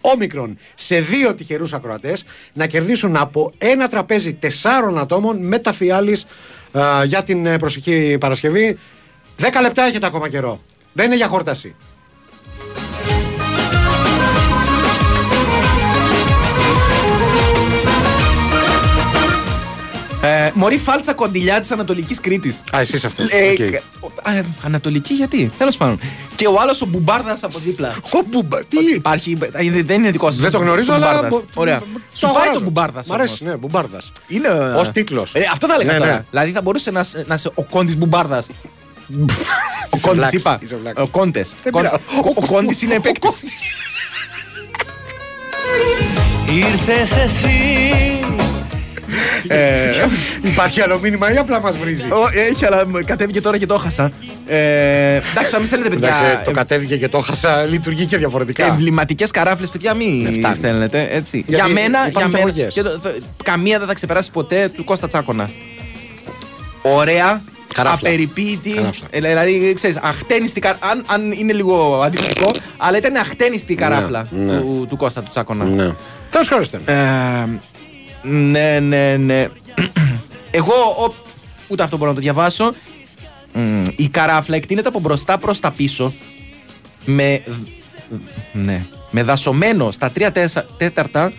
όμικρον 0.00 0.58
σε 0.74 1.00
δύο 1.00 1.34
τυχερούς 1.34 1.72
ακροατές 1.72 2.24
να 2.52 2.66
κερδίσουν 2.66 3.16
από 3.16 3.52
ένα 3.58 3.88
τραπέζι 3.88 4.34
τεσσάρων 4.34 4.98
ατόμων 4.98 5.46
μεταφιάλης 5.46 6.26
για 7.06 7.22
την 7.22 7.46
ε, 7.46 7.56
προσεχή 7.56 8.16
Παρασκευή. 8.20 8.78
10 9.40 9.44
λεπτά 9.60 9.82
έχετε 9.82 10.06
ακόμα 10.06 10.28
καιρό. 10.28 10.60
Δεν 10.92 11.06
είναι 11.06 11.16
για 11.16 11.26
χόρταση. 11.26 11.74
Ε, 20.24 20.50
μωρή 20.54 20.78
φάλτσα 20.78 21.14
κοντιλιά 21.14 21.60
της 21.60 21.70
Ανατολικής 21.70 22.20
Κρήτης. 22.20 22.60
Α, 22.76 22.80
εσύ 22.80 23.00
αυτός. 23.06 23.28
Ε, 23.30 23.54
ε, 24.36 24.42
Ανατολική 24.64 25.14
γιατί, 25.14 25.50
τέλος 25.58 25.76
πάντων. 25.76 26.00
Και 26.36 26.46
ο 26.46 26.60
άλλος 26.60 26.80
ο 26.82 26.86
Μπουμπάρδας 26.86 27.42
από 27.42 27.58
δίπλα. 27.58 27.94
Ο 28.14 28.20
Μπουμπα, 28.30 28.64
τι; 28.64 28.76
Υπάρχει, 28.94 29.38
ε, 29.52 29.82
δεν 29.82 30.00
είναι 30.00 30.10
δικό 30.10 30.30
σας. 30.30 30.40
Δεν 30.40 30.50
το 30.50 30.58
γνωρίζω, 30.58 30.92
αλλά. 30.92 31.22
μπο- 31.28 31.40
Ωραία. 31.54 31.78
το 31.78 31.84
Σου 32.12 32.20
πάει 32.26 32.30
αγοράζω. 32.30 32.52
το 32.58 32.60
Μπουμπάρδας. 32.64 33.06
Μ' 33.08 33.12
αρέσει, 33.12 33.44
ναι, 33.44 33.56
Μπουμπάρδας. 33.56 34.12
Είναι. 34.26 34.48
Ως 34.76 34.90
τίτλος. 34.90 35.34
Ε, 35.34 35.48
αυτό 35.52 35.66
θα 35.66 35.74
έλεγα 35.74 35.92
Ναι, 35.92 35.98
τώρα. 35.98 36.12
ναι. 36.12 36.24
Δηλαδή 36.30 36.50
θα 36.50 36.60
μπορούσε 36.62 36.90
να, 36.90 37.02
σε- 37.02 37.24
να 37.28 37.34
είσαι 37.34 37.50
ο 37.54 37.62
κόντι 37.64 37.96
Μπουμπάρδας. 37.96 38.48
Ο 39.90 39.98
κόντι 40.00 40.16
βλάκης, 40.18 40.40
είπα. 40.40 40.58
είσαι 40.62 40.76
βλάκης. 40.76 41.02
Ο 41.02 41.06
κόντες. 41.06 41.54
Δεν 41.62 41.72
πειράζει. 41.72 41.94
Ο 42.36 42.46
κόντι 42.46 42.78
είναι 42.82 42.94
επέκτης. 42.94 43.30
Ήρθες 46.50 47.10
εσύ 47.16 47.50
Ε, 48.38 48.41
Υπάρχει 50.42 50.80
άλλο 50.80 50.98
μήνυμα 50.98 51.32
ή 51.32 51.36
απλά 51.36 51.60
μας 51.60 51.76
βρίζει; 51.76 52.04
Έχει, 52.50 52.66
αλλά 52.66 52.86
μου 52.86 52.98
κατέβηκε 53.04 53.40
τώρα 53.40 53.58
και 53.58 53.66
το 53.66 53.74
έχασα. 53.74 54.12
Ε, 54.46 55.14
εντάξει, 55.14 55.44
τώρα 55.44 55.58
μην 55.58 55.66
στέλνετε 55.66 55.90
παιδιά. 55.94 56.08
Εντάξει, 56.08 56.44
το 56.44 56.50
κατέβηκε 56.50 56.96
και 56.96 57.08
το 57.08 57.18
χάσα, 57.18 57.62
λειτουργεί 57.64 58.06
και 58.06 58.16
διαφορετικά. 58.16 58.64
Εμβληματικές 58.66 59.30
καράφλες, 59.30 59.68
παιδιά, 59.70 59.94
μην 59.94 60.22
Ναι, 60.22 60.30
φτάνει. 60.38 60.54
στέλνετε. 60.54 61.08
Έτσι. 61.12 61.44
Γιατί 61.46 61.64
για 61.64 61.74
μένα, 61.74 62.06
υπάρχουν 62.08 62.30
για 62.30 62.38
μένα 62.44 62.50
εισαγωγές. 62.50 62.74
και 62.74 62.82
το- 62.82 63.00
θα- 63.02 63.14
καμία 63.44 63.78
δεν 63.78 63.88
θα 63.88 63.94
ξεπεράσει 63.94 64.30
ποτέ 64.30 64.68
του 64.74 64.84
Κώστα 64.84 65.08
Τσάκονα. 65.08 65.50
Ωραία, 66.82 67.42
Καράφλα. 67.74 68.08
απεριποίητη. 68.08 68.70
Καράφλα. 68.70 69.06
ε, 69.10 69.20
Δηλαδή, 69.20 69.72
ξέρεις, 69.74 69.96
αχτένιστη. 70.02 70.60
κα- 70.60 70.76
Αν, 70.80 71.04
αν 71.06 71.32
είναι 71.32 71.52
λίγο 71.52 72.00
αντιφατικό, 72.04 72.50
αλλά 72.76 72.96
ήταν 72.96 73.16
αχτένιστη 73.16 73.72
η 73.72 73.76
καράφλα 73.76 74.26
ναι. 74.30 74.56
του, 74.56 74.86
του 74.88 74.96
Κώστα 74.96 75.20
του 75.22 75.28
Τσάκονα. 75.30 75.64
Ναι. 75.64 75.84
Θα 76.28 76.38
σου 76.42 76.54
ευχαριστώ. 76.58 76.78
Ε, 76.92 76.94
ναι, 78.22 78.78
ναι, 78.80 79.16
ναι. 79.16 79.46
Εγώ 80.50 80.72
ο- 81.06 81.14
ούτε 81.68 81.82
αυτό 81.82 81.96
μπορώ 81.96 82.08
να 82.10 82.16
το 82.16 82.22
διαβάσω. 82.22 82.74
Μμ, 83.54 83.82
η 83.96 84.08
καράφλα 84.08 84.56
εκτείνεται 84.56 84.88
από 84.88 85.00
μπροστά 85.00 85.38
προς 85.38 85.60
τα 85.60 85.70
πίσω 85.70 86.12
με, 87.04 87.42
ναι, 88.52 88.84
με 89.10 89.22
δασωμένο 89.22 89.90
στα 89.90 90.10
τρία 90.10 90.32
τέσα- 90.32 90.66
τέταρτα 90.76 91.32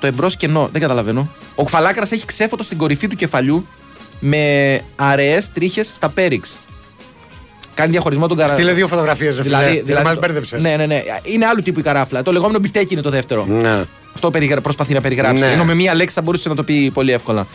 το 0.00 0.06
εμπρός 0.06 0.36
κενό. 0.36 0.68
Δεν 0.72 0.80
καταλαβαίνω. 0.80 1.28
Ο 1.54 1.64
Κφαλάκρας 1.64 2.10
έχει 2.12 2.24
ξέφωτο 2.24 2.62
στην 2.62 2.78
κορυφή 2.78 3.08
του 3.08 3.16
κεφαλιού 3.16 3.66
με 4.20 4.80
αραιές 4.96 5.52
τρίχες 5.52 5.86
στα 5.86 6.08
πέριξ. 6.08 6.60
Κάνει 7.74 7.90
διαχωρισμό 7.90 8.26
τον 8.26 8.36
καρα... 8.36 8.52
Στείλε 8.52 8.72
δύο 8.72 8.86
φωτογραφίες, 8.88 9.36
ρε 9.36 9.42
φίλε. 9.42 9.56
Δηλαδή, 9.58 9.80
Δηλαδή, 9.86 10.04
μα 10.04 10.12
το- 10.14 10.20
μπέρδεψε. 10.20 10.56
Ναι, 10.56 10.76
ναι, 10.76 10.86
ναι. 10.86 11.02
Είναι 11.22 11.46
άλλου 11.46 11.62
τύπου 11.62 11.78
η 11.78 11.82
καράφλα. 11.82 12.22
Το 12.22 12.32
λεγόμενο 12.32 12.58
μπιφτέκι 12.58 12.92
είναι 12.92 13.02
το 13.02 13.10
δεύτερο. 13.10 13.44
Ναι. 13.44 13.82
Αυτό 14.16 14.30
περιγρα... 14.30 14.60
προσπαθεί 14.60 14.92
να 14.92 15.00
περιγράψει. 15.00 15.42
Ναι. 15.42 15.50
Ενώ 15.52 15.64
με 15.64 15.74
μία 15.74 15.94
λέξη 15.94 16.14
θα 16.14 16.22
μπορούσε 16.22 16.48
να 16.48 16.54
το 16.54 16.62
πει 16.62 16.90
πολύ 16.90 17.12
εύκολα. 17.12 17.46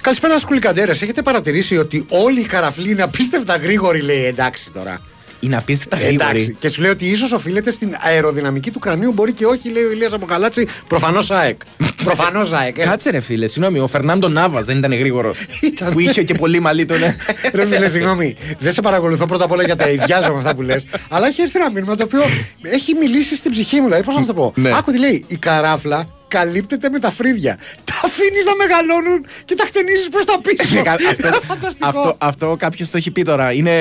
Καλησπέρα 0.00 0.38
στου 0.38 0.46
κουλικαντέρε. 0.46 0.90
Έχετε 0.90 1.22
παρατηρήσει 1.22 1.76
ότι 1.76 2.06
όλοι 2.08 2.40
οι 2.40 2.44
καραφλοί 2.44 2.90
είναι 2.90 3.02
απίστευτα 3.02 3.56
γρήγοροι, 3.56 4.00
λέει. 4.00 4.24
Εντάξει 4.24 4.72
τώρα. 4.72 5.00
Είναι 5.46 5.56
απίστευτα 5.56 5.96
Εντάξει. 6.06 6.16
γρήγορη. 6.28 6.56
Και 6.58 6.68
σου 6.68 6.80
λέει 6.80 6.90
ότι 6.90 7.06
ίσως 7.06 7.32
οφείλεται 7.32 7.70
στην 7.70 7.96
αεροδυναμική 8.02 8.70
του 8.70 8.78
κρανίου. 8.78 9.12
Μπορεί 9.12 9.32
και 9.32 9.46
όχι, 9.46 9.68
λέει 9.68 9.82
ο 9.82 9.90
Ηλίας 9.90 10.12
Αποκαλάτση. 10.12 10.66
Προφανώς 10.88 11.30
ΑΕΚ. 11.30 11.60
Προφανώς 12.04 12.52
ΑΕΚ. 12.52 12.78
Ε, 12.78 12.84
Κάτσε 12.84 13.10
ρε 13.10 13.20
φίλε, 13.20 13.46
συγγνώμη, 13.46 13.78
ο 13.78 13.86
Φερνάντο 13.86 14.28
Νάβας 14.28 14.64
δεν 14.66 14.78
ήταν 14.78 14.92
γρήγορος. 14.94 15.38
Ήταν. 15.60 15.92
που 15.92 16.00
είχε 16.00 16.22
και 16.22 16.34
πολύ 16.34 16.60
μαλλί 16.60 16.84
τον. 16.86 17.02
ε. 17.02 17.16
Ρε 17.52 17.66
φίλε, 17.66 17.88
συγγνώμη. 17.88 18.36
Δεν 18.58 18.72
σε 18.72 18.80
παρακολουθώ 18.80 19.26
πρώτα 19.26 19.44
απ' 19.44 19.50
όλα 19.52 19.62
γιατί 19.62 19.82
αειδιάζω 19.82 20.32
με 20.32 20.38
αυτά 20.38 20.54
που 20.54 20.62
λες. 20.62 20.84
Αλλά 21.10 21.26
έχει 21.26 21.42
έρθει 21.42 21.58
ένα 21.58 21.70
μήνυμα 21.70 21.94
το 21.96 22.02
οποίο 22.04 22.20
έχει 22.62 22.94
μιλήσει 22.94 23.36
στην 23.36 23.50
ψυχή 23.50 23.76
μου. 23.76 23.84
Δηλαδή, 23.84 24.02
πώς 24.04 24.14
να 24.14 24.20
σου 24.20 24.26
το 24.26 24.34
πω. 24.34 24.52
Ναι. 24.56 24.70
Άκου 24.76 24.90
τι 24.92 24.98
λέει. 24.98 25.24
Η 25.28 25.36
καράφλα 25.36 26.08
καλύπτεται 26.28 26.88
με 26.90 26.98
τα 26.98 27.10
φρύδια. 27.10 27.58
Τα 28.06 28.12
αφήνεις 28.12 28.44
να 28.44 28.54
μεγαλώνουν 28.56 29.26
και 29.44 29.54
τα 29.54 29.64
χτενίζεις 29.66 30.08
προς 30.08 30.24
τα 30.24 30.40
πίσω. 30.40 30.74
Ναι, 30.74 30.80
κα- 30.82 30.92
αυτό, 30.92 31.26
Είναι 31.28 31.38
φανταστικό. 31.46 31.86
αυτό, 31.88 32.14
αυτό 32.18 32.56
κάποιος 32.58 32.90
το 32.90 32.96
έχει 32.96 33.10
πει 33.10 33.22
τώρα. 33.22 33.52
Είναι 33.52 33.72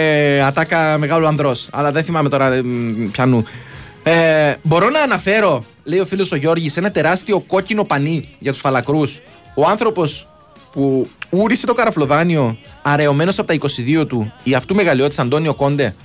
ατάκα 0.46 0.98
μεγάλου 0.98 1.28
ανδρός. 1.28 1.68
Αλλά 1.72 1.92
δεν 1.92 2.04
θυμάμαι 2.04 2.30
τώρα 2.30 2.54
ε, 2.54 2.62
μ, 2.62 3.10
πιανού. 3.12 3.46
Ε, 4.04 4.54
μπορώ 4.64 4.90
να 4.90 5.00
αναφέρω, 5.02 5.66
λέει 5.84 6.00
ο 6.00 6.06
φίλος 6.06 6.32
ο 6.32 6.36
Γιώργης, 6.36 6.78
ένα 6.78 6.92
τεράστιο 6.92 7.40
κόκκινο 7.40 7.84
πανί 7.84 8.30
για 8.40 8.52
τους 8.52 8.62
φαλακρούς. 8.62 9.20
Ο 9.56 9.68
άνθρωπος 9.68 10.28
που 10.72 11.10
ούρισε 11.30 11.66
το 11.66 11.74
καραφλοδάνιο 11.74 12.58
αραιωμένος 12.82 13.40
από 13.40 13.48
τα 13.48 13.54
22 13.54 14.06
του, 14.08 14.34
η 14.44 14.54
αυτού 14.54 14.76
μεγαλειώτης 14.76 15.20
Αντώνιο 15.20 15.54
Κόντε. 15.54 15.96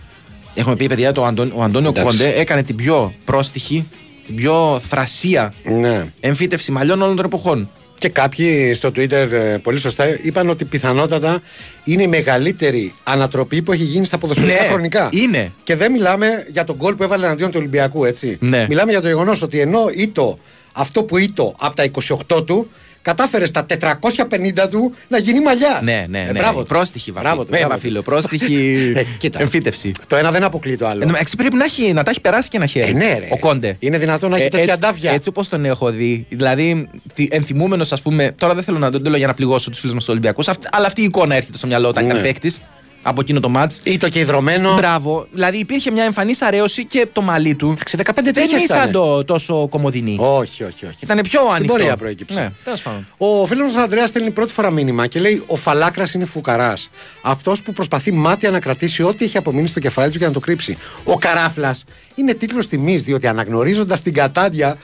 Έχουμε 0.55 0.77
πει, 0.77 0.87
παιδιά, 0.87 1.12
το 1.12 1.25
Αντών- 1.25 1.53
ο 1.55 1.62
Αντώνιο 1.62 1.89
Εντάξει. 1.89 2.11
Κόντε 2.18 2.33
έκανε 2.41 2.62
την 2.62 2.77
πιο 2.77 3.14
πρόστιχη, 3.25 3.89
την 4.27 4.35
πιο 4.35 4.81
θρασία 4.89 5.53
Ναι. 5.62 6.07
εμφύτευση 6.21 6.73
μαλλιών 6.73 7.03
όλων 7.03 7.16
των 7.16 7.25
εποχών. 7.25 7.71
Και 8.01 8.09
κάποιοι 8.09 8.74
στο 8.74 8.88
Twitter 8.88 9.11
ε, 9.32 9.57
πολύ 9.62 9.78
σωστά 9.78 10.18
είπαν 10.22 10.48
ότι 10.48 10.64
πιθανότατα 10.64 11.42
είναι 11.84 12.03
η 12.03 12.07
μεγαλύτερη 12.07 12.94
ανατροπή 13.05 13.62
που 13.62 13.72
έχει 13.72 13.82
γίνει 13.82 14.05
στα 14.05 14.18
ποδοσφαιρικά 14.18 14.62
Ναι, 14.62 14.68
χρονικά. 14.68 15.09
είναι. 15.12 15.53
Και 15.64 15.76
δεν 15.76 15.92
μιλάμε 15.92 16.46
για 16.53 16.64
τον 16.64 16.76
γκολ 16.76 16.94
που 16.94 17.03
έβαλε 17.03 17.24
εναντίον 17.24 17.51
του 17.51 17.57
Ολυμπιακού, 17.59 18.05
έτσι. 18.05 18.36
Ναι. 18.40 18.66
Μιλάμε 18.68 18.90
για 18.90 19.01
το 19.01 19.07
γεγονός 19.07 19.42
ότι 19.42 19.61
ενώ 19.61 19.80
ήτο 19.96 20.38
αυτό 20.72 21.05
που 21.05 21.18
ήτο 21.18 21.55
από 21.59 21.74
τα 21.74 21.90
28 22.36 22.46
του, 22.46 22.70
κατάφερες 23.03 23.48
στα 23.48 23.66
450 23.66 24.68
του 24.70 24.94
να 25.09 25.18
γίνει 25.18 25.40
μαλλιάς. 25.40 25.80
Ναι, 25.82 26.07
ναι, 26.09 26.18
Ε, 26.20 26.32
ναι. 26.32 26.38
μπράβο 26.38 26.61
του. 26.61 26.66
Πρόστιχη 26.66 27.11
βαφή. 27.12 27.26
Μπράβο 27.26 27.42
του, 27.44 27.51
Ναι, 27.51 27.59
μπράβο 27.59 27.72
βαφίλο, 27.74 27.98
του. 27.98 28.05
πρόστιχη 28.05 28.76
Ε, 28.96 29.03
κοίτα. 29.18 29.40
εμφύτευση. 29.40 29.92
Το 30.07 30.16
ένα 30.16 30.30
δεν 30.30 30.44
αποκλεί 30.44 30.76
το 30.76 30.86
άλλο. 30.86 31.01
Εν 31.01 31.07
τω 31.07 31.12
μεταξύ 31.12 31.36
πρέπει 31.36 31.57
να, 31.57 31.64
έχει, 31.64 31.92
να 31.92 32.03
τα 32.03 32.11
έχει 32.11 32.20
περάσει 32.20 32.48
και 32.48 32.57
ένα 32.57 32.66
χέρι. 32.66 32.90
Ε, 32.90 32.92
ναι, 32.92 33.18
ρε. 33.18 33.28
Ο 33.30 33.38
Κόντε. 33.38 33.76
Είναι 33.78 33.98
δυνατόν 33.98 34.30
να 34.30 34.36
έχει 34.36 34.48
τέτοια 34.48 34.61
έτσι, 34.72 34.74
αντάβια. 34.86 35.12
Έτσι 35.12 35.28
όπως 35.28 35.48
τον 35.48 35.64
έχω 35.64 35.90
δει. 35.90 36.26
Δηλαδή, 36.28 36.88
ενθυμούμενος, 37.28 37.92
ας 37.92 38.03
πούμε. 38.03 38.34
Τώρα 38.38 38.55
δεν 38.55 38.62
θέλω 38.62 38.78
να 38.78 38.90
τον 38.90 39.03
το 39.03 39.09
λέω 39.11 39.18
για 39.18 39.26
να 39.26 39.34
πληγώσω 39.34 39.70
τους 39.70 39.78
φίλους 39.78 39.94
μας 39.94 40.05
τους 40.05 40.12
Ολυμπιακούς. 40.12 40.48
Αλλά 40.70 40.86
αυτή 40.86 41.01
η 41.01 41.05
εικόνα 41.05 41.34
έρχεται 41.34 41.57
στο 41.57 41.66
μυαλό 41.66 41.88
όταν 41.88 42.05
Ναι. 42.05 42.11
ήταν 42.11 42.22
παίκτης 42.22 42.61
από 43.03 43.20
εκείνο 43.20 43.40
το 43.40 43.48
μάτ. 43.48 43.72
Ή 43.82 43.96
το 43.96 44.09
και 44.09 44.18
υδρωμένο. 44.18 44.74
Μπράβο. 44.74 45.26
Δηλαδή 45.32 45.57
υπήρχε 45.59 45.90
μια 45.90 46.05
εμφανής 46.05 46.42
αρέωση 46.42 46.84
και 46.84 47.07
το 47.12 47.22
μαλλί 47.22 47.55
του. 47.55 47.76
15 47.96 48.03
δεν 48.22 48.32
τρίχες 48.32 48.51
είναι 48.51 48.61
ήταν. 48.61 48.78
σαν 48.78 48.90
το 48.90 49.24
τόσο 49.24 49.68
κομμωδινή. 49.68 50.16
Όχι, 50.20 50.64
όχι, 50.64 50.86
όχι. 50.86 50.96
Ήταν 51.01 51.20
πιο 51.20 51.40
Στην 51.40 51.53
ανοιχτό. 51.55 51.72
πορεία 51.74 51.96
προέκυψε. 51.96 52.40
Ναι, 52.40 52.51
τέλος 52.64 52.82
πάντων. 52.82 53.07
Ο 53.16 53.46
φίλος 53.46 53.72
μας 53.74 53.82
Ανδρέας 53.82 54.09
στέλνει 54.09 54.30
πρώτη 54.30 54.53
φορά 54.53 54.70
μήνυμα 54.70 55.07
και 55.07 55.20
λέει: 55.20 55.42
Ο 55.46 55.57
Φαλάκρας 55.57 56.14
είναι 56.14 56.24
φουκαράς. 56.24 56.90
Αυτός 57.22 57.62
που 57.62 57.72
προσπαθεί 57.72 58.12
μάτια 58.12 58.51
να 58.51 58.61
κρατήσει 58.61 59.03
ό,τι 59.03 59.24
έχει 59.24 59.36
απομείνει 59.36 59.66
στο 59.66 59.80
κεφάλι 59.80 60.11
του 60.12 60.18
και 60.18 60.26
να 60.26 60.32
το 60.32 60.40
κρύψει. 60.40 60.76
Ο 61.05 61.16
Καράφλας 61.16 61.84
είναι 62.14 62.34
τίτλος 62.34 62.66
τιμής, 62.66 63.03
διότι 63.03 63.26
αναγνωρίζοντας 63.26 64.03
την 64.03 64.12
κατάντια 64.12 64.68
ε, 64.68 64.74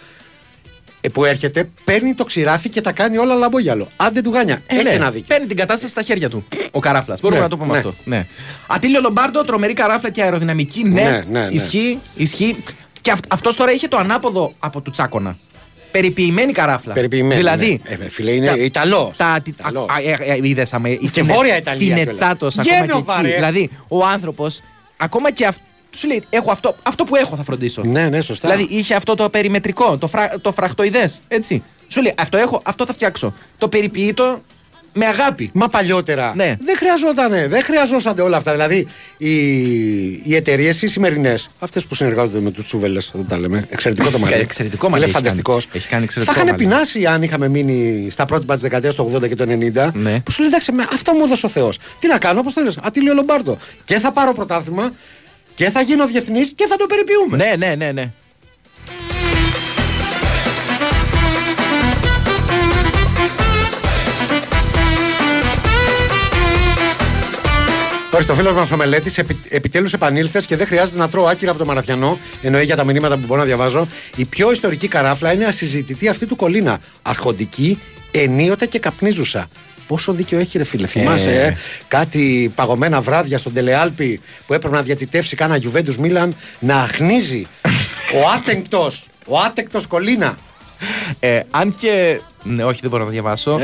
που 1.10 1.24
έρχεται, 1.24 1.68
παίρνει 1.84 2.14
το 2.14 2.24
ξηράφι 2.24 2.68
και 2.68 2.80
τα 2.80 2.92
κάνει 2.92 3.16
όλα 3.18 3.34
λαμπόγιαλο. 3.34 3.88
Άντε 3.96 4.20
του 4.20 4.30
γάνια. 4.32 4.62
Ε, 4.66 4.74
έχει 4.74 4.84
ναι. 4.84 4.90
ένα 4.90 5.10
δίκιο. 5.10 5.26
Παίρνει 5.28 5.46
την 5.46 5.56
κατάσταση 5.56 5.90
στα 5.92 6.02
χέρια 6.02 6.30
του. 6.30 6.46
Ο 6.70 6.78
καράφλας. 6.78 7.20
Μπορούμε 7.20 7.40
Ναι, 7.40 7.44
να 7.46 7.50
το 7.50 7.56
πούμε 7.56 7.72
ναι. 7.72 7.78
αυτό. 7.78 7.94
Ναι. 8.04 8.26
Ατήλιο 8.66 9.00
Λομπάρντο, 9.00 9.40
τρομερή 9.42 9.72
καράφλα 9.72 10.10
και 10.10 10.22
αεροδυναμική. 10.22 10.82
Ναι, 10.84 11.02
Ναι, 11.02 11.24
ναι, 11.30 11.40
ναι. 11.40 11.48
ισχύει. 11.54 11.98
ισχύει. 12.16 12.56
Και 13.00 13.12
αυτός 13.28 13.56
τώρα 13.56 13.72
είχε 13.72 13.88
το 13.88 13.96
ανάποδο 13.96 14.52
από 14.58 14.80
του 14.80 14.90
Τσάκονα. 14.90 15.36
Περιποιημένη 15.90 16.52
καράφλα. 16.52 16.92
Περιποιημένη, 16.92 17.34
Δηλαδή. 17.36 17.80
ναι. 17.98 18.04
Ε, 18.04 18.08
φίλε, 18.08 18.30
είναι 18.30 18.50
Ιταλός. 18.50 19.16
Τα, 19.16 19.38
Ιταλός. 19.44 19.86
Είδες 20.42 20.72
άμα. 20.72 20.88
η 20.88 20.96
Και 20.98 21.08
Φινε- 21.12 21.34
Βόρεια 21.34 21.56
Ιταλία 21.56 21.96
Φινετσάτος 21.96 22.54
κιόλας. 22.54 22.70
ακόμα 22.70 22.86
και 22.86 22.92
Γένοβα, 22.92 23.18
εκεί. 23.18 23.28
ρε. 23.28 23.34
Δηλαδή, 23.34 23.70
ο 23.88 24.04
άνθρωπος, 24.06 24.60
ακόμα 24.96 25.30
και 25.32 25.46
αυτό. 25.46 25.62
Σου 25.96 26.06
λέει, 26.06 26.22
έχω 26.30 26.50
αυτό, 26.50 26.76
αυτό 26.82 27.04
που 27.04 27.16
έχω 27.16 27.36
θα 27.36 27.42
φροντίσω. 27.42 27.82
Ναι, 27.84 28.08
ναι, 28.08 28.20
σωστά. 28.20 28.48
Δηλαδή 28.50 28.76
είχε 28.76 28.94
αυτό 28.94 29.14
το 29.14 29.28
περιμετρικό, 29.28 29.98
το, 29.98 30.06
φρα, 30.06 30.30
το 30.40 30.52
φραχτοειδές. 30.52 31.22
Έτσι. 31.28 31.62
Σου 31.88 32.02
λέει, 32.02 32.14
αυτό 32.18 32.36
έχω, 32.36 32.60
αυτό 32.64 32.86
θα 32.86 32.92
φτιάξω. 32.92 33.34
Το 33.58 33.68
περιποιεί 33.68 34.14
το 34.14 34.42
με 34.98 35.06
αγάπη. 35.06 35.50
Μα 35.54 35.68
παλιότερα 35.68 36.32
Ναι. 36.36 36.56
δεν 36.60 36.76
χρειαζόταν, 36.76 37.30
δεν 37.48 37.62
χρειαζόσαν 37.64 38.18
όλα 38.18 38.36
αυτά. 38.36 38.52
Δηλαδή 38.52 38.86
οι, 39.16 39.36
οι 40.24 40.34
εταιρείες 40.34 40.82
οι 40.82 40.86
σημερινές, 40.86 41.50
αυτές 41.58 41.84
που 41.86 41.94
συνεργάζονται 41.94 42.40
με 42.40 42.50
τους 42.50 42.64
τσούβελε, 42.64 43.00
δεν 43.12 43.26
τα 43.28 43.38
λέμε. 43.38 43.66
Εξαιρετικό 43.70 44.10
το 44.10 44.18
μαλλί. 44.18 44.34
Εξαιρετικό 44.34 44.88
μαλλί 44.88 45.02
Είναι 45.02 45.10
έχει 45.12 45.22
φανταστικός. 45.22 45.64
κάνει. 45.66 45.76
Έχει 45.78 45.88
κάνει 45.88 46.04
εξαιρετικό 46.04 46.36
Θα 46.36 46.42
είχαν 46.44 46.54
μαλλί. 46.56 46.68
πεινάσει 46.68 47.06
αν 47.06 47.22
είχαμε 47.22 47.48
μείνει 47.48 48.08
στα 48.10 48.24
πρότυπα 48.24 48.54
τη 48.54 48.60
δεκαετίας 48.60 48.94
του 48.94 49.12
80 49.14 49.28
και 49.28 49.34
του 49.34 49.44
90. 49.48 49.90
Ναι. 49.94 50.20
Που 50.20 50.30
σου 50.30 50.40
λέει 50.40 50.48
εντάξει, 50.48 50.72
με- 50.72 50.88
αυτό 50.92 51.12
μου 51.12 51.24
έδωσε 51.24 51.46
ο 51.46 51.48
Θεός. 51.48 51.78
Τι 51.98 52.06
να 52.08 52.18
κάνω, 52.18 52.40
όπως 52.40 52.52
το 52.52 52.60
λε, 52.60 52.70
Ατήλιο 52.82 53.14
Λομπάρτο. 53.14 53.56
Και 53.84 53.98
θα 53.98 54.12
πάρω 54.12 54.32
πρωτάθλημα 54.32 54.92
και 55.56 55.70
θα 55.70 55.80
γίνω 55.80 56.06
διεθνής 56.06 56.52
και 56.54 56.66
θα 56.66 56.76
το 56.76 56.86
περιποιούμε. 56.86 57.36
Ναι, 57.36 57.66
ναι, 57.66 57.74
ναι, 57.74 57.92
ναι. 57.92 58.10
Τώρα, 68.10 68.24
το 68.24 68.34
φίλος 68.34 68.52
μας 68.52 68.70
ο 68.70 68.76
Μελέτης 68.76 69.18
επι, 69.18 69.36
επιτέλους 69.48 69.92
επανήλθες 69.92 70.46
και 70.46 70.56
δεν 70.56 70.66
χρειάζεται 70.66 70.98
να 70.98 71.08
τρώω 71.08 71.24
άκυρα 71.24 71.50
από 71.50 71.60
το 71.60 71.66
Μαραθιανό. 71.66 72.18
Εννοεί 72.42 72.64
για 72.64 72.76
τα 72.76 72.84
μηνύματα 72.84 73.16
που 73.16 73.26
μπορώ 73.26 73.40
να 73.40 73.46
διαβάζω. 73.46 73.88
Η 74.16 74.24
πιο 74.24 74.52
ιστορική 74.52 74.88
καράφλα 74.88 75.32
είναι 75.32 75.44
ασυζητητή 75.44 76.08
αυτή 76.08 76.26
του 76.26 76.36
Κολίνα. 76.36 76.80
Αρχοντική, 77.02 77.78
ενίοτε 78.10 78.66
και 78.66 78.78
καπνίζουσα. 78.78 79.48
Πόσο 79.86 80.12
δίκιο 80.12 80.38
έχει, 80.38 80.58
ρε 80.58 80.64
φίλε. 80.64 80.86
Θυμάσαι, 80.86 81.30
ε, 81.30 81.56
κάτι 81.88 82.52
παγωμένα 82.54 83.00
βράδια 83.00 83.38
στον 83.38 83.52
Τελεάλπη 83.52 84.20
που 84.46 84.54
έπρεπε 84.54 84.76
να 84.76 84.82
διατητεύσει 84.82 85.36
κάνα 85.36 85.56
Γιουβέντους 85.56 85.98
Μίλαν 85.98 86.34
να 86.58 86.76
αχνίζει 86.76 87.46
ο 88.14 88.28
άτεγκτος, 88.36 89.06
ο 89.26 89.38
άτεγκτος 89.38 89.86
Κολίνα. 89.86 90.36
Ε, 91.20 91.40
αν 91.50 91.74
και. 91.74 92.20
Ναι, 92.42 92.64
όχι, 92.64 92.80
δεν 92.80 92.90
μπορώ 92.90 93.02
να 93.02 93.08
το 93.08 93.12
διαβάσω. 93.12 93.58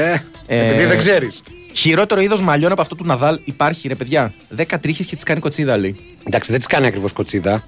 Ε, 0.46 0.66
επειδή 0.66 0.84
δεν 0.84 0.98
ξέρεις. 0.98 1.42
Χειρότερο 1.74 2.20
είδος 2.20 2.40
μαλλιών 2.40 2.72
από 2.72 2.80
αυτό 2.80 2.94
του 2.94 3.04
Ναδάλ 3.04 3.38
υπάρχει, 3.44 3.88
ρε 3.88 3.94
παιδιά. 3.94 4.34
Δέκα 4.48 4.80
τρίχες 4.80 5.06
και 5.06 5.14
τις 5.14 5.24
κάνει 5.24 5.40
κοτσίδα, 5.40 5.76
λέει. 5.76 5.96
Εντάξει, 6.26 6.50
δεν 6.50 6.58
τις 6.58 6.68
κάνει 6.68 6.86
ακριβώς 6.86 7.12
κοτσίδα. 7.12 7.64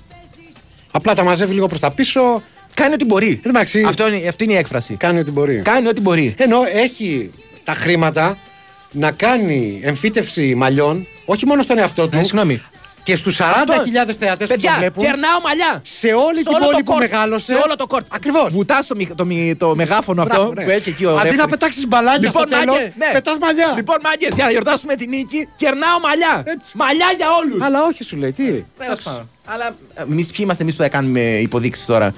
Απλά 0.90 1.14
τα 1.14 1.24
μαζεύει 1.24 1.54
λίγο 1.54 1.66
προς 1.66 1.80
τα 1.80 1.90
πίσω. 1.90 2.42
Κάνει 2.74 2.94
ό,τι 2.94 3.04
μπορεί. 3.04 3.40
Εντάξει. 3.44 3.82
Αυτό 3.82 4.08
είναι, 4.08 4.28
αυτή 4.28 4.44
είναι 4.44 4.52
η 4.52 4.56
έκφραση. 4.56 4.94
Κάνει 4.94 5.18
ό,τι 5.18 5.30
μπορεί. 5.30 5.56
Κάνει 5.64 5.88
ό,τι 5.88 6.00
μπορεί. 6.00 6.34
Ενώ 6.38 6.58
έχει 6.72 7.30
τα 7.64 7.72
χρήματα 7.74 8.38
να 8.90 9.10
κάνει 9.10 9.80
εμφύτευση 9.84 10.54
μαλλιών, 10.54 11.06
όχι 11.24 11.46
μόνο 11.46 11.62
στον 11.62 11.78
εαυτό 11.78 12.08
του. 12.08 12.16
Ε, 12.18 12.22
συγγνώμη. 12.22 12.62
Και 13.02 13.16
στους 13.16 13.36
40.000 13.40 14.16
θεατές 14.18 14.48
που 14.48 14.54
Παιδιά, 14.54 14.70
το 14.70 14.78
βλέπουν. 14.78 15.04
κερνάω 15.04 15.40
μαλιά. 15.40 15.80
Σε 15.84 16.06
όλη 16.06 16.38
την 16.42 16.46
όλο 16.54 16.58
πόλη 16.64 16.70
το 16.76 16.78
που 16.78 16.84
κόρτ. 16.84 17.00
μεγάλωσε. 17.00 17.44
Σε 17.54 17.60
όλο 17.64 17.76
το 17.76 17.86
κόρτ. 17.86 18.06
Ακριβώς. 18.14 18.52
Βουτάς 18.52 18.86
το, 18.86 18.94
μη- 18.94 19.14
το, 19.14 19.24
μη- 19.24 19.56
το 19.56 19.74
μεγάφωνο 19.74 20.22
αυτό 20.22 20.34
Μπράβο, 20.36 20.52
ναι. 20.54 20.64
που 20.64 20.70
έχει 20.70 20.88
εκεί 20.88 21.04
ο 21.04 21.10
Αντί 21.10 21.22
ρέφρι. 21.22 21.36
να 21.36 21.46
πετάξεις 21.48 21.86
μπαλάκια 21.88 22.20
Λοιπόν, 22.20 22.42
στο 22.42 22.50
τέλος, 22.58 22.74
μάγκες, 22.76 22.92
ναι. 22.96 23.10
πετάς 23.12 23.38
μαλλιά. 23.40 23.72
Λοιπόν, 23.76 23.96
μάγκε, 24.02 24.28
για 24.34 24.44
να 24.44 24.50
γιορτάσουμε 24.50 24.94
την 24.94 25.08
νίκη, 25.08 25.48
κερνάω 25.56 25.98
μαλλιά. 26.00 26.44
Μαλλιά 26.74 27.06
για 27.16 27.26
όλους. 27.42 27.62
Αλλά 27.66 27.82
όχι, 27.84 28.04
σου 28.04 28.16
λέει 28.16 28.32
τι; 28.32 28.44
Τέλος 28.78 28.98
πάντων. 29.02 29.30
Αλλά 29.44 29.70
εμείς 29.94 30.26
ποιοι 30.26 30.38
είμαστε 30.42 30.62
εμείς 30.62 30.76
που 30.76 30.82
θα 30.82 30.88
κάνουμε 30.88 31.20
υποδείξεις 31.20 31.84
τώρα; 31.84 32.14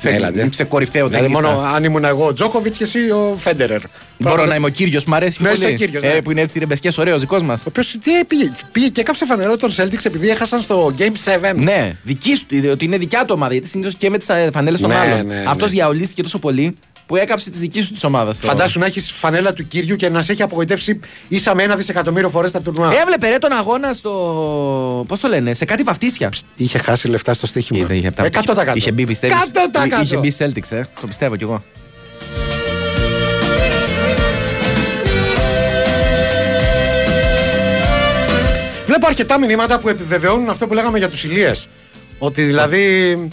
Σε, 0.00 0.08
Έλατε. 0.10 0.48
σε 0.52 0.64
κορυφαίο 0.64 1.08
Δηλαδή, 1.08 1.26
ταινίστα. 1.26 1.48
μόνο 1.48 1.62
αν 1.74 1.84
ήμουν 1.84 2.04
εγώ 2.04 2.26
ο 2.26 2.32
Τζόκοβιτς 2.32 2.76
και 2.76 2.84
εσύ 2.84 2.98
ο 3.10 3.34
Φέντερερ. 3.38 3.80
Μπορώ 4.18 4.46
να 4.46 4.54
είμαι 4.54 4.66
ο 4.66 4.68
κύριος, 4.68 5.04
μου 5.04 5.14
αρέσει 5.14 5.42
Ναι, 5.42 5.48
πολύ. 5.48 5.60
είσαι 5.64 5.72
ο 5.72 5.76
Κύριος, 5.76 6.02
ε, 6.02 6.06
ναι. 6.12 6.22
που 6.22 6.30
είναι 6.30 6.40
έτσι 6.40 6.58
ρεμπεσκές, 6.58 6.98
ωραίος 6.98 7.20
δικός 7.20 7.42
μας. 7.42 7.60
Ο 7.60 7.64
οποίος 7.68 7.96
τι 8.00 8.10
πήγε, 8.26 8.52
πήγε 8.72 8.88
και 8.88 9.00
έκαψε 9.00 9.24
φανερό 9.24 9.56
τον 9.56 9.70
Celtics 9.76 10.04
επειδή 10.04 10.28
έχασαν 10.28 10.60
στο 10.60 10.94
Game 10.98 11.02
7. 11.50 11.54
Ναι, 11.56 11.96
δική 12.02 12.34
σου, 12.36 12.46
ότι 12.72 12.84
είναι 12.84 12.98
δικιά 12.98 13.20
του 13.24 13.32
ομάδα. 13.36 13.52
Γιατί 13.52 13.68
συνήθως 13.68 13.94
και 13.94 14.10
με 14.10 14.18
τις 14.18 14.26
φανέλες 14.52 14.80
των 14.80 14.88
Ναι, 14.90 14.96
άλλων. 14.96 15.26
ναι, 15.26 15.34
ναι. 15.34 15.44
Αυτό 15.48 15.66
διαολίστηκε 15.66 16.22
τόσο 16.22 16.38
πολύ 16.38 16.76
που 17.08 17.16
έκαψε 17.16 17.50
τη 17.50 17.58
δική 17.58 17.82
σου 17.82 17.92
της 17.92 18.04
ομάδα. 18.04 18.34
Φαντάσου 18.34 18.78
να 18.78 18.86
έχεις 18.86 19.10
φανέλα 19.10 19.52
του 19.52 19.66
κύριου 19.66 19.96
και 19.96 20.08
να 20.08 20.22
σε 20.22 20.32
έχει 20.32 20.42
απογοητεύσει 20.42 21.00
ίσα 21.28 21.54
με 21.54 21.62
ένα 21.62 21.76
δισεκατομμύριο 21.76 22.28
φορές 22.28 22.50
τα 22.50 22.60
τουρνουά. 22.60 22.92
Έβλεπε 23.00 23.28
ρε 23.28 23.38
τον 23.38 23.52
αγώνα 23.52 23.92
στο. 23.92 24.10
Πώς 25.08 25.20
το 25.20 25.28
λένε, 25.28 25.54
σε 25.54 25.64
κάτι 25.64 25.82
βαφτίσια. 25.82 26.30
Είχε 26.56 26.78
χάσει 26.78 27.08
λεφτά 27.08 27.34
στο 27.34 27.46
στοίχημα. 27.46 27.78
Είδε, 27.78 27.94
είχε, 27.94 28.12
100%. 28.16 28.74
Είχε 28.74 28.92
μπει, 28.92 29.06
πιστεύεις, 29.06 29.36
100%. 29.36 30.02
Είχε 30.02 30.16
μπει 30.16 30.36
Celtics, 30.38 30.70
ε. 30.70 30.82
Το 31.00 31.06
πιστεύω 31.06 31.36
κι 31.36 31.42
εγώ. 31.42 31.64
Βλέπω 38.86 39.06
αρκετά 39.06 39.38
μηνύματα 39.38 39.78
που 39.78 39.88
επιβεβαιώνουν 39.88 40.48
αυτό 40.48 40.66
που 40.66 40.74
λέγαμε 40.74 40.98
για 40.98 41.08
τους 41.08 41.24
ηλίες. 41.24 41.68
Ότι 42.18 42.42
δηλαδή. 42.42 43.28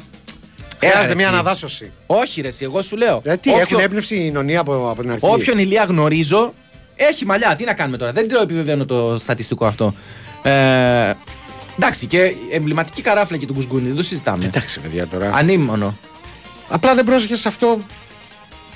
Χρειάζεται 0.79 1.07
ρε, 1.07 1.15
μια 1.15 1.25
εσύ. 1.25 1.33
αναδάσωση. 1.33 1.91
Όχι, 2.05 2.41
ρε, 2.41 2.47
εσύ, 2.47 2.63
εγώ 2.63 2.81
σου 2.81 2.95
λέω. 2.97 3.21
Ε, 3.23 3.35
τι, 3.35 3.49
Όποιο- 3.49 3.61
έχουν 3.61 3.79
έμπνευση 3.79 4.15
η 4.15 4.31
νονία 4.31 4.59
από, 4.59 4.89
από 4.89 5.01
την 5.01 5.11
αρχή. 5.11 5.25
Όποιον 5.25 5.57
ηλία 5.57 5.83
γνωρίζω, 5.83 6.53
έχει 6.95 7.25
μαλλιά. 7.25 7.55
Τι 7.55 7.63
να 7.63 7.73
κάνουμε 7.73 7.97
τώρα. 7.97 8.11
Δεν 8.11 8.27
το 8.27 8.39
επιβεβαίνω 8.41 8.85
το 8.85 9.17
στατιστικό 9.19 9.65
αυτό. 9.65 9.93
Ε, 10.43 11.13
εντάξει, 11.77 12.05
και 12.05 12.33
εμβληματική 12.51 13.01
καράφλα 13.01 13.37
και 13.37 13.45
του 13.45 13.53
Γκουσγκούνι, 13.53 13.87
δεν 13.87 13.95
το 13.95 14.03
συζητάμε. 14.03 14.45
Εντάξει, 14.45 14.79
παιδιά 14.79 15.07
τώρα. 15.07 15.31
Ανήμωνο. 15.33 15.97
Απλά 16.69 16.95
δεν 16.95 17.05
πρόσεχες 17.05 17.39
σε 17.39 17.47
αυτό. 17.47 17.79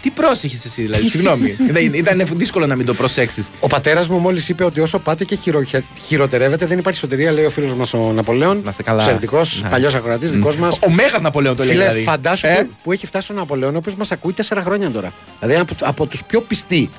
Τι 0.02 0.10
πρόσεχες 0.10 0.66
εσύ, 0.66 0.82
δηλαδή, 0.82 1.08
συγγνώμη. 1.10 1.56
Δεν- 1.72 1.94
Ήταν 1.94 2.24
δύσκολο 2.36 2.66
να 2.68 2.76
μην 2.76 2.86
το 2.86 2.94
προσέξεις. 2.94 3.50
Ο 3.60 3.68
πατέρας 3.68 4.08
μου 4.08 4.18
μόλις 4.18 4.50
είπε 4.50 4.64
ότι 4.64 4.80
όσο 4.80 5.00
πάτε 5.00 5.24
και 5.26 5.36
χειρο, 5.36 5.64
χειροτερεύετε 6.08 6.66
δεν 6.66 6.78
υπάρχει 6.78 7.00
σωτηρία, 7.00 7.32
λέει 7.32 7.46
ο 7.46 7.50
φίλος 7.50 7.76
μας 7.76 7.94
ο 7.94 8.12
Ναπολέον. 8.16 8.62
Να 8.66 8.72
σε 8.72 8.84
καλά. 8.84 9.00
Εξαιρετικό, 9.02 9.42
Ναι. 9.62 9.70
παλιός 9.70 9.94
ακροατής, 9.96 10.32
δικός 10.32 10.56
μας. 10.56 10.78
Ο 10.88 10.90
Μέγας 10.90 11.22
Ναπολέον 11.22 11.56
το 11.56 11.64
λέει 11.64 11.72
Φίλε, 11.72 11.84
δηλαδή. 11.84 12.04
φαντάσου 12.04 12.48
Ε; 12.48 12.54
που, 12.64 12.70
που 12.84 12.92
έχει 12.92 13.06
φτάσει 13.06 13.32
ο 13.32 13.36
Ναπολέον, 13.36 13.76
ο 13.76 13.78
οποίος 13.78 13.96
μας 13.96 14.12
ακούει 14.12 14.34
τέσσερα 14.34 14.62
χρόνια 14.62 14.92
τώρα. 14.92 15.14
Δηλαδή 15.40 15.58
είναι 15.60 15.68
από, 15.72 15.86
από 15.88 16.06
τους 16.06 16.24
πιο 16.24 16.42
πιστοί. 16.42 16.90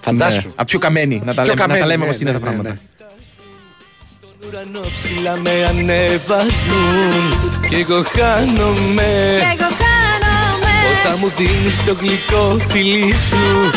Φαντάσου. 0.00 0.46
Ναι. 0.48 0.52
Απ' 0.56 0.66
πιο 0.66 0.78
καμένοι. 0.78 1.22
Να 1.24 1.34
τα 1.34 1.42
πιο 1.42 1.54
λέμε, 1.54 1.54
να 1.54 1.56
τα 1.56 1.66
καμένοι, 1.66 1.86
λέμε 1.86 2.04
ναι, 2.04 2.10
όπως 2.10 2.20
είναι 2.20 2.30
ναι, 2.32 2.38
τα 2.38 2.44
ναι, 2.44 2.50
πράγματα. 2.50 2.70
ναι. 2.70 2.76
Ουρανό 4.48 4.80
ψηλά 4.80 5.36
με 5.36 5.64
ανεβάζουν 5.68 7.34
Κι 7.68 7.74
εγώ 7.74 8.02
χάνομαι 8.02 9.38
Όταν 11.04 11.18
μου 11.20 11.28
δίνεις 11.36 11.84
το 11.84 11.96
γλυκό 12.00 12.58
φιλί 12.68 13.14
σου 13.28 13.70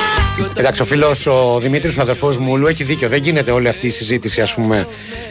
Εντάξει, 0.57 0.81
ο 0.81 0.85
φίλος 0.85 1.27
ο 1.27 1.59
Δημήτρης, 1.59 1.97
ο 1.97 2.01
αδερφός 2.01 2.37
μου, 2.37 2.57
Λου, 2.57 2.67
έχει 2.67 2.83
δίκιο. 2.83 3.09
Δεν 3.09 3.21
γίνεται 3.21 3.51
όλη 3.51 3.67
αυτή 3.67 3.87
η 3.87 3.89
συζήτηση, 3.89 4.41
ας 4.41 4.53
πούμε, 4.53 4.87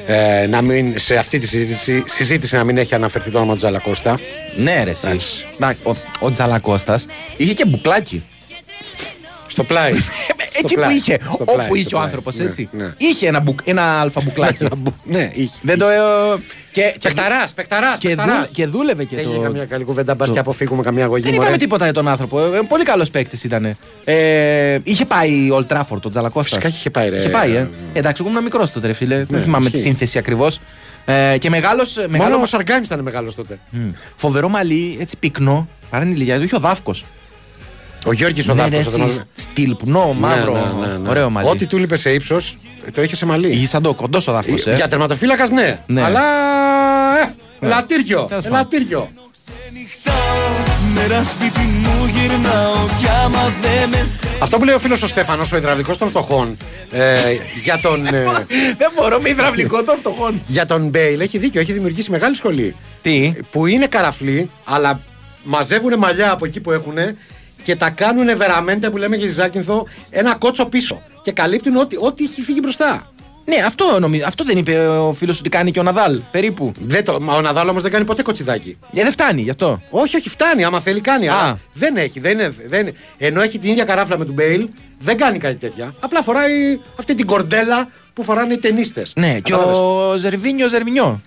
ε, 0.07 0.47
να 0.47 0.61
μην, 0.63 0.99
σε 0.99 1.17
αυτή 1.17 1.39
τη 1.39 1.47
συζήτηση, 1.47 2.03
συζήτηση 2.07 2.57
να 2.57 2.65
μην 2.65 2.79
έχει 2.79 2.95
αναφερθεί 2.95 3.31
το 3.31 3.39
όνομα 3.39 3.53
του 3.53 3.59
Τζαλακώστα. 3.59 4.19
Ναι, 4.57 4.83
ρε, 4.85 4.91
εσύ. 4.91 5.19
Να, 5.57 5.75
Ο, 5.83 5.91
ο 6.21 6.31
Τζαλακώστας 6.31 7.07
είχε 7.37 7.53
και 7.53 7.65
μπουκλάκι. 7.65 8.23
Στο 9.47 9.65
πλάι. 9.65 9.93
Εκεί 10.59 10.75
που 10.75 10.81
πλάι, 10.81 10.95
είχε. 10.95 11.19
στο 11.23 11.37
Όπου 11.39 11.53
πλάι, 11.55 11.67
είχε 11.73 11.79
στο 11.79 11.87
ο 11.87 11.91
πλάι. 11.91 12.05
άνθρωπος, 12.05 12.37
Ναι, 12.37 12.45
έτσι. 12.45 12.69
ναι. 12.73 12.93
Είχε 12.97 13.27
ένα, 13.29 13.41
μπουκ, 13.41 13.59
ένα 13.65 13.83
αλφαμπουκλάκι. 13.83 14.69
ναι, 15.05 15.31
είχε. 15.35 15.59
Δεν 15.63 15.79
το. 15.79 15.89
ε, 15.89 15.99
Και, 16.73 16.95
και, 16.99 17.09
Πεκταρά, 17.09 17.45
πεκταρά. 17.55 17.97
και, 17.99 18.15
δούλε- 18.15 18.47
και 18.53 18.67
δούλευε 18.67 19.05
και 19.05 19.17
Έγινε 19.17 19.35
το. 19.35 19.41
καμιά 19.41 19.65
καλή 19.65 19.85
κουβέντα, 19.85 20.15
μπας 20.15 20.29
το- 20.29 20.35
και 20.35 20.41
αποφύγουμε 20.41 20.83
καμιά 20.83 21.05
αγωγή. 21.05 21.23
Δεν 21.23 21.33
μωρέ. 21.33 21.43
είπαμε 21.45 21.59
τίποτα 21.59 21.85
για 21.85 21.93
τον 21.93 22.09
άνθρωπο. 22.09 22.41
Ε, 22.41 22.61
πολύ 22.69 22.85
καλός 22.85 23.11
παίκτης 23.11 23.45
ήταν. 23.45 23.77
Ε, 24.05 24.79
είχε 24.83 25.05
πάει 25.05 25.49
Old 25.53 25.67
Trafford, 25.77 26.01
τον 26.01 26.11
Τζαλακώστας. 26.11 26.53
Φυσικά 26.59 26.69
είχε 26.77 26.91
πάει, 26.91 27.09
ρε. 27.09 27.19
Είχε 27.19 27.29
πάει, 27.29 27.55
ε. 27.55 27.69
Εντάξει, 27.93 28.23
εγώ 28.23 28.31
ήμουν 28.31 28.43
μικρός 28.45 28.71
τότε, 28.73 28.87
ρε 28.87 28.93
φίλε. 28.93 29.25
Δεν 29.29 29.43
θυμάμαι 29.43 29.65
τη 29.71 29.77
ισχύει. 29.77 29.89
σύνθεση 29.89 30.19
ακριβώς. 30.19 30.61
Ε, 31.05 31.39
και 31.39 31.51
μεγάλο. 31.51 31.83
Μόνο 31.97 32.09
Μεγάλο, 32.09 32.41
ο 32.43 32.47
Σαργκάνη 32.47 32.85
ήταν 32.85 33.01
μεγάλος 33.01 33.35
τότε. 33.35 33.59
φοβερό 34.17 34.49
μαλλί, 34.49 34.97
έτσι 35.01 35.17
πυκνό. 35.17 35.69
Παρά 35.91 36.05
την 36.05 36.13
ηλικία 36.13 36.37
του, 36.39 36.45
είχε 36.45 36.57
ο 36.57 36.59
Δάφκος. 36.59 37.05
Ο 38.05 38.13
Γιώργης 38.13 38.49
ο 38.49 38.55
Ναι, 38.55 38.63
ναι, 38.69 38.77
Δάφκο. 38.81 39.03
έτσι, 39.03 39.21
στυλπνό, 39.35 40.13
μαύρο. 40.13 40.77
Ωραίο 41.09 41.31
μαλλί. 41.31 41.49
Ό,τι 41.49 41.67
του 41.67 41.79
λείπε 41.79 41.97
σε 41.97 42.11
ύψος, 42.13 42.59
το 42.95 43.03
είχε 43.03 43.17
σε 43.17 43.27
μαλλί. 43.27 43.49
Είχε 43.51 43.67
σαν 43.67 43.83
το 43.83 43.95
κοντός 43.95 44.27
ο 44.27 44.33
Δάφκο. 44.33 44.55
Ε. 44.65 44.75
Για 44.75 44.89
τερματοφύλακας, 44.89 45.51
ναι. 45.51 45.79
Ναι. 45.87 46.03
Αλλά. 46.03 46.21
Ε, 47.61 47.67
λατήριο. 47.67 48.23
Τέλος 48.29 48.45
πάντων. 48.45 48.59
Λατήριο. 48.59 49.09
Μέρα 50.95 51.25
σπίτι 51.25 51.59
μου 51.61 52.07
γυρνάω 52.13 52.75
Κι 52.99 53.07
άμα 53.25 53.53
δεν 53.63 53.89
με 53.89 54.09
Αυτό 54.39 54.59
που 54.59 54.65
λέει 54.65 54.75
ο 54.75 54.79
φίλος 54.79 55.03
ο 55.03 55.07
Στέφανος, 55.07 55.53
ο 55.53 55.57
υδραυλικός 55.57 55.99
των 55.99 56.09
φτωχών, 56.09 56.57
ε, 56.91 57.19
για 57.63 57.79
τον. 57.83 58.07
ε, 58.07 58.23
Δεν 58.79 58.91
μπορώ 58.97 59.21
με 59.21 59.29
υδραυλικό 59.29 59.85
των 59.85 59.99
φτωχών. 59.99 60.43
για 60.47 60.67
τον 60.67 60.89
Μπέιλ 60.89 61.21
έχει 61.21 61.39
δίκιο, 61.39 61.61
έχει 61.61 61.73
δημιουργήσει 61.73 62.11
μεγάλη 62.11 62.35
σχολή. 62.37 62.75
Τι; 63.03 63.33
Που 63.51 63.67
είναι 63.67 63.87
καραφλοί, 63.87 64.51
αλλά 64.65 65.01
μαζεύουν 65.43 65.99
μαλλιά 65.99 66.31
από 66.33 66.47
εκεί 66.47 66.61
που 66.61 66.71
έχουν 66.73 66.95
και 67.65 67.77
τα 67.77 67.91
κάνουν 67.91 68.37
βεραμέντε 68.37 68.91
που 68.91 68.97
λέμε 68.97 69.17
για 69.17 69.29
Ζάκυνθο 69.29 69.87
ένα 70.11 70.35
κότσο 70.35 70.67
πίσω. 70.67 71.03
Και 71.23 71.33
καλύπτουν 71.33 71.77
ό,τι, 71.77 71.97
ό,τι 71.99 72.25
έχει 72.25 72.43
φύγει 72.43 72.59
μπροστά. 72.63 73.09
Ναι, 73.45 73.57
αυτό, 73.67 73.99
νομίζω, 74.01 74.25
αυτό 74.27 74.45
δεν 74.45 74.59
είπε 74.59 74.87
ο 74.89 75.13
φίλος 75.13 75.39
ότι 75.39 75.49
κάνει 75.49 75.71
και 75.71 75.79
ο 75.79 75.83
Ναδάλ. 75.83 76.21
Περίπου. 76.31 76.73
Δεν 76.81 77.05
το, 77.05 77.21
μα 77.21 77.37
ο 77.37 77.41
Ναδάλ 77.41 77.69
όμως 77.69 77.83
δεν 77.83 77.91
κάνει 77.91 78.05
ποτέ 78.05 78.23
κοτσιδάκι. 78.23 78.79
Ε, 78.95 79.03
δεν 79.03 79.13
φτάνει 79.13 79.43
γι' 79.43 79.51
αυτό. 79.51 79.83
Όχι, 79.91 80.17
όχι, 80.17 80.29
φτάνει. 80.29 80.65
Άμα 80.65 80.81
θέλει, 80.81 81.01
κάνει. 81.01 81.29
Α. 81.29 81.33
Αλλά 81.33 81.59
δεν 81.73 81.97
έχει. 81.97 82.21
Δεν 82.21 82.33
είναι, 82.33 82.55
δεν, 82.69 82.89
ενώ 83.19 83.41
έχει 83.43 83.59
την 83.59 83.71
ίδια 83.71 83.85
καράφλα 83.85 84.19
με 84.19 84.25
τον 84.25 84.35
Μπέιλ, 84.35 84.69
δεν 84.99 85.17
κάνει 85.17 85.39
κάτι 85.39 85.55
τέτοια. 85.55 85.95
Απλά 86.01 86.23
φοράει 86.23 86.81
αυτή 86.99 87.15
την 87.15 87.27
κορντέλα 87.27 87.89
που 88.13 88.23
φοράνε 88.23 88.53
οι 88.53 88.59
ταινίστες. 88.59 89.13
Ναι, 89.17 89.39
και 89.43 89.55
ο 89.55 90.15
Ζερβίνιο 90.17 90.69
Ζερβινιό. 90.69 91.21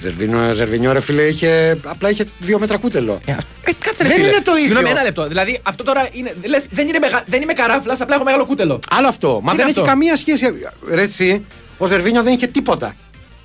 Ζερβίνο, 0.00 0.52
Ζερβινιό, 0.52 0.92
ρε 0.92 1.00
φίλε, 1.00 1.22
είχε, 1.22 1.78
απλά 1.84 2.10
είχε 2.10 2.24
δύο 2.38 2.58
μέτρα 2.58 2.76
κούτελο. 2.76 3.20
Ε, 3.24 3.32
ε, 3.32 3.70
κάτσε 3.78 4.02
ρε 4.02 4.08
Δεν 4.08 4.18
φίλε. 4.18 4.28
είναι 4.28 4.40
το 4.44 4.50
ίδιο. 4.52 4.64
Συγγνώμη, 4.64 4.90
ένα 4.90 5.02
λεπτό. 5.02 5.26
Δηλαδή 5.26 5.60
αυτό 5.62 5.84
τώρα 5.84 6.08
είναι. 6.12 6.34
Λες, 6.46 6.66
δεν, 6.70 6.88
είναι 6.88 6.98
μεγα, 6.98 7.22
δεν 7.26 7.42
είμαι 7.42 7.52
καράφλας, 7.52 8.00
απλά 8.00 8.14
έχω 8.14 8.24
μεγάλο 8.24 8.44
κούτελο. 8.46 8.78
Άλλο 8.88 9.08
αυτό. 9.08 9.40
Μα 9.42 9.50
Τι 9.50 9.56
δεν 9.56 9.66
είναι 9.66 9.70
έχει 9.70 9.80
αυτό; 9.80 9.90
καμία 9.90 10.16
σχέση. 10.16 10.46
Ρε, 10.90 11.02
εσύ, 11.02 11.44
ο 11.78 11.86
Ζερβίνιο 11.86 12.22
δεν 12.22 12.32
είχε 12.32 12.46
τίποτα. 12.46 12.94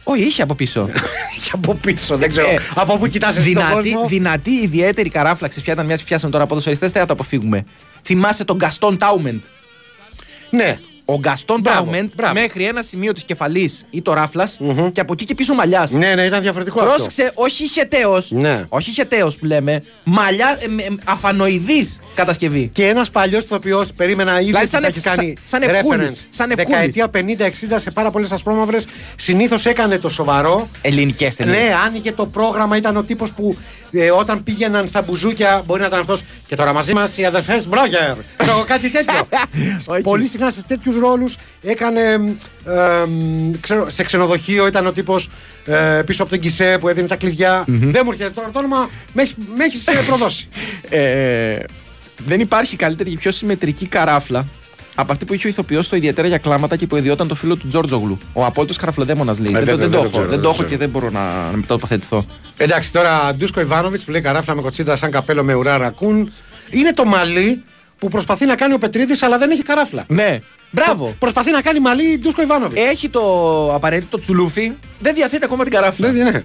Όχι, 0.03 0.21
είχε 0.21 0.41
από 0.41 0.55
πίσω. 0.55 0.89
Είχε 1.37 1.51
από 1.53 1.75
πίσω, 1.75 2.17
δεν 2.17 2.29
ξέρω. 2.29 2.49
Ε, 2.49 2.57
από 2.75 2.97
πού 2.97 3.07
κοιτάς 3.07 3.37
εσύ 3.37 3.53
τον 3.53 3.63
δυνατή, 3.63 3.91
κόσμο; 3.91 4.07
δυνατή 4.07 4.51
ιδιαίτερη 4.51 5.09
καράφλα. 5.09 5.47
Ξέρεις 5.47 5.63
ποια 5.63 5.73
ήταν 5.73 5.85
μια 5.85 5.97
που 5.97 6.03
πιάσαμε 6.05 6.31
τώρα 6.31 6.43
από 6.43 6.55
δεν 6.59 6.91
θα 6.91 7.05
το 7.05 7.13
αποφύγουμε. 7.13 7.65
Θυμάσαι 8.03 8.43
τον 8.43 8.55
Γκαστόν 8.55 8.97
Τάουμεντ. 8.97 9.39
Ναι, 10.49 10.79
ο 11.05 11.15
Γκαστόν 11.19 11.59
Μπράβο, 11.59 11.79
Τάουμεντ 11.83 12.09
μπράβο. 12.15 12.33
μέχρι 12.33 12.63
ένα 12.65 12.81
σημείο 12.81 13.11
της 13.13 13.23
κεφαλής 13.23 13.83
ή 13.89 14.01
το 14.01 14.13
ράφλας 14.13 14.59
και 14.93 15.01
από 15.01 15.13
εκεί 15.13 15.25
και 15.25 15.35
πίσω 15.35 15.53
μαλλιάς. 15.53 15.91
Ναι, 15.91 16.13
ναι, 16.15 16.21
ήταν 16.23 16.41
διαφορετικό 16.41 16.79
αυτό. 16.79 16.91
Πρόσεξε, 16.93 17.31
όχι 17.33 17.67
χεταίο. 17.67 18.21
Ναι. 18.29 18.63
Όχι 18.69 18.91
χεταίο 18.91 19.27
που 19.39 19.45
λέμε. 19.45 19.83
Μαλλιά 20.03 20.57
ε, 20.59 20.83
ε, 20.83 20.87
αφανοειδής 21.05 21.99
κατασκευή. 22.15 22.69
Και 22.73 22.87
ένας 22.87 23.09
παλιός 23.11 23.43
ηθοποιός 23.43 23.93
περίμενα 23.93 24.33
ήδη 24.39 24.45
Δηλαδή 24.45 24.63
ότι 24.63 24.71
σαν 24.71 24.81
θα 24.81 24.87
ευ- 24.87 24.97
έχει 24.97 25.05
κάνει 25.15 25.35
σαν- 25.43 25.61
σαν 25.61 25.75
Ευκούλης, 25.75 26.11
reference. 26.11 26.25
σαν 26.29 26.51
Ευκούλης. 26.51 26.69
Δεκαετία 26.69 27.07
50-60 27.09 27.79
σε 27.79 27.91
πάρα 27.91 28.11
πολλές 28.11 28.31
ασπρόμαυρες 28.31 28.85
συνήθως 29.15 29.65
έκανε 29.65 29.97
το 29.99 30.09
σοβαρό. 30.09 30.69
Ελληνικές 30.81 31.35
ταινίες. 31.35 31.55
Ναι, 31.57 31.69
άνοιγε 31.85 32.11
το 32.11 32.25
πρόγραμμα, 32.25 32.77
ήταν 32.77 32.97
ο 32.97 33.03
τύπος 33.03 33.31
που 33.33 33.57
ε, 33.91 34.11
όταν 34.11 34.43
πήγαιναν 34.43 34.87
στα 34.87 35.01
μπουζούκια 35.01 35.61
μπορεί 35.65 35.81
να 35.81 35.87
ήταν 35.87 35.99
αυτός. 35.99 36.21
Και 36.47 36.55
τώρα 36.55 36.73
μαζί 36.73 36.93
μας 36.93 37.17
οι 37.17 37.25
αδερφές 37.25 37.67
Μπρόγερ. 37.67 38.13
Ξέρω 38.37 38.63
κάτι 38.67 38.89
τέτοιο. 38.89 39.27
Πολύ 40.03 40.25
συχνά 40.25 40.49
σε 40.49 40.63
τέτοιους 40.67 40.92
ρόλους 40.97 41.35
έκανε. 41.61 42.01
ε, 42.65 43.07
ξέρω, 43.59 43.89
σε 43.89 44.03
ξενοδοχείο 44.03 44.67
ήταν 44.67 44.87
ο 44.87 44.91
τύπος 44.91 45.29
πίσω 46.05 46.21
από 46.23 46.31
τον 46.31 46.39
Κισέ 46.39 46.77
που 46.79 46.87
έδινε 46.89 47.07
τα 47.07 47.15
κλειδια 47.15 47.63
Δεν 47.67 48.01
μου 48.05 48.11
έρχεται 48.11 48.29
τώρα 48.29 48.49
το 48.51 48.59
όνομα, 48.59 48.89
με 49.13 49.23
έχεις 49.63 49.83
προδώσει. 50.07 50.47
Ε, 50.89 51.57
δεν 52.25 52.39
υπάρχει 52.39 52.75
καλύτερη 52.75 53.09
και 53.09 53.17
πιο 53.17 53.31
συμμετρική 53.31 53.85
καράφλα 53.87 54.45
από 54.95 55.11
αυτή 55.11 55.25
που 55.25 55.33
είχε 55.33 55.47
ο 55.47 55.49
ηθοποιός 55.49 55.85
στο 55.85 55.95
ιδιαίτερα 55.95 56.27
για 56.27 56.37
κλάματα 56.37 56.75
και 56.75 56.87
που 56.87 56.95
ιδιόταν 56.95 57.27
το 57.27 57.35
φίλο 57.35 57.55
του 57.55 57.67
Τζόρτζογλου. 57.67 58.17
Ο 58.33 58.45
απόλυτος 58.45 58.77
καραφλοδέμονα 58.77 59.35
λέει. 59.39 59.53
Ε, 59.55 59.59
δεν, 59.59 59.65
το- 59.65 59.77
δεν- 59.77 59.77
δεν, 59.77 59.89
δεν 59.89 59.91
το 59.91 59.97
το 59.97 60.01
έχω, 60.01 60.09
ξέρω, 60.09 60.21
δεν 60.23 60.29
δεν 60.29 60.37
το 60.39 60.43
το 60.43 60.47
έχω 60.49 60.53
ξέρω. 60.57 60.69
και 60.69 60.77
δεν 60.77 60.89
μπορώ 60.89 61.09
να, 61.09 61.19
να 61.51 61.57
με 61.57 61.63
τοποθετηθώ. 61.67 62.25
Εντάξει, 62.57 62.91
τώρα 62.93 63.35
Ντούσκο 63.35 63.59
Ιβάνοβιτς 63.59 64.03
που 64.03 64.11
λέει 64.11 64.21
καράφλα 64.21 64.55
με 64.55 64.61
κοτσίδα 64.61 64.95
σαν 64.95 65.11
καπέλο 65.11 65.43
με 65.43 65.53
ουρά 65.53 65.77
ρακούν. 65.77 66.31
Είναι 66.69 66.93
το 66.93 67.05
μαλλί 67.05 67.63
που 68.03 68.09
προσπαθεί 68.09 68.45
να 68.45 68.55
κάνει 68.55 68.73
ο 68.73 68.77
Πετρίδης, 68.77 69.23
αλλά 69.23 69.37
δεν 69.37 69.51
έχει 69.51 69.63
καράφλα. 69.63 70.03
Ναι, 70.07 70.39
μπράβο. 70.71 71.15
Προσπαθεί 71.19 71.51
να 71.51 71.61
κάνει 71.61 71.79
μαλλί 71.79 72.17
Ντούσκο 72.19 72.41
Ιβάνοβιτς. 72.41 72.81
Έχει 72.81 73.09
το 73.09 73.21
απαραίτητο 73.73 74.19
τσουλούφι, 74.19 74.71
δεν 74.99 75.13
διαθέτει 75.13 75.43
ακόμα 75.45 75.63
την 75.63 75.71
καράφλα. 75.73 76.11
Δεν 76.11 76.27
είναι. 76.27 76.43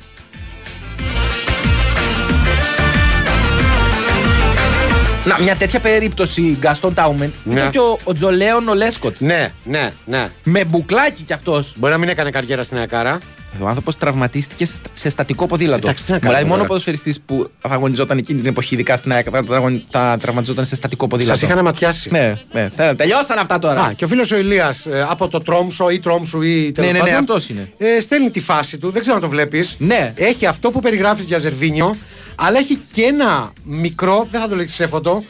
Να, 5.24 5.40
μια 5.42 5.56
τέτοια 5.56 5.80
περίπτωση 5.80 6.56
Γκαστόν 6.60 6.94
Τάουμεν 6.94 7.32
Ναι. 7.44 7.52
ήταν 7.54 7.70
και 7.70 7.78
ο, 7.78 7.98
ο 8.04 8.12
Τζολέον 8.12 8.68
ο 8.68 8.74
Λέσκοτ. 8.74 9.14
Ναι, 9.18 9.52
ναι, 9.64 9.92
ναι. 10.04 10.28
Με 10.42 10.64
μπουκλάκι 10.64 11.22
κι 11.22 11.32
αυτός. 11.32 11.72
Μπορεί 11.76 11.92
να 11.92 11.98
μην 11.98 12.08
έκανε 12.08 12.30
καριέρα 12.30 12.62
στην 12.62 12.76
Αεκάρα. 12.78 13.18
Ο 13.60 13.68
άνθρωπος 13.68 13.96
τραυματίστηκε 13.96 14.64
σε- 14.66 14.76
σε 14.92 15.08
στατικό 15.08 15.46
ποδήλατο. 15.46 15.80
Εντάξει, 15.86 16.04
τι 16.04 16.10
να 16.12 16.18
κάνουμε 16.18 16.38
δηλαδή, 16.38 16.44
μόνο 16.44 16.54
ο 16.54 16.56
τώρα. 16.56 16.68
ποδοσφαιριστής 16.68 17.20
που 17.20 17.50
αγωνιζόταν 17.60 18.18
εκείνη 18.18 18.40
την 18.40 18.48
εποχή, 18.50 18.74
ειδικά 18.74 18.96
στην 18.96 19.12
ΑΕΚ, 19.12 19.26
θα, 19.32 19.42
θα, 19.46 19.80
θα 19.90 20.16
τραυματιζόταν 20.20 20.64
σε 20.64 20.74
στατικό 20.74 21.06
ποδήλατο. 21.06 21.38
Σα 21.38 21.46
είχαν 21.46 21.64
ματιάσει. 21.64 22.08
Ναι, 22.12 22.34
ναι. 22.52 22.68
Θέλω- 22.72 22.94
Τελειώσαν 22.96 23.38
αυτά 23.38 23.58
τώρα. 23.58 23.82
Α, 23.82 23.92
και 23.92 24.04
ο 24.04 24.08
φίλος 24.08 24.30
ο 24.30 24.36
Ηλίας 24.36 24.86
από 25.08 25.28
το 25.28 25.40
Τρόμσο 25.40 25.90
ή 25.90 25.98
Τρόμσου 26.00 26.42
ή 26.42 26.72
τέλος 26.72 26.92
Ναι, 26.92 26.98
ναι, 26.98 27.04
ναι, 27.04 27.10
πάντων. 27.10 27.14
αυτός 27.18 27.48
είναι. 27.48 27.72
Ε, 27.78 28.00
στέλνει 28.00 28.30
τη 28.30 28.40
φάση 28.40 28.78
του, 28.78 28.90
δεν 28.90 29.00
ξέρω 29.00 29.16
αν 29.16 29.22
το 29.22 29.28
βλέπεις. 29.28 29.74
Ναι. 29.78 30.12
Έχει 30.16 30.46
αυτό 30.46 30.70
που 30.70 30.80
περιγράφεις 30.80 31.24
για 31.24 31.38
Ζερβίνιο, 31.38 31.96
αλλά 32.34 32.58
έχει 32.58 32.78
και 32.92 33.02
ένα 33.02 33.52
μικρό, 33.64 34.28
δεν 34.30 34.40
θα 34.40 34.48
το 34.48 34.56
λέξεις 34.56 34.76
σε 34.76 34.86
φωτό, 34.86 35.24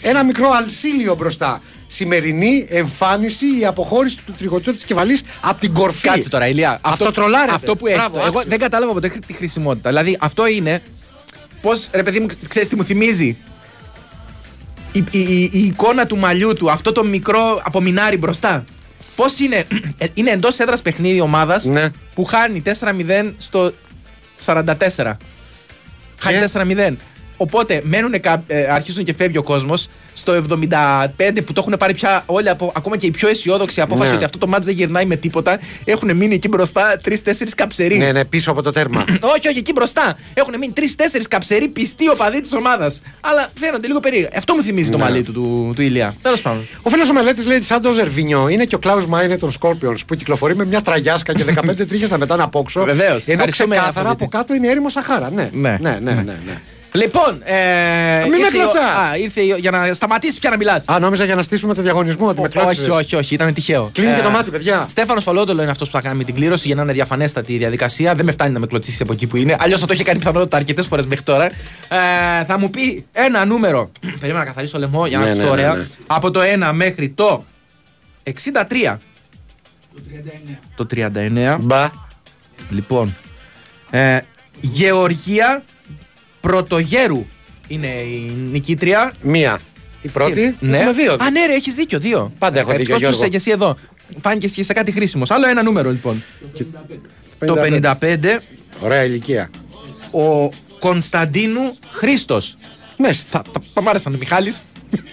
ένα 0.00 0.24
μικρό 0.24 0.50
αλσίλιο 0.50 1.14
μπροστά. 1.14 1.60
Σημερινή 1.94 2.66
εμφάνιση, 2.68 3.58
η 3.60 3.66
αποχώρηση 3.66 4.18
του 4.26 4.32
τριγωτού 4.38 4.74
της 4.74 4.84
κεφαλής 4.84 5.22
από 5.40 5.60
την 5.60 5.72
κορφή. 5.72 6.08
Κάτσε 6.08 6.28
τώρα, 6.28 6.46
Ηλία. 6.48 6.78
Αυτό, 6.82 7.12
τρολάρεται. 7.12 7.54
Αυτό 7.54 7.76
που 7.76 7.86
έχει. 7.86 7.96
Μπράβο, 7.96 8.16
εγώ 8.18 8.26
άξιο. 8.26 8.42
δεν 8.46 8.58
κατάλαβα 8.58 8.92
ποτέ 8.92 9.12
τη 9.26 9.32
χρησιμότητα. 9.32 9.88
Δηλαδή, 9.88 10.16
αυτό 10.20 10.46
είναι. 10.46 10.82
Πώς, 11.60 11.88
ρε 11.92 12.02
παιδί 12.02 12.20
μου, 12.20 12.26
ξέρεις 12.48 12.68
τι 12.68 12.76
μου 12.76 12.84
θυμίζει; 12.84 13.36
Η, 14.92 15.04
η, 15.10 15.18
η- 15.20 15.50
η 15.52 15.58
εικόνα 15.64 16.06
του 16.06 16.16
μαλλιού 16.16 16.52
του, 16.54 16.70
αυτό 16.70 16.92
το 16.92 17.04
μικρό 17.04 17.60
απομεινάρι 17.64 18.16
μπροστά. 18.16 18.64
Πώς 19.16 19.38
είναι. 19.38 19.56
ε, 19.98 20.06
είναι 20.14 20.30
εντός 20.30 20.58
έδρας 20.58 20.82
παιχνίδι 20.82 21.20
ομάδας 21.20 21.64
Ναι. 21.64 21.88
που 22.14 22.24
χάνει 22.24 22.62
4-0 22.80 23.32
στο 23.36 23.72
44. 24.44 25.16
Χάνει 26.18 26.38
4-0. 26.52 26.94
Οπότε 27.36 27.80
μένουν, 27.84 28.20
κα- 28.20 28.44
ε, 28.46 28.62
αρχίζουν 28.72 29.04
και 29.04 29.14
φεύγει 29.14 29.36
ο 29.38 29.42
κόσμος. 29.42 29.88
Στο 30.16 30.32
75 30.48 31.44
που 31.44 31.52
το 31.52 31.60
έχουν 31.66 31.74
πάρει 31.78 31.94
πια 31.94 32.22
όλοι, 32.26 32.48
από, 32.48 32.72
ακόμα 32.76 32.96
και 32.96 33.06
οι 33.06 33.10
πιο 33.10 33.28
αισιόδοξοι 33.28 33.80
απόφαση 33.80 34.08
Ναι. 34.10 34.14
ότι 34.16 34.24
αυτό 34.24 34.38
το 34.38 34.46
μάτς 34.46 34.66
δεν 34.66 34.74
γυρνάει 34.74 35.04
με 35.04 35.16
τίποτα, 35.16 35.58
έχουν 35.84 36.16
μείνει 36.16 36.34
εκεί 36.34 36.48
μπροστά 36.48 36.98
τρει-τέσσερι 37.02 37.50
καψεροί. 37.50 37.96
Ναι, 37.96 38.12
ναι, 38.12 38.24
πίσω 38.24 38.50
από 38.50 38.62
το 38.62 38.70
τέρμα. 38.70 39.04
όχι, 39.36 39.48
όχι, 39.48 39.58
εκεί 39.58 39.72
μπροστά. 39.72 40.18
Έχουν 40.34 40.54
μείνει 40.58 40.72
τρει-τέσσερι 40.72 41.24
καψεροί 41.24 41.68
πιστοί 41.68 42.08
οπαδοί 42.08 42.40
της 42.40 42.52
ομάδας. 42.54 43.02
Αλλά 43.20 43.46
φαίνονται 43.60 43.86
λίγο 43.86 44.00
περίεργα. 44.00 44.28
Αυτό 44.36 44.54
μου 44.54 44.62
θυμίζει 44.62 44.90
το 44.90 44.96
Ναι. 44.96 45.02
μαλλί 45.02 45.22
του, 45.22 45.32
του, 45.32 45.72
του 45.76 45.82
Ηλία. 45.82 46.14
Τέλος 46.22 46.40
πάντων. 46.42 46.66
Ο 46.82 46.90
φίλος 46.90 47.08
ο 47.08 47.12
Μελέτης 47.12 47.46
λέει 47.46 47.62
σαν 47.62 47.80
το 47.80 47.90
Ζερβίνιο 47.90 48.48
είναι 48.48 48.64
και 48.64 48.74
ο 48.74 48.78
Κλάους 48.78 49.06
Μάινε 49.06 49.36
των 49.36 49.52
Scorpions 49.60 49.98
που 50.06 50.14
κυκλοφορεί 50.14 50.56
με 50.56 50.64
μια 50.64 50.80
τραγιάσκα 50.80 51.34
και 51.34 51.44
15 51.44 51.86
τρίχες 51.88 52.10
να 52.10 52.18
μετάνε 52.18 52.42
από 52.42 52.58
όξω. 52.58 52.84
Βεβαίως. 52.84 53.10
Ενώ 53.10 53.22
Ευχαριστούμε, 53.26 53.74
ξεκάθαρα 53.76 54.00
Αφροδίτη. 54.08 54.24
από 54.24 54.36
κάτω 54.38 54.54
είναι 54.54 54.68
έρημος 54.68 54.92
Σαχάρα. 54.92 55.30
Ναι, 55.30 55.48
Ναι. 55.52 55.78
ναι, 55.80 55.98
ναι. 56.02 56.12
ναι, 56.12 56.22
ναι. 56.22 56.60
Λοιπόν, 56.96 57.40
ε, 57.44 58.20
Μην 58.22 58.30
με 58.30 58.36
ήρθε 58.36 58.56
η 58.56 58.60
ο- 58.60 58.62
κλωτσάς. 58.62 58.82
Α, 59.10 59.16
ήρθε 59.16 59.40
η 59.40 59.50
ο- 59.50 59.56
για 59.56 59.70
να 59.70 59.94
σταματήσεις 59.94 60.38
πια 60.38 60.50
να 60.50 60.56
μιλάς. 60.56 60.84
Α, 60.88 60.98
νόμιζα 60.98 61.24
για 61.24 61.34
να 61.34 61.42
στήσουμε 61.42 61.74
το 61.74 61.82
διαγωνισμό 61.82 62.28
ότι 62.28 62.40
με 62.40 62.48
κλώτσες. 62.48 62.78
Όχι, 62.78 62.90
όχι, 62.90 63.16
όχι, 63.16 63.34
ήταν 63.34 63.54
τυχαίο. 63.54 63.90
Κλείνει 63.92 64.12
και 64.14 64.20
Ε, 64.20 64.22
το 64.22 64.30
μάτι, 64.30 64.50
παιδιά. 64.50 64.84
Στέφανος 64.88 65.24
Παλότολο 65.24 65.62
είναι 65.62 65.70
αυτός 65.70 65.88
που 65.90 65.94
θα 65.96 66.02
κάνει 66.02 66.24
την 66.24 66.34
κλήρωση 66.34 66.66
για 66.66 66.76
να 66.76 66.82
είναι 66.82 66.92
διαφανέστατη 66.92 67.52
η 67.54 67.58
διαδικασία. 67.58 68.14
Δεν 68.14 68.24
με 68.24 68.32
φτάνει 68.32 68.52
να 68.52 68.58
με 68.58 68.66
κλωτσίσει 68.66 69.02
από 69.02 69.12
εκεί 69.12 69.26
που 69.26 69.36
είναι. 69.36 69.56
Αλλιώς 69.58 69.80
θα 69.80 69.86
το 69.86 69.92
είχε 69.92 70.02
κάνει 70.02 70.18
πιθανότατα 70.18 70.56
αρκετές 70.56 70.86
φορές 70.86 71.06
μέχρι 71.06 71.24
τώρα. 71.24 71.44
Ε, 71.44 72.44
θα 72.46 72.58
μου 72.58 72.70
πει 72.70 73.04
ένα 73.12 73.44
νούμερο. 73.44 73.90
Περίμενα 74.20 74.38
να 74.38 74.44
καθαρίσω 74.44 74.78
λαιμό 74.78 75.06
για 75.06 75.18
να 75.18 75.24
Ναι, 75.24 75.30
ακούσω 75.30 75.44
ναι, 75.44 75.50
ωραία. 75.50 75.72
ναι, 75.72 75.78
ναι. 75.78 75.86
Από 76.06 76.30
το 76.30 76.40
1 76.40 76.70
μέχρι 76.72 77.08
το 77.08 77.44
63. 78.22 78.98
Το 80.76 80.86
39. 80.86 81.56
Μπα. 81.60 81.88
Λοιπόν. 82.70 83.16
Ε, 83.90 84.18
Γεωργία 84.60 85.62
Πρωτογέρου 86.48 87.26
είναι 87.68 87.86
η 87.86 88.32
νικήτρια. 88.50 89.12
Μία. 89.22 89.58
Η 90.02 90.08
πρώτη. 90.08 90.56
Ναι. 90.60 90.76
Έχουμε 90.78 90.92
δύο. 90.92 91.12
Α, 91.12 91.30
ναι, 91.30 91.46
ρε, 91.46 91.52
έχεις 91.54 91.74
δίκιο. 91.74 91.98
Δύο. 91.98 92.32
Πάντα 92.38 92.58
έχω 92.58 92.72
Ε, 92.72 92.76
δίκιο, 92.76 92.94
ευτυχώς 92.94 92.96
που 92.96 92.98
Γιώργο. 93.00 93.18
είσαι 93.18 93.28
και 93.28 93.36
εσύ 93.36 93.50
εδώ. 93.50 93.76
Φάνηκε 94.20 94.46
και 94.48 94.62
σε 94.62 94.72
κάτι 94.72 94.92
χρήσιμο. 94.92 95.24
Άλλο 95.28 95.48
ένα 95.48 95.62
νούμερο 95.62 95.90
λοιπόν. 95.90 96.22
Το 97.38 97.54
55. 97.56 98.40
Ωραία 98.80 99.04
ηλικία. 99.04 99.50
Ο 100.10 100.48
Κωνσταντίνου 100.78 101.74
Χρήστος. 101.92 102.56
Μες. 102.98 103.22
Θα, 103.30 103.42
θα, 103.52 103.60
θα 103.74 103.82
μ' 103.82 103.88
άρεσαν 103.88 104.14
ο 104.14 104.16
Μιχάλης 104.16 104.62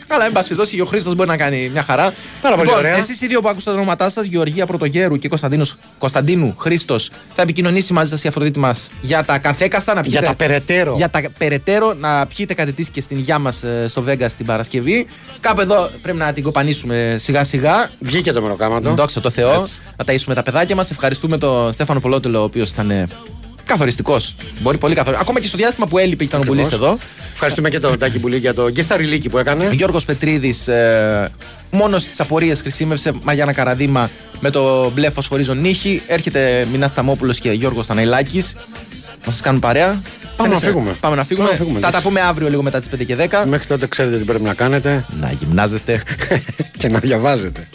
Αλλά 0.08 0.26
εν 0.26 0.32
πάση 0.32 0.48
περιπτώσει 0.48 0.76
και 0.76 0.82
ο 0.82 0.86
Χρήστος 0.86 1.16
μπορεί 1.16 1.30
να 1.30 1.38
κάνει 1.38 1.70
μια 1.70 1.84
χαρά. 1.84 2.14
Πάρα 2.42 2.56
πολύ 2.56 2.68
λοιπόν, 2.68 2.84
ωραία. 2.84 2.98
Εσείς 2.98 3.22
οι 3.22 3.28
δύο 3.28 3.42
που 3.42 3.50
άκουσατε 3.50 3.72
τα 3.72 3.82
ονόματά 3.82 4.10
σας, 4.10 4.26
Γεωργία 4.26 4.66
Πρωτογέρου 4.66 5.18
και 5.18 5.28
Κωνσταντίνος, 5.28 5.76
Κωνσταντίνου 5.98 6.56
Χρήστος, 6.58 7.10
θα 7.34 7.42
επικοινωνήσει 7.42 7.94
μαζί 7.94 8.10
σας 8.10 8.24
η 8.24 8.28
Αφροδίτη 8.28 8.60
μας 8.60 8.90
για 9.02 9.24
τα 9.24 9.38
καθέκαστα 9.38 9.94
να 9.94 10.02
πιείτε. 10.02 10.20
Για 10.20 10.28
τα 10.28 10.36
περαιτέρω. 10.36 10.94
Για 10.98 11.10
τα 11.10 11.22
περαιτέρω 11.38 11.94
να 11.94 12.26
πιείτε 12.26 12.54
κάτι 12.54 12.72
της 12.74 12.90
και 12.90 13.02
στην 13.02 13.18
υγειά 13.18 13.40
μας 13.40 13.64
στο 13.88 14.02
Βέγγα 14.02 14.30
την 14.30 14.46
Παρασκευή. 14.46 15.08
Κάπου 15.40 15.62
εδώ 15.62 15.90
πρέπει 16.02 16.18
να 16.18 16.34
την 16.34 16.44
κοπανίσουμε 16.44 17.16
σιγά 17.20 17.44
σιγά. 17.44 17.90
Βγήκε 18.00 18.32
το 18.32 18.42
μεροκάματο. 18.42 18.94
Δόξα 18.94 19.22
τω 19.22 19.30
Θεώ. 19.30 19.62
Έτσι. 19.62 19.80
Να 19.98 20.14
ταΐσουμε 20.14 20.36
τα 20.36 20.44
παιδάκια 20.44 20.76
μας. 20.76 20.92
Ευχαριστούμε 20.92 21.38
τον 21.38 21.72
Στέφανο 21.72 22.00
Πολότελο, 22.00 22.40
ο 22.40 22.44
οποίος 22.44 22.72
ήταν 22.72 23.10
καθοριστικός. 23.66 24.36
Μπορεί 24.62 24.78
πολύ 24.78 24.94
καθοριστικός. 24.96 25.22
Ακόμα 25.28 25.40
και 25.40 25.48
στο 25.48 25.58
διάστημα 25.58 25.88
που 25.88 25.98
έλειπε 25.98 26.16
και 26.16 26.24
ήταν 26.24 26.40
ο 26.42 26.44
Μπουλής 26.48 26.66
Ακριβώς. 26.66 26.88
εδώ. 26.90 26.98
Ευχαριστούμε 27.34 27.70
και 27.70 27.80
τον 27.80 27.98
Τάκη 27.98 28.20
Μπουλή 28.20 28.38
για 28.38 28.54
το 28.54 28.70
γκεσταριλίκι 28.72 29.30
που 29.30 29.38
έκανε. 29.38 29.70
Γιώργος 29.72 30.06
Πετρίδης 30.06 30.68
ε, 30.68 31.32
μόνος 31.72 32.02
στις 32.02 32.20
απορίες 32.20 32.62
χρησιμεύσε 32.62 33.12
Μαριάννα 33.24 33.54
Καραδίμα 33.54 34.10
με 34.40 34.50
το 34.50 34.90
μπλε 34.96 35.10
φωσφορίζον 35.10 35.62
νύχι. 35.62 36.02
Έρχεται 36.08 36.68
Μινάς 36.72 36.92
Τσαμόπουλος 36.92 37.40
και 37.40 37.52
Γιώργος 37.52 37.86
Θαναϊλάκης 37.86 38.56
να 39.26 39.32
σας 39.32 39.42
κάνουν 39.42 39.60
παρέα. 39.60 40.02
Πάμε 40.36 40.54
να 40.54 40.60
Φαίνεσαι. 40.60 40.66
φύγουμε. 40.66 40.96
Πάμε 41.00 41.16
να 41.16 41.24
φύγουμε. 41.24 41.48
Πάμε 41.48 41.58
να 41.60 41.64
φύγουμε, 41.66 41.76
Θα 41.80 41.82
τα 41.82 41.88
εντάξει. 41.88 42.08
πούμε 42.08 42.20
αύριο 42.22 42.50
λίγο 42.50 42.62
μετά 42.64 42.80
τις 42.80 42.88
5 42.90 43.04
και 43.06 43.16
10. 43.16 43.46
Μέχρι 43.48 43.68
τότε 43.68 43.88
ξέρετε 43.88 44.18
τι 44.18 44.24
πρέπει 44.24 44.44
να 44.44 44.54
κάνετε 44.54 45.06
Να 45.20 45.32
γυμνάζεστε. 45.40 46.04
και 46.80 46.88
να 46.88 47.00
διαβάζετε. 47.00 47.68